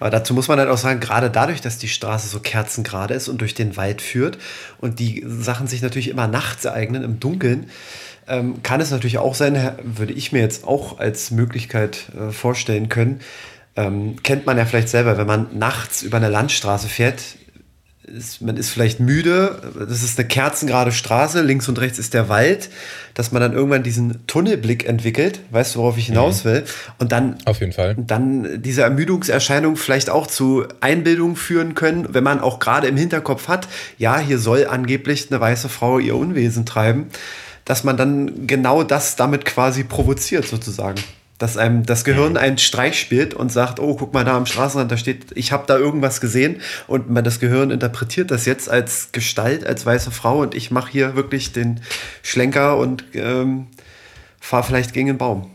Aber 0.00 0.10
dazu 0.10 0.34
muss 0.34 0.48
man 0.48 0.58
halt 0.58 0.68
auch 0.68 0.78
sagen, 0.78 1.00
gerade 1.00 1.30
dadurch, 1.30 1.60
dass 1.60 1.78
die 1.78 1.88
Straße 1.88 2.28
so 2.28 2.40
kerzengerade 2.40 3.14
ist 3.14 3.28
und 3.28 3.40
durch 3.40 3.54
den 3.54 3.76
Wald 3.76 4.02
führt 4.02 4.38
und 4.78 4.98
die 4.98 5.24
Sachen 5.26 5.66
sich 5.66 5.82
natürlich 5.82 6.08
immer 6.08 6.26
nachts 6.26 6.64
ereignen, 6.64 7.02
im 7.02 7.20
Dunkeln, 7.20 7.70
ähm, 8.28 8.62
kann 8.62 8.80
es 8.80 8.90
natürlich 8.90 9.18
auch 9.18 9.34
sein, 9.34 9.72
würde 9.82 10.12
ich 10.12 10.32
mir 10.32 10.40
jetzt 10.40 10.64
auch 10.64 10.98
als 10.98 11.30
Möglichkeit 11.30 12.10
äh, 12.16 12.30
vorstellen 12.30 12.88
können, 12.88 13.20
ähm, 13.76 14.16
kennt 14.22 14.44
man 14.44 14.58
ja 14.58 14.64
vielleicht 14.64 14.88
selber, 14.88 15.16
wenn 15.18 15.26
man 15.26 15.58
nachts 15.58 16.02
über 16.02 16.16
eine 16.16 16.28
Landstraße 16.28 16.88
fährt, 16.88 17.22
ist, 18.16 18.40
man 18.40 18.56
ist 18.56 18.70
vielleicht 18.70 19.00
müde, 19.00 19.60
das 19.78 20.02
ist 20.02 20.18
eine 20.18 20.28
kerzengerade 20.28 20.92
Straße, 20.92 21.42
links 21.42 21.68
und 21.68 21.78
rechts 21.78 21.98
ist 21.98 22.14
der 22.14 22.28
Wald, 22.28 22.70
dass 23.14 23.32
man 23.32 23.42
dann 23.42 23.52
irgendwann 23.52 23.82
diesen 23.82 24.26
Tunnelblick 24.26 24.88
entwickelt, 24.88 25.40
weißt 25.50 25.74
du, 25.74 25.80
worauf 25.80 25.98
ich 25.98 26.06
hinaus 26.06 26.44
mhm. 26.44 26.48
will, 26.48 26.64
und 26.98 27.12
dann, 27.12 27.36
Auf 27.44 27.60
jeden 27.60 27.72
Fall. 27.72 27.96
dann 27.98 28.62
diese 28.62 28.82
Ermüdungserscheinung 28.82 29.76
vielleicht 29.76 30.10
auch 30.10 30.26
zu 30.26 30.66
Einbildungen 30.80 31.36
führen 31.36 31.74
können, 31.74 32.08
wenn 32.12 32.24
man 32.24 32.40
auch 32.40 32.58
gerade 32.58 32.88
im 32.88 32.96
Hinterkopf 32.96 33.48
hat, 33.48 33.68
ja, 33.98 34.18
hier 34.18 34.38
soll 34.38 34.66
angeblich 34.66 35.30
eine 35.30 35.40
weiße 35.40 35.68
Frau 35.68 35.98
ihr 35.98 36.16
Unwesen 36.16 36.66
treiben 36.66 37.08
dass 37.68 37.84
man 37.84 37.98
dann 37.98 38.46
genau 38.46 38.82
das 38.82 39.16
damit 39.16 39.44
quasi 39.44 39.84
provoziert, 39.84 40.46
sozusagen. 40.46 40.98
Dass 41.38 41.56
einem 41.56 41.86
das 41.86 42.04
Gehirn 42.04 42.32
mhm. 42.32 42.38
einen 42.38 42.58
Streich 42.58 42.98
spielt 42.98 43.32
und 43.32 43.52
sagt, 43.52 43.78
oh, 43.80 43.94
guck 43.94 44.12
mal 44.12 44.24
da 44.24 44.36
am 44.36 44.46
Straßenrand, 44.46 44.90
da 44.90 44.96
steht, 44.96 45.26
ich 45.34 45.52
habe 45.52 45.64
da 45.66 45.78
irgendwas 45.78 46.20
gesehen 46.20 46.60
und 46.86 47.08
man 47.10 47.24
das 47.24 47.38
Gehirn 47.40 47.70
interpretiert 47.70 48.30
das 48.30 48.44
jetzt 48.44 48.68
als 48.68 49.12
Gestalt, 49.12 49.64
als 49.64 49.86
weiße 49.86 50.10
Frau 50.10 50.40
und 50.40 50.54
ich 50.54 50.70
mache 50.70 50.90
hier 50.90 51.14
wirklich 51.14 51.52
den 51.52 51.80
Schlenker 52.22 52.76
und 52.76 53.04
ähm, 53.14 53.68
fahre 54.40 54.64
vielleicht 54.64 54.92
gegen 54.92 55.06
den 55.06 55.18
Baum. 55.18 55.50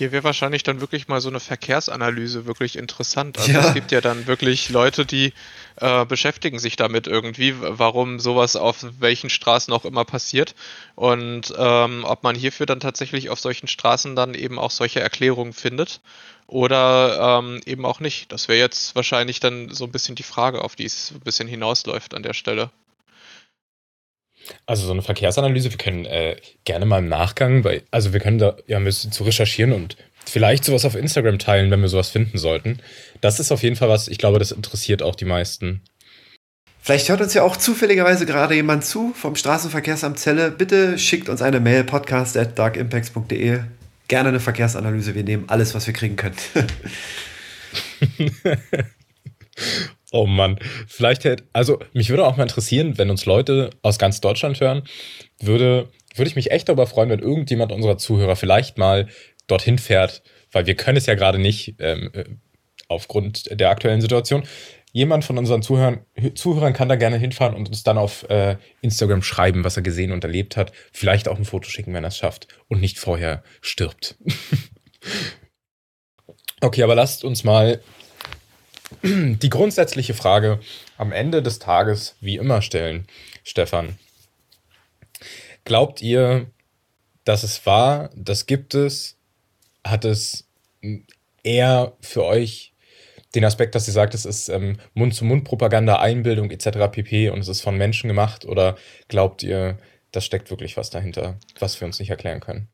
Hier 0.00 0.12
wäre 0.12 0.24
wahrscheinlich 0.24 0.62
dann 0.62 0.80
wirklich 0.80 1.08
mal 1.08 1.20
so 1.20 1.28
eine 1.28 1.40
Verkehrsanalyse 1.40 2.46
wirklich 2.46 2.76
interessant. 2.78 3.36
Also 3.36 3.52
ja. 3.52 3.68
es 3.68 3.74
gibt 3.74 3.92
ja 3.92 4.00
dann 4.00 4.26
wirklich 4.26 4.70
Leute, 4.70 5.04
die 5.04 5.34
äh, 5.76 6.06
beschäftigen 6.06 6.58
sich 6.58 6.76
damit 6.76 7.06
irgendwie, 7.06 7.54
warum 7.58 8.18
sowas 8.18 8.56
auf 8.56 8.86
welchen 8.98 9.28
Straßen 9.28 9.74
auch 9.74 9.84
immer 9.84 10.06
passiert 10.06 10.54
und 10.94 11.52
ähm, 11.54 12.04
ob 12.04 12.22
man 12.22 12.34
hierfür 12.34 12.64
dann 12.64 12.80
tatsächlich 12.80 13.28
auf 13.28 13.40
solchen 13.40 13.68
Straßen 13.68 14.16
dann 14.16 14.32
eben 14.32 14.58
auch 14.58 14.70
solche 14.70 15.00
Erklärungen 15.00 15.52
findet 15.52 16.00
oder 16.46 17.42
ähm, 17.42 17.60
eben 17.66 17.84
auch 17.84 18.00
nicht. 18.00 18.32
Das 18.32 18.48
wäre 18.48 18.58
jetzt 18.58 18.96
wahrscheinlich 18.96 19.38
dann 19.38 19.68
so 19.68 19.84
ein 19.84 19.92
bisschen 19.92 20.14
die 20.14 20.22
Frage, 20.22 20.64
auf 20.64 20.76
die 20.76 20.86
es 20.86 21.10
ein 21.10 21.20
bisschen 21.20 21.46
hinausläuft 21.46 22.14
an 22.14 22.22
der 22.22 22.32
Stelle. 22.32 22.70
Also 24.66 24.86
so 24.86 24.92
eine 24.92 25.02
Verkehrsanalyse, 25.02 25.70
wir 25.70 25.78
können 25.78 26.04
äh, 26.04 26.36
gerne 26.64 26.86
mal 26.86 26.98
im 26.98 27.08
Nachgang, 27.08 27.62
bei, 27.62 27.82
also 27.90 28.12
wir 28.12 28.20
können 28.20 28.38
da 28.38 28.56
ja 28.66 28.76
ein 28.76 28.84
bisschen 28.84 29.12
zu 29.12 29.24
recherchieren 29.24 29.72
und 29.72 29.96
vielleicht 30.26 30.64
sowas 30.64 30.84
auf 30.84 30.94
Instagram 30.94 31.38
teilen, 31.38 31.70
wenn 31.70 31.80
wir 31.80 31.88
sowas 31.88 32.10
finden 32.10 32.38
sollten. 32.38 32.78
Das 33.20 33.40
ist 33.40 33.52
auf 33.52 33.62
jeden 33.62 33.76
Fall 33.76 33.88
was, 33.88 34.08
ich 34.08 34.18
glaube, 34.18 34.38
das 34.38 34.52
interessiert 34.52 35.02
auch 35.02 35.14
die 35.14 35.24
meisten. 35.24 35.82
Vielleicht 36.82 37.08
hört 37.10 37.20
uns 37.20 37.34
ja 37.34 37.42
auch 37.42 37.56
zufälligerweise 37.56 38.24
gerade 38.24 38.54
jemand 38.54 38.84
zu 38.84 39.12
vom 39.14 39.36
Straßenverkehrsamt 39.36 40.18
Celle. 40.18 40.50
Bitte 40.50 40.98
schickt 40.98 41.28
uns 41.28 41.42
eine 41.42 41.60
Mail, 41.60 41.84
podcast 41.84 42.36
at 42.36 42.58
darkimpacts.de. 42.58 43.60
Gerne 44.08 44.28
eine 44.30 44.40
Verkehrsanalyse. 44.40 45.14
Wir 45.14 45.24
nehmen 45.24 45.44
alles, 45.48 45.74
was 45.74 45.86
wir 45.86 45.94
kriegen 45.94 46.16
können. 46.16 46.36
Oh 50.12 50.26
Mann, 50.26 50.58
vielleicht 50.88 51.24
hätte, 51.24 51.44
also 51.52 51.78
mich 51.92 52.10
würde 52.10 52.26
auch 52.26 52.36
mal 52.36 52.42
interessieren, 52.42 52.98
wenn 52.98 53.10
uns 53.10 53.26
Leute 53.26 53.70
aus 53.82 53.98
ganz 53.98 54.20
Deutschland 54.20 54.60
hören, 54.60 54.82
würde, 55.38 55.88
würde 56.16 56.28
ich 56.28 56.36
mich 56.36 56.50
echt 56.50 56.68
darüber 56.68 56.86
freuen, 56.86 57.10
wenn 57.10 57.20
irgendjemand 57.20 57.70
unserer 57.70 57.96
Zuhörer 57.96 58.34
vielleicht 58.34 58.76
mal 58.76 59.08
dorthin 59.46 59.78
fährt, 59.78 60.22
weil 60.50 60.66
wir 60.66 60.74
können 60.74 60.98
es 60.98 61.06
ja 61.06 61.14
gerade 61.14 61.38
nicht 61.38 61.76
ähm, 61.78 62.10
äh, 62.12 62.24
aufgrund 62.88 63.58
der 63.58 63.70
aktuellen 63.70 64.00
Situation. 64.00 64.42
Jemand 64.92 65.24
von 65.24 65.38
unseren 65.38 65.62
Zuhörern, 65.62 66.00
Zuhörern 66.34 66.72
kann 66.72 66.88
da 66.88 66.96
gerne 66.96 67.16
hinfahren 67.16 67.54
und 67.54 67.68
uns 67.68 67.84
dann 67.84 67.96
auf 67.96 68.28
äh, 68.28 68.56
Instagram 68.80 69.22
schreiben, 69.22 69.62
was 69.62 69.76
er 69.76 69.84
gesehen 69.84 70.10
und 70.10 70.24
erlebt 70.24 70.56
hat. 70.56 70.72
Vielleicht 70.92 71.28
auch 71.28 71.38
ein 71.38 71.44
Foto 71.44 71.68
schicken, 71.68 71.94
wenn 71.94 72.02
er 72.02 72.08
es 72.08 72.16
schafft 72.16 72.48
und 72.66 72.80
nicht 72.80 72.98
vorher 72.98 73.44
stirbt. 73.60 74.16
okay, 76.60 76.82
aber 76.82 76.96
lasst 76.96 77.22
uns 77.22 77.44
mal 77.44 77.80
die 79.02 79.50
grundsätzliche 79.50 80.14
Frage 80.14 80.60
am 80.98 81.12
Ende 81.12 81.42
des 81.42 81.58
Tages 81.58 82.16
wie 82.20 82.36
immer 82.36 82.62
stellen, 82.62 83.06
Stefan. 83.44 83.98
Glaubt 85.64 86.02
ihr, 86.02 86.46
dass 87.24 87.42
es 87.42 87.64
war, 87.66 88.10
das 88.14 88.46
gibt 88.46 88.74
es, 88.74 89.16
hat 89.84 90.04
es 90.04 90.48
eher 91.42 91.92
für 92.00 92.24
euch 92.24 92.72
den 93.34 93.44
Aspekt, 93.44 93.74
dass 93.74 93.86
ihr 93.86 93.92
sagt, 93.92 94.14
es 94.14 94.24
ist 94.24 94.48
ähm, 94.48 94.78
Mund-zu-Mund-Propaganda, 94.94 96.00
Einbildung 96.00 96.50
etc. 96.50 96.90
pp. 96.90 97.30
und 97.30 97.40
es 97.40 97.48
ist 97.48 97.60
von 97.60 97.76
Menschen 97.76 98.08
gemacht? 98.08 98.44
Oder 98.44 98.76
glaubt 99.08 99.42
ihr, 99.42 99.78
das 100.10 100.24
steckt 100.24 100.50
wirklich 100.50 100.76
was 100.76 100.90
dahinter, 100.90 101.38
was 101.58 101.80
wir 101.80 101.86
uns 101.86 102.00
nicht 102.00 102.10
erklären 102.10 102.40
können? 102.40 102.68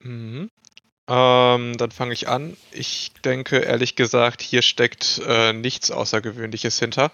Mhm. 0.00 0.50
Ähm, 1.06 1.76
dann 1.76 1.90
fange 1.90 2.14
ich 2.14 2.28
an. 2.28 2.56
Ich 2.72 3.12
denke, 3.26 3.58
ehrlich 3.58 3.94
gesagt, 3.94 4.40
hier 4.40 4.62
steckt 4.62 5.20
äh, 5.26 5.52
nichts 5.52 5.90
Außergewöhnliches 5.90 6.78
hinter. 6.78 7.10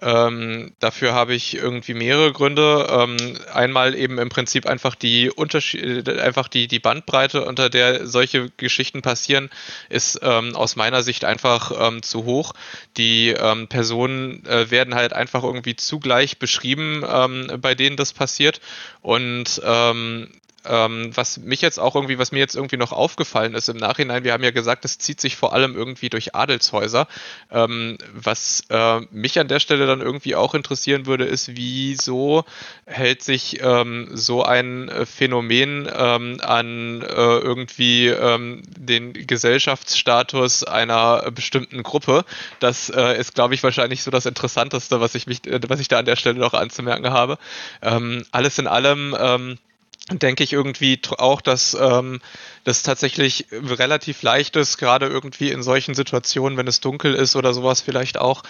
Ähm, 0.00 0.74
dafür 0.78 1.12
habe 1.12 1.34
ich 1.34 1.56
irgendwie 1.56 1.94
mehrere 1.94 2.32
Gründe. 2.32 2.86
Ähm, 2.88 3.36
einmal 3.52 3.96
eben 3.96 4.18
im 4.18 4.28
Prinzip 4.28 4.66
einfach 4.66 4.94
die 4.94 5.28
Unterschied, 5.28 6.08
einfach 6.08 6.46
die, 6.46 6.68
die 6.68 6.78
Bandbreite, 6.78 7.44
unter 7.44 7.68
der 7.68 8.06
solche 8.06 8.48
Geschichten 8.58 9.02
passieren, 9.02 9.50
ist 9.88 10.20
ähm, 10.22 10.54
aus 10.54 10.76
meiner 10.76 11.02
Sicht 11.02 11.24
einfach 11.24 11.72
ähm, 11.88 12.04
zu 12.04 12.24
hoch. 12.24 12.52
Die 12.96 13.30
ähm, 13.30 13.66
Personen 13.66 14.46
äh, 14.46 14.70
werden 14.70 14.94
halt 14.94 15.14
einfach 15.14 15.42
irgendwie 15.42 15.74
zugleich 15.74 16.38
beschrieben, 16.38 17.04
bei 17.60 17.74
denen 17.74 17.96
das 17.96 18.12
passiert. 18.12 18.60
Und 19.00 19.60
ähm, 20.64 21.10
was 21.14 21.38
mich 21.38 21.60
jetzt 21.60 21.78
auch 21.78 21.94
irgendwie, 21.94 22.18
was 22.18 22.32
mir 22.32 22.38
jetzt 22.38 22.54
irgendwie 22.54 22.76
noch 22.76 22.92
aufgefallen 22.92 23.54
ist 23.54 23.68
im 23.68 23.76
Nachhinein, 23.76 24.24
wir 24.24 24.32
haben 24.32 24.44
ja 24.44 24.50
gesagt, 24.50 24.84
es 24.84 24.98
zieht 24.98 25.20
sich 25.20 25.36
vor 25.36 25.52
allem 25.52 25.74
irgendwie 25.74 26.08
durch 26.08 26.34
Adelshäuser. 26.34 27.08
Ähm, 27.50 27.98
was 28.12 28.64
äh, 28.68 29.00
mich 29.10 29.38
an 29.38 29.48
der 29.48 29.60
Stelle 29.60 29.86
dann 29.86 30.00
irgendwie 30.00 30.34
auch 30.34 30.54
interessieren 30.54 31.06
würde, 31.06 31.24
ist, 31.24 31.56
wieso 31.56 32.44
hält 32.86 33.22
sich 33.22 33.60
ähm, 33.62 34.10
so 34.12 34.44
ein 34.44 34.90
Phänomen 35.04 35.88
ähm, 35.92 36.38
an 36.42 37.02
äh, 37.02 37.04
irgendwie 37.04 38.08
ähm, 38.08 38.62
den 38.76 39.12
Gesellschaftsstatus 39.12 40.64
einer 40.64 41.30
bestimmten 41.32 41.82
Gruppe? 41.82 42.24
Das 42.60 42.88
äh, 42.88 43.18
ist, 43.18 43.34
glaube 43.34 43.54
ich, 43.54 43.62
wahrscheinlich 43.62 44.02
so 44.02 44.10
das 44.10 44.26
Interessanteste, 44.26 45.00
was 45.00 45.14
ich 45.14 45.26
mich, 45.26 45.40
was 45.66 45.80
ich 45.80 45.88
da 45.88 45.98
an 45.98 46.04
der 46.04 46.16
Stelle 46.16 46.38
noch 46.38 46.54
anzumerken 46.54 47.10
habe. 47.10 47.38
Ähm, 47.80 48.24
alles 48.30 48.58
in 48.58 48.66
allem 48.66 49.16
denke 50.10 50.42
ich 50.42 50.52
irgendwie 50.52 51.00
auch, 51.18 51.40
dass 51.40 51.74
ähm, 51.74 52.20
das 52.64 52.82
tatsächlich 52.82 53.46
relativ 53.52 54.22
leicht 54.22 54.56
ist, 54.56 54.78
gerade 54.78 55.06
irgendwie 55.06 55.50
in 55.50 55.62
solchen 55.62 55.94
Situationen, 55.94 56.58
wenn 56.58 56.66
es 56.66 56.80
dunkel 56.80 57.14
ist 57.14 57.36
oder 57.36 57.54
sowas, 57.54 57.80
vielleicht 57.80 58.18
auch 58.18 58.42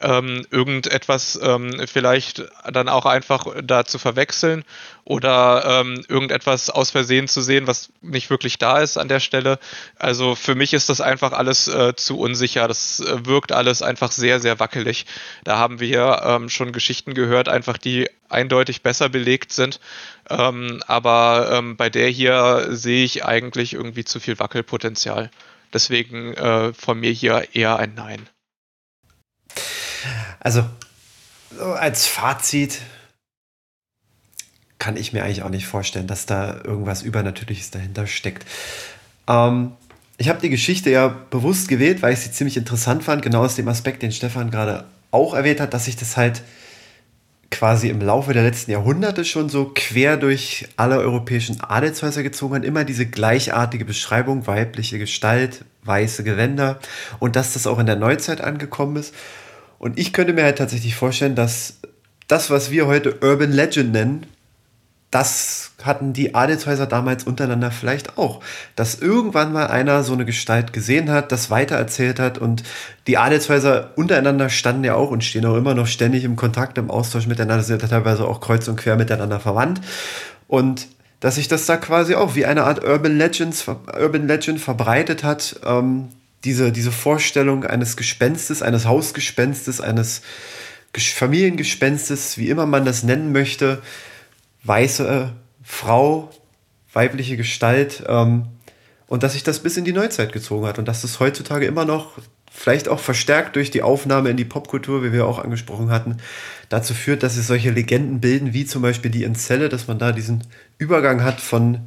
ähm, 0.00 0.46
irgendetwas 0.50 1.38
ähm, 1.42 1.82
vielleicht 1.86 2.44
dann 2.72 2.88
auch 2.88 3.06
einfach 3.06 3.46
da 3.62 3.84
zu 3.84 3.98
verwechseln 3.98 4.64
oder 5.04 5.80
ähm, 5.80 6.04
irgendetwas 6.06 6.70
aus 6.70 6.90
Versehen 6.90 7.26
zu 7.26 7.40
sehen, 7.42 7.66
was 7.66 7.90
nicht 8.00 8.30
wirklich 8.30 8.58
da 8.58 8.78
ist 8.78 8.96
an 8.96 9.08
der 9.08 9.20
Stelle. 9.20 9.58
Also 9.98 10.36
für 10.36 10.54
mich 10.54 10.72
ist 10.74 10.88
das 10.88 11.00
einfach 11.00 11.32
alles 11.32 11.66
äh, 11.66 11.94
zu 11.96 12.18
unsicher. 12.18 12.68
Das 12.68 13.00
äh, 13.00 13.26
wirkt 13.26 13.50
alles 13.50 13.82
einfach 13.82 14.12
sehr, 14.12 14.38
sehr 14.38 14.60
wackelig. 14.60 15.06
Da 15.42 15.58
haben 15.58 15.80
wir 15.80 16.22
ähm, 16.24 16.48
schon 16.48 16.70
Geschichten 16.72 17.14
gehört, 17.14 17.48
einfach 17.48 17.78
die 17.78 18.08
eindeutig 18.30 18.82
besser 18.82 19.08
belegt 19.08 19.52
sind. 19.52 19.80
Ähm, 20.28 20.82
aber 20.86 21.50
ähm, 21.52 21.76
bei 21.76 21.90
der 21.90 22.08
hier 22.08 22.68
sehe 22.70 23.04
ich 23.04 23.24
eigentlich 23.24 23.74
irgendwie 23.74 24.04
zu 24.04 24.20
viel 24.20 24.38
Wackelpotenzial. 24.38 25.30
Deswegen 25.72 26.34
äh, 26.34 26.72
von 26.72 26.98
mir 26.98 27.12
hier 27.12 27.48
eher 27.52 27.78
ein 27.78 27.94
Nein. 27.94 28.28
Also 30.40 30.64
als 31.76 32.06
Fazit 32.06 32.80
kann 34.78 34.96
ich 34.96 35.12
mir 35.12 35.24
eigentlich 35.24 35.42
auch 35.42 35.50
nicht 35.50 35.66
vorstellen, 35.66 36.06
dass 36.06 36.26
da 36.26 36.60
irgendwas 36.64 37.02
Übernatürliches 37.02 37.70
dahinter 37.70 38.06
steckt. 38.06 38.46
Ähm, 39.28 39.72
ich 40.16 40.28
habe 40.28 40.40
die 40.40 40.50
Geschichte 40.50 40.90
ja 40.90 41.08
bewusst 41.08 41.68
gewählt, 41.68 42.02
weil 42.02 42.12
ich 42.12 42.20
sie 42.20 42.32
ziemlich 42.32 42.56
interessant 42.56 43.04
fand, 43.04 43.22
genau 43.22 43.44
aus 43.44 43.56
dem 43.56 43.68
Aspekt, 43.68 44.02
den 44.02 44.12
Stefan 44.12 44.50
gerade 44.50 44.84
auch 45.10 45.34
erwähnt 45.34 45.60
hat, 45.60 45.74
dass 45.74 45.86
sich 45.86 45.96
das 45.96 46.16
halt 46.16 46.42
quasi 47.50 47.88
im 47.88 48.00
Laufe 48.00 48.32
der 48.32 48.44
letzten 48.44 48.70
Jahrhunderte 48.70 49.24
schon 49.24 49.48
so 49.48 49.72
quer 49.74 50.16
durch 50.16 50.68
alle 50.76 50.98
europäischen 50.98 51.60
Adelshäuser 51.60 52.22
gezogen 52.22 52.54
hat. 52.54 52.64
Immer 52.64 52.84
diese 52.84 53.06
gleichartige 53.06 53.84
Beschreibung, 53.84 54.46
weibliche 54.46 54.98
Gestalt, 54.98 55.64
weiße 55.84 56.24
Gewänder 56.24 56.78
und 57.18 57.36
dass 57.36 57.52
das 57.54 57.66
auch 57.66 57.78
in 57.78 57.86
der 57.86 57.96
Neuzeit 57.96 58.40
angekommen 58.40 58.96
ist. 58.96 59.14
Und 59.78 59.98
ich 59.98 60.12
könnte 60.12 60.32
mir 60.32 60.44
halt 60.44 60.58
tatsächlich 60.58 60.94
vorstellen, 60.94 61.34
dass 61.34 61.80
das, 62.28 62.50
was 62.50 62.70
wir 62.70 62.86
heute 62.86 63.18
Urban 63.22 63.50
Legend 63.50 63.92
nennen, 63.92 64.26
das 65.10 65.72
hatten 65.82 66.12
die 66.12 66.36
Adelshäuser 66.36 66.86
damals 66.86 67.24
untereinander 67.24 67.72
vielleicht 67.72 68.16
auch, 68.16 68.40
dass 68.76 69.00
irgendwann 69.00 69.52
mal 69.52 69.66
einer 69.66 70.04
so 70.04 70.12
eine 70.12 70.24
Gestalt 70.24 70.72
gesehen 70.72 71.10
hat, 71.10 71.32
das 71.32 71.50
weitererzählt 71.50 72.20
hat 72.20 72.38
und 72.38 72.62
die 73.08 73.18
Adelshäuser 73.18 73.90
untereinander 73.96 74.50
standen 74.50 74.84
ja 74.84 74.94
auch 74.94 75.10
und 75.10 75.24
stehen 75.24 75.44
auch 75.46 75.56
immer 75.56 75.74
noch 75.74 75.88
ständig 75.88 76.22
im 76.22 76.36
Kontakt, 76.36 76.78
im 76.78 76.90
Austausch 76.90 77.26
miteinander, 77.26 77.64
sind 77.64 77.82
teilweise 77.82 78.26
auch 78.26 78.40
kreuz 78.40 78.68
und 78.68 78.76
quer 78.76 78.96
miteinander 78.96 79.40
verwandt. 79.40 79.80
Und 80.46 80.86
dass 81.18 81.34
sich 81.34 81.48
das 81.48 81.66
da 81.66 81.76
quasi 81.76 82.14
auch 82.14 82.36
wie 82.36 82.46
eine 82.46 82.64
Art 82.64 82.84
Urban, 82.84 83.18
Legends, 83.18 83.66
Urban 83.68 84.28
Legend 84.28 84.60
verbreitet 84.60 85.24
hat, 85.24 85.58
ähm, 85.66 86.08
diese, 86.44 86.70
diese 86.70 86.92
Vorstellung 86.92 87.64
eines 87.64 87.96
Gespenstes, 87.96 88.62
eines 88.62 88.86
Hausgespenstes, 88.86 89.80
eines 89.80 90.22
Familiengespenstes, 90.96 92.38
wie 92.38 92.48
immer 92.48 92.66
man 92.66 92.84
das 92.84 93.02
nennen 93.02 93.32
möchte, 93.32 93.82
weiße 94.64 95.32
Frau, 95.62 96.30
weibliche 96.92 97.36
Gestalt 97.36 98.02
ähm, 98.06 98.48
und 99.06 99.22
dass 99.22 99.32
sich 99.32 99.42
das 99.42 99.60
bis 99.60 99.76
in 99.76 99.84
die 99.84 99.92
Neuzeit 99.92 100.32
gezogen 100.32 100.66
hat 100.66 100.78
und 100.78 100.86
dass 100.86 101.02
das 101.02 101.20
heutzutage 101.20 101.66
immer 101.66 101.84
noch, 101.84 102.18
vielleicht 102.50 102.88
auch 102.88 102.98
verstärkt 102.98 103.56
durch 103.56 103.70
die 103.70 103.82
Aufnahme 103.82 104.28
in 104.28 104.36
die 104.36 104.44
Popkultur, 104.44 105.04
wie 105.04 105.12
wir 105.12 105.26
auch 105.26 105.38
angesprochen 105.38 105.90
hatten, 105.90 106.16
dazu 106.68 106.94
führt, 106.94 107.22
dass 107.22 107.36
es 107.36 107.46
solche 107.46 107.70
Legenden 107.70 108.20
bilden, 108.20 108.52
wie 108.52 108.66
zum 108.66 108.82
Beispiel 108.82 109.10
die 109.10 109.22
in 109.22 109.36
Zelle, 109.36 109.68
dass 109.68 109.86
man 109.86 109.98
da 109.98 110.12
diesen 110.12 110.44
Übergang 110.76 111.22
hat 111.22 111.40
von, 111.40 111.78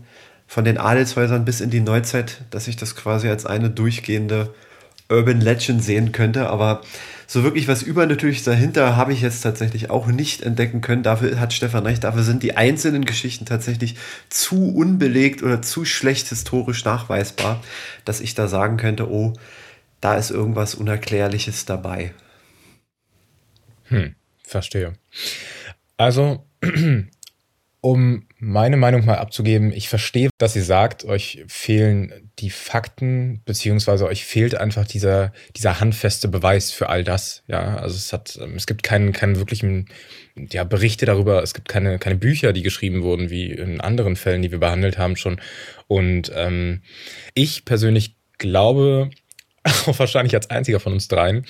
von 0.48 0.64
den 0.64 0.78
Adelshäusern 0.78 1.46
bis 1.46 1.60
in 1.62 1.70
die 1.70 1.82
Neuzeit, 1.82 2.42
dass 2.50 2.66
sich 2.66 2.78
das 2.78 2.96
quasi 2.96 3.28
als 3.28 3.46
eine 3.46 3.70
durchgehende 3.70 4.54
Urban 5.10 5.42
Legend 5.42 5.84
sehen 5.84 6.12
könnte, 6.12 6.50
aber 6.50 6.82
so 7.34 7.44
wirklich 7.44 7.68
was 7.68 7.82
Übernatürliches 7.82 8.44
dahinter 8.44 8.96
habe 8.96 9.12
ich 9.12 9.22
jetzt 9.22 9.42
tatsächlich 9.42 9.90
auch 9.90 10.06
nicht 10.06 10.44
entdecken 10.44 10.82
können. 10.82 11.02
Dafür 11.02 11.40
hat 11.40 11.52
Stefan 11.52 11.84
recht, 11.84 12.04
dafür 12.04 12.22
sind 12.22 12.44
die 12.44 12.56
einzelnen 12.56 13.06
Geschichten 13.06 13.48
tatsächlich 13.48 13.96
zu 14.30 14.72
unbelegt 14.76 15.42
oder 15.42 15.60
zu 15.60 15.84
schlecht 15.84 16.28
historisch 16.28 16.86
nachweisbar, 16.86 17.64
dass 18.06 18.22
ich 18.22 18.36
da 18.36 18.48
sagen 18.48 18.78
könnte, 18.78 19.10
oh, 19.10 19.34
da 20.00 20.16
ist 20.16 20.30
irgendwas 20.30 20.76
Unerklärliches 20.76 21.66
dabei. 21.66 22.14
Hm, 23.86 24.14
verstehe. 24.44 24.94
Also, 25.98 26.46
um 27.82 28.28
meine 28.38 28.78
Meinung 28.78 29.06
mal 29.06 29.18
abzugeben, 29.18 29.72
ich 29.72 29.90
verstehe, 29.90 30.30
dass 30.38 30.56
ihr 30.56 30.64
sagt, 30.64 31.04
euch 31.04 31.44
fehlen 31.48 32.23
die 32.40 32.50
Fakten, 32.50 33.42
beziehungsweise 33.46 34.08
euch 34.08 34.26
fehlt 34.26 34.56
einfach 34.56 34.88
dieser, 34.88 35.34
dieser 35.56 35.80
handfeste 35.80 36.28
Beweis 36.28 36.72
für 36.72 36.90
all 36.90 37.04
das. 37.04 37.44
Ja, 37.48 37.78
also 37.78 37.96
es 37.96 38.12
hat, 38.12 38.40
ähm, 38.42 38.56
es 38.56 38.66
gibt 38.66 38.82
keinen, 38.84 39.12
keinen 39.14 39.38
wirklichen, 39.38 39.88
ja, 40.36 40.64
Berichte 40.64 41.06
darüber, 41.06 41.44
es 41.44 41.54
gibt 41.54 41.70
keine, 41.70 42.00
keine 42.00 42.16
Bücher, 42.16 42.52
die 42.54 42.64
geschrieben 42.64 43.04
wurden, 43.04 43.30
wie 43.30 43.52
in 43.52 43.82
anderen 43.82 44.16
Fällen, 44.16 44.42
die 44.42 44.52
wir 44.52 44.60
behandelt 44.60 44.98
haben 44.98 45.16
schon. 45.16 45.40
Und 45.88 46.32
ähm, 46.36 46.82
ich 47.36 47.66
persönlich 47.66 48.16
glaube, 48.40 49.12
auch 49.64 50.00
wahrscheinlich 50.00 50.34
als 50.36 50.50
einziger 50.50 50.80
von 50.80 50.94
uns 50.94 51.08
dreien, 51.08 51.46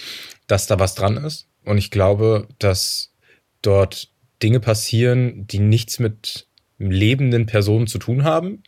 dass 0.48 0.68
da 0.68 0.80
was 0.80 0.96
dran 0.96 1.18
ist. 1.18 1.48
Und 1.64 1.78
ich 1.78 1.92
glaube, 1.92 2.48
dass 2.60 3.14
dort 3.62 4.10
Dinge 4.42 4.60
passieren, 4.60 5.48
die 5.48 5.60
nichts 5.60 6.00
mit 6.00 6.48
lebenden 6.78 7.46
Personen 7.46 7.88
zu 7.88 7.98
tun 7.98 8.26
haben. 8.26 8.64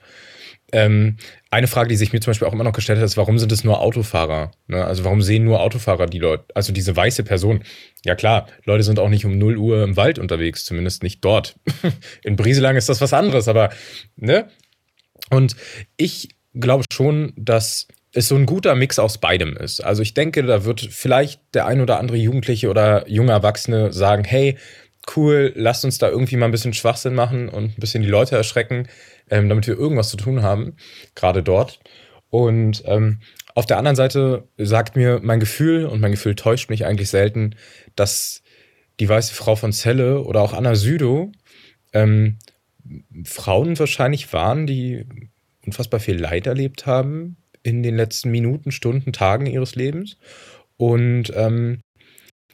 Ähm, 0.75 1.15
eine 1.51 1.67
Frage, 1.67 1.87
die 1.87 1.95
sich 1.95 2.11
mir 2.11 2.19
zum 2.19 2.31
Beispiel 2.31 2.49
auch 2.49 2.53
immer 2.53 2.65
noch 2.65 2.73
gestellt 2.73 2.99
hat, 2.99 3.05
ist, 3.05 3.15
warum 3.15 3.39
sind 3.39 3.49
es 3.53 3.63
nur 3.63 3.79
Autofahrer? 3.79 4.51
Ne? 4.67 4.83
Also 4.83 5.05
warum 5.05 5.21
sehen 5.21 5.45
nur 5.45 5.61
Autofahrer 5.61 6.05
die 6.05 6.19
Leute, 6.19 6.43
also 6.53 6.73
diese 6.73 6.93
weiße 6.93 7.23
Person? 7.23 7.63
Ja 8.03 8.13
klar, 8.15 8.47
Leute 8.65 8.83
sind 8.83 8.99
auch 8.99 9.07
nicht 9.07 9.23
um 9.25 9.37
0 9.37 9.55
Uhr 9.55 9.83
im 9.85 9.95
Wald 9.95 10.19
unterwegs, 10.19 10.65
zumindest 10.65 11.01
nicht 11.01 11.23
dort. 11.23 11.55
In 12.25 12.35
Brieselang 12.35 12.75
ist 12.75 12.89
das 12.89 12.99
was 12.99 13.13
anderes, 13.13 13.47
aber 13.47 13.69
ne? 14.17 14.49
Und 15.29 15.55
ich 15.95 16.35
glaube 16.53 16.83
schon, 16.91 17.31
dass 17.37 17.87
es 18.11 18.27
so 18.27 18.35
ein 18.35 18.45
guter 18.45 18.75
Mix 18.75 18.99
aus 18.99 19.17
beidem 19.17 19.55
ist. 19.55 19.79
Also 19.79 20.01
ich 20.01 20.13
denke, 20.13 20.43
da 20.43 20.65
wird 20.65 20.81
vielleicht 20.81 21.39
der 21.53 21.67
ein 21.67 21.79
oder 21.79 21.99
andere 21.99 22.17
Jugendliche 22.17 22.69
oder 22.69 23.07
junge 23.07 23.31
Erwachsene 23.31 23.93
sagen, 23.93 24.25
hey, 24.25 24.57
cool, 25.15 25.53
lasst 25.55 25.85
uns 25.85 25.97
da 25.97 26.09
irgendwie 26.09 26.37
mal 26.37 26.45
ein 26.45 26.51
bisschen 26.51 26.73
Schwachsinn 26.73 27.15
machen 27.15 27.49
und 27.49 27.77
ein 27.77 27.79
bisschen 27.79 28.01
die 28.01 28.09
Leute 28.09 28.35
erschrecken 28.35 28.87
ähm, 29.29 29.49
damit 29.49 29.67
wir 29.67 29.77
irgendwas 29.77 30.09
zu 30.09 30.17
tun 30.17 30.41
haben, 30.41 30.75
gerade 31.15 31.43
dort. 31.43 31.79
Und 32.29 32.83
ähm, 32.85 33.19
auf 33.53 33.65
der 33.65 33.77
anderen 33.77 33.95
Seite 33.95 34.47
sagt 34.57 34.95
mir 34.95 35.19
mein 35.23 35.39
Gefühl, 35.39 35.85
und 35.85 36.01
mein 36.01 36.11
Gefühl 36.11 36.35
täuscht 36.35 36.69
mich 36.69 36.85
eigentlich 36.85 37.09
selten, 37.09 37.55
dass 37.95 38.41
die 38.99 39.07
weiße 39.07 39.33
Frau 39.33 39.55
von 39.55 39.71
Celle 39.71 40.21
oder 40.21 40.41
auch 40.41 40.53
Anna 40.53 40.75
Südow 40.75 41.31
ähm, 41.93 42.37
Frauen 43.23 43.77
wahrscheinlich 43.79 44.31
waren, 44.33 44.67
die 44.67 45.05
unfassbar 45.65 45.99
viel 45.99 46.19
Leid 46.19 46.47
erlebt 46.47 46.85
haben 46.85 47.37
in 47.63 47.81
den 47.81 47.95
letzten 47.95 48.29
Minuten, 48.29 48.71
Stunden, 48.71 49.11
Tagen 49.11 49.47
ihres 49.47 49.75
Lebens 49.75 50.17
und 50.77 51.31
ähm, 51.35 51.79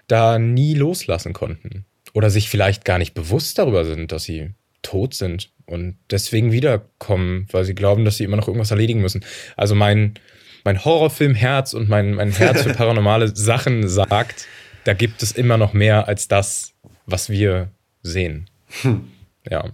da 0.08 0.40
nie 0.40 0.74
loslassen 0.74 1.34
konnten 1.34 1.86
oder 2.14 2.30
sich 2.30 2.50
vielleicht 2.50 2.86
gar 2.86 2.98
nicht 2.98 3.14
bewusst 3.14 3.58
darüber 3.58 3.86
sind, 3.86 4.12
dass 4.12 4.24
sie 4.24 4.52
tot 4.82 5.14
sind 5.14 5.52
und 5.66 5.98
deswegen 6.10 6.52
wiederkommen, 6.52 7.48
weil 7.52 7.66
sie 7.66 7.76
glauben, 7.76 8.06
dass 8.06 8.18
sie 8.18 8.24
immer 8.24 8.38
noch 8.38 8.48
irgendwas 8.48 8.72
erledigen 8.72 9.02
müssen. 9.02 9.24
Also 9.56 9.76
mein, 9.76 10.16
mein 10.64 10.84
Horrorfilm-Herz 10.84 11.74
und 11.74 11.90
mein, 11.90 12.14
mein 12.16 12.32
Herz 12.32 12.64
für 12.64 12.74
paranormale 12.74 13.36
Sachen 13.36 13.88
sagt, 13.88 14.48
da 14.84 14.94
gibt 14.94 15.22
es 15.24 15.32
immer 15.32 15.58
noch 15.58 15.74
mehr 15.74 16.08
als 16.08 16.28
das, 16.28 16.74
was 17.06 17.30
wir 17.30 17.72
sehen. 18.02 18.50
Hm. 18.82 19.12
Ja. 19.50 19.66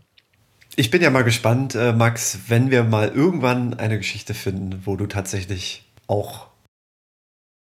Ich 0.76 0.92
bin 0.92 1.02
ja 1.02 1.10
mal 1.10 1.24
gespannt, 1.24 1.76
äh, 1.76 1.94
Max, 1.94 2.40
wenn 2.48 2.70
wir 2.70 2.84
mal 2.84 3.10
irgendwann 3.10 3.74
eine 3.74 3.98
Geschichte 3.98 4.34
finden, 4.34 4.82
wo 4.86 4.96
du 4.96 5.08
tatsächlich 5.08 5.84
auch 6.08 6.48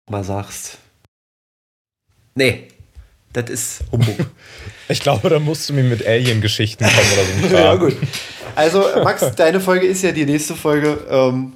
mal 0.10 0.24
sagst, 0.24 0.78
nee, 2.36 2.68
das 3.38 3.50
ist 3.50 3.84
Humbug. 3.92 4.16
Ich 4.90 5.02
glaube, 5.02 5.28
da 5.28 5.38
musst 5.38 5.68
du 5.68 5.74
mir 5.74 5.84
mit 5.84 6.08
Alien-Geschichten 6.08 6.86
kommen 6.86 6.98
oder 7.42 7.50
so. 7.50 7.56
ja, 7.62 7.76
gut. 7.76 7.98
Also, 8.56 8.86
Max, 9.04 9.36
deine 9.36 9.60
Folge 9.60 9.86
ist 9.86 10.02
ja 10.02 10.14
die 10.14 10.24
nächste 10.24 10.56
Folge. 10.56 10.98
Ähm, 11.10 11.52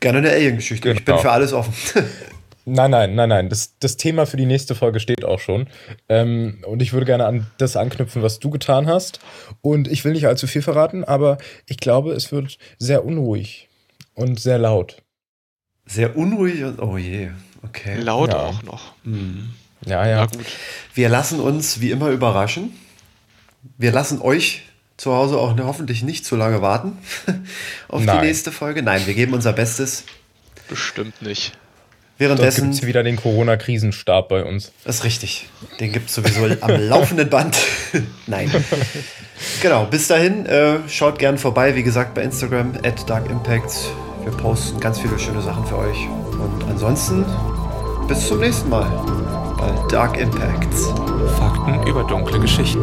gerne 0.00 0.18
eine 0.18 0.30
Alien-Geschichte. 0.30 0.88
Genau. 0.88 0.98
Ich 0.98 1.04
bin 1.04 1.14
genau. 1.14 1.22
für 1.22 1.30
alles 1.30 1.52
offen. 1.52 1.72
Nein, 2.64 2.92
nein, 2.92 3.16
nein, 3.16 3.28
nein. 3.28 3.48
Das, 3.48 3.76
das 3.80 3.96
Thema 3.96 4.24
für 4.24 4.36
die 4.36 4.46
nächste 4.46 4.76
Folge 4.76 5.00
steht 5.00 5.24
auch 5.24 5.40
schon. 5.40 5.66
Ähm, 6.08 6.62
und 6.64 6.80
ich 6.80 6.92
würde 6.92 7.06
gerne 7.06 7.26
an 7.26 7.46
das 7.58 7.76
anknüpfen, 7.76 8.22
was 8.22 8.38
du 8.38 8.50
getan 8.50 8.86
hast. 8.86 9.18
Und 9.62 9.88
ich 9.88 10.04
will 10.04 10.12
nicht 10.12 10.28
allzu 10.28 10.46
viel 10.46 10.62
verraten, 10.62 11.02
aber 11.02 11.38
ich 11.66 11.78
glaube, 11.78 12.12
es 12.12 12.30
wird 12.30 12.58
sehr 12.78 13.04
unruhig 13.04 13.68
und 14.14 14.38
sehr 14.38 14.58
laut. 14.58 15.02
Sehr 15.86 16.16
unruhig 16.16 16.62
und 16.62 16.80
oh 16.80 16.96
je, 16.96 17.30
okay. 17.64 17.98
Laut 17.98 18.32
ja. 18.32 18.38
auch 18.38 18.62
noch. 18.62 18.94
Mhm. 19.02 19.50
Ja, 19.86 20.06
ja. 20.06 20.26
gut. 20.26 20.46
Wir 20.94 21.08
lassen 21.08 21.40
uns 21.40 21.80
wie 21.80 21.90
immer 21.90 22.10
überraschen. 22.10 22.72
Wir 23.78 23.92
lassen 23.92 24.20
euch 24.20 24.62
zu 24.96 25.12
Hause 25.12 25.38
auch 25.38 25.56
hoffentlich 25.58 26.02
nicht 26.02 26.24
zu 26.24 26.36
lange 26.36 26.62
warten 26.62 26.98
auf 27.88 28.04
Nein. 28.04 28.20
die 28.20 28.26
nächste 28.26 28.52
Folge. 28.52 28.82
Nein, 28.82 29.06
wir 29.06 29.14
geben 29.14 29.34
unser 29.34 29.52
Bestes. 29.52 30.04
Bestimmt 30.68 31.22
nicht. 31.22 31.52
Währenddessen 32.18 32.64
gibt 32.70 32.74
es 32.74 32.86
wieder 32.86 33.02
den 33.02 33.16
Corona-Krisenstab 33.16 34.28
bei 34.28 34.44
uns. 34.44 34.70
Das 34.84 34.96
ist 34.96 35.04
richtig. 35.04 35.48
Den 35.80 35.92
gibt 35.92 36.08
es 36.08 36.14
sowieso 36.14 36.46
am 36.60 36.80
laufenden 36.80 37.28
Band. 37.28 37.56
Nein. 38.28 38.50
Genau, 39.60 39.86
bis 39.86 40.06
dahin, 40.06 40.46
äh, 40.46 40.78
schaut 40.88 41.18
gern 41.18 41.36
vorbei, 41.36 41.74
wie 41.74 41.82
gesagt, 41.82 42.14
bei 42.14 42.22
Instagram, 42.22 42.74
at 42.84 43.08
Dark 43.10 43.28
Impact. 43.28 43.72
Wir 44.22 44.32
posten 44.32 44.78
ganz 44.78 45.00
viele 45.00 45.18
schöne 45.18 45.42
Sachen 45.42 45.66
für 45.66 45.78
euch. 45.78 45.98
Und 46.38 46.62
ansonsten, 46.70 47.24
bis 48.06 48.28
zum 48.28 48.38
nächsten 48.38 48.68
Mal 48.68 48.86
bei 49.62 49.88
Dark 49.88 50.18
Impacts. 50.18 50.92
Fakten 51.38 51.86
über 51.86 52.02
dunkle 52.04 52.40
Geschichten. 52.40 52.82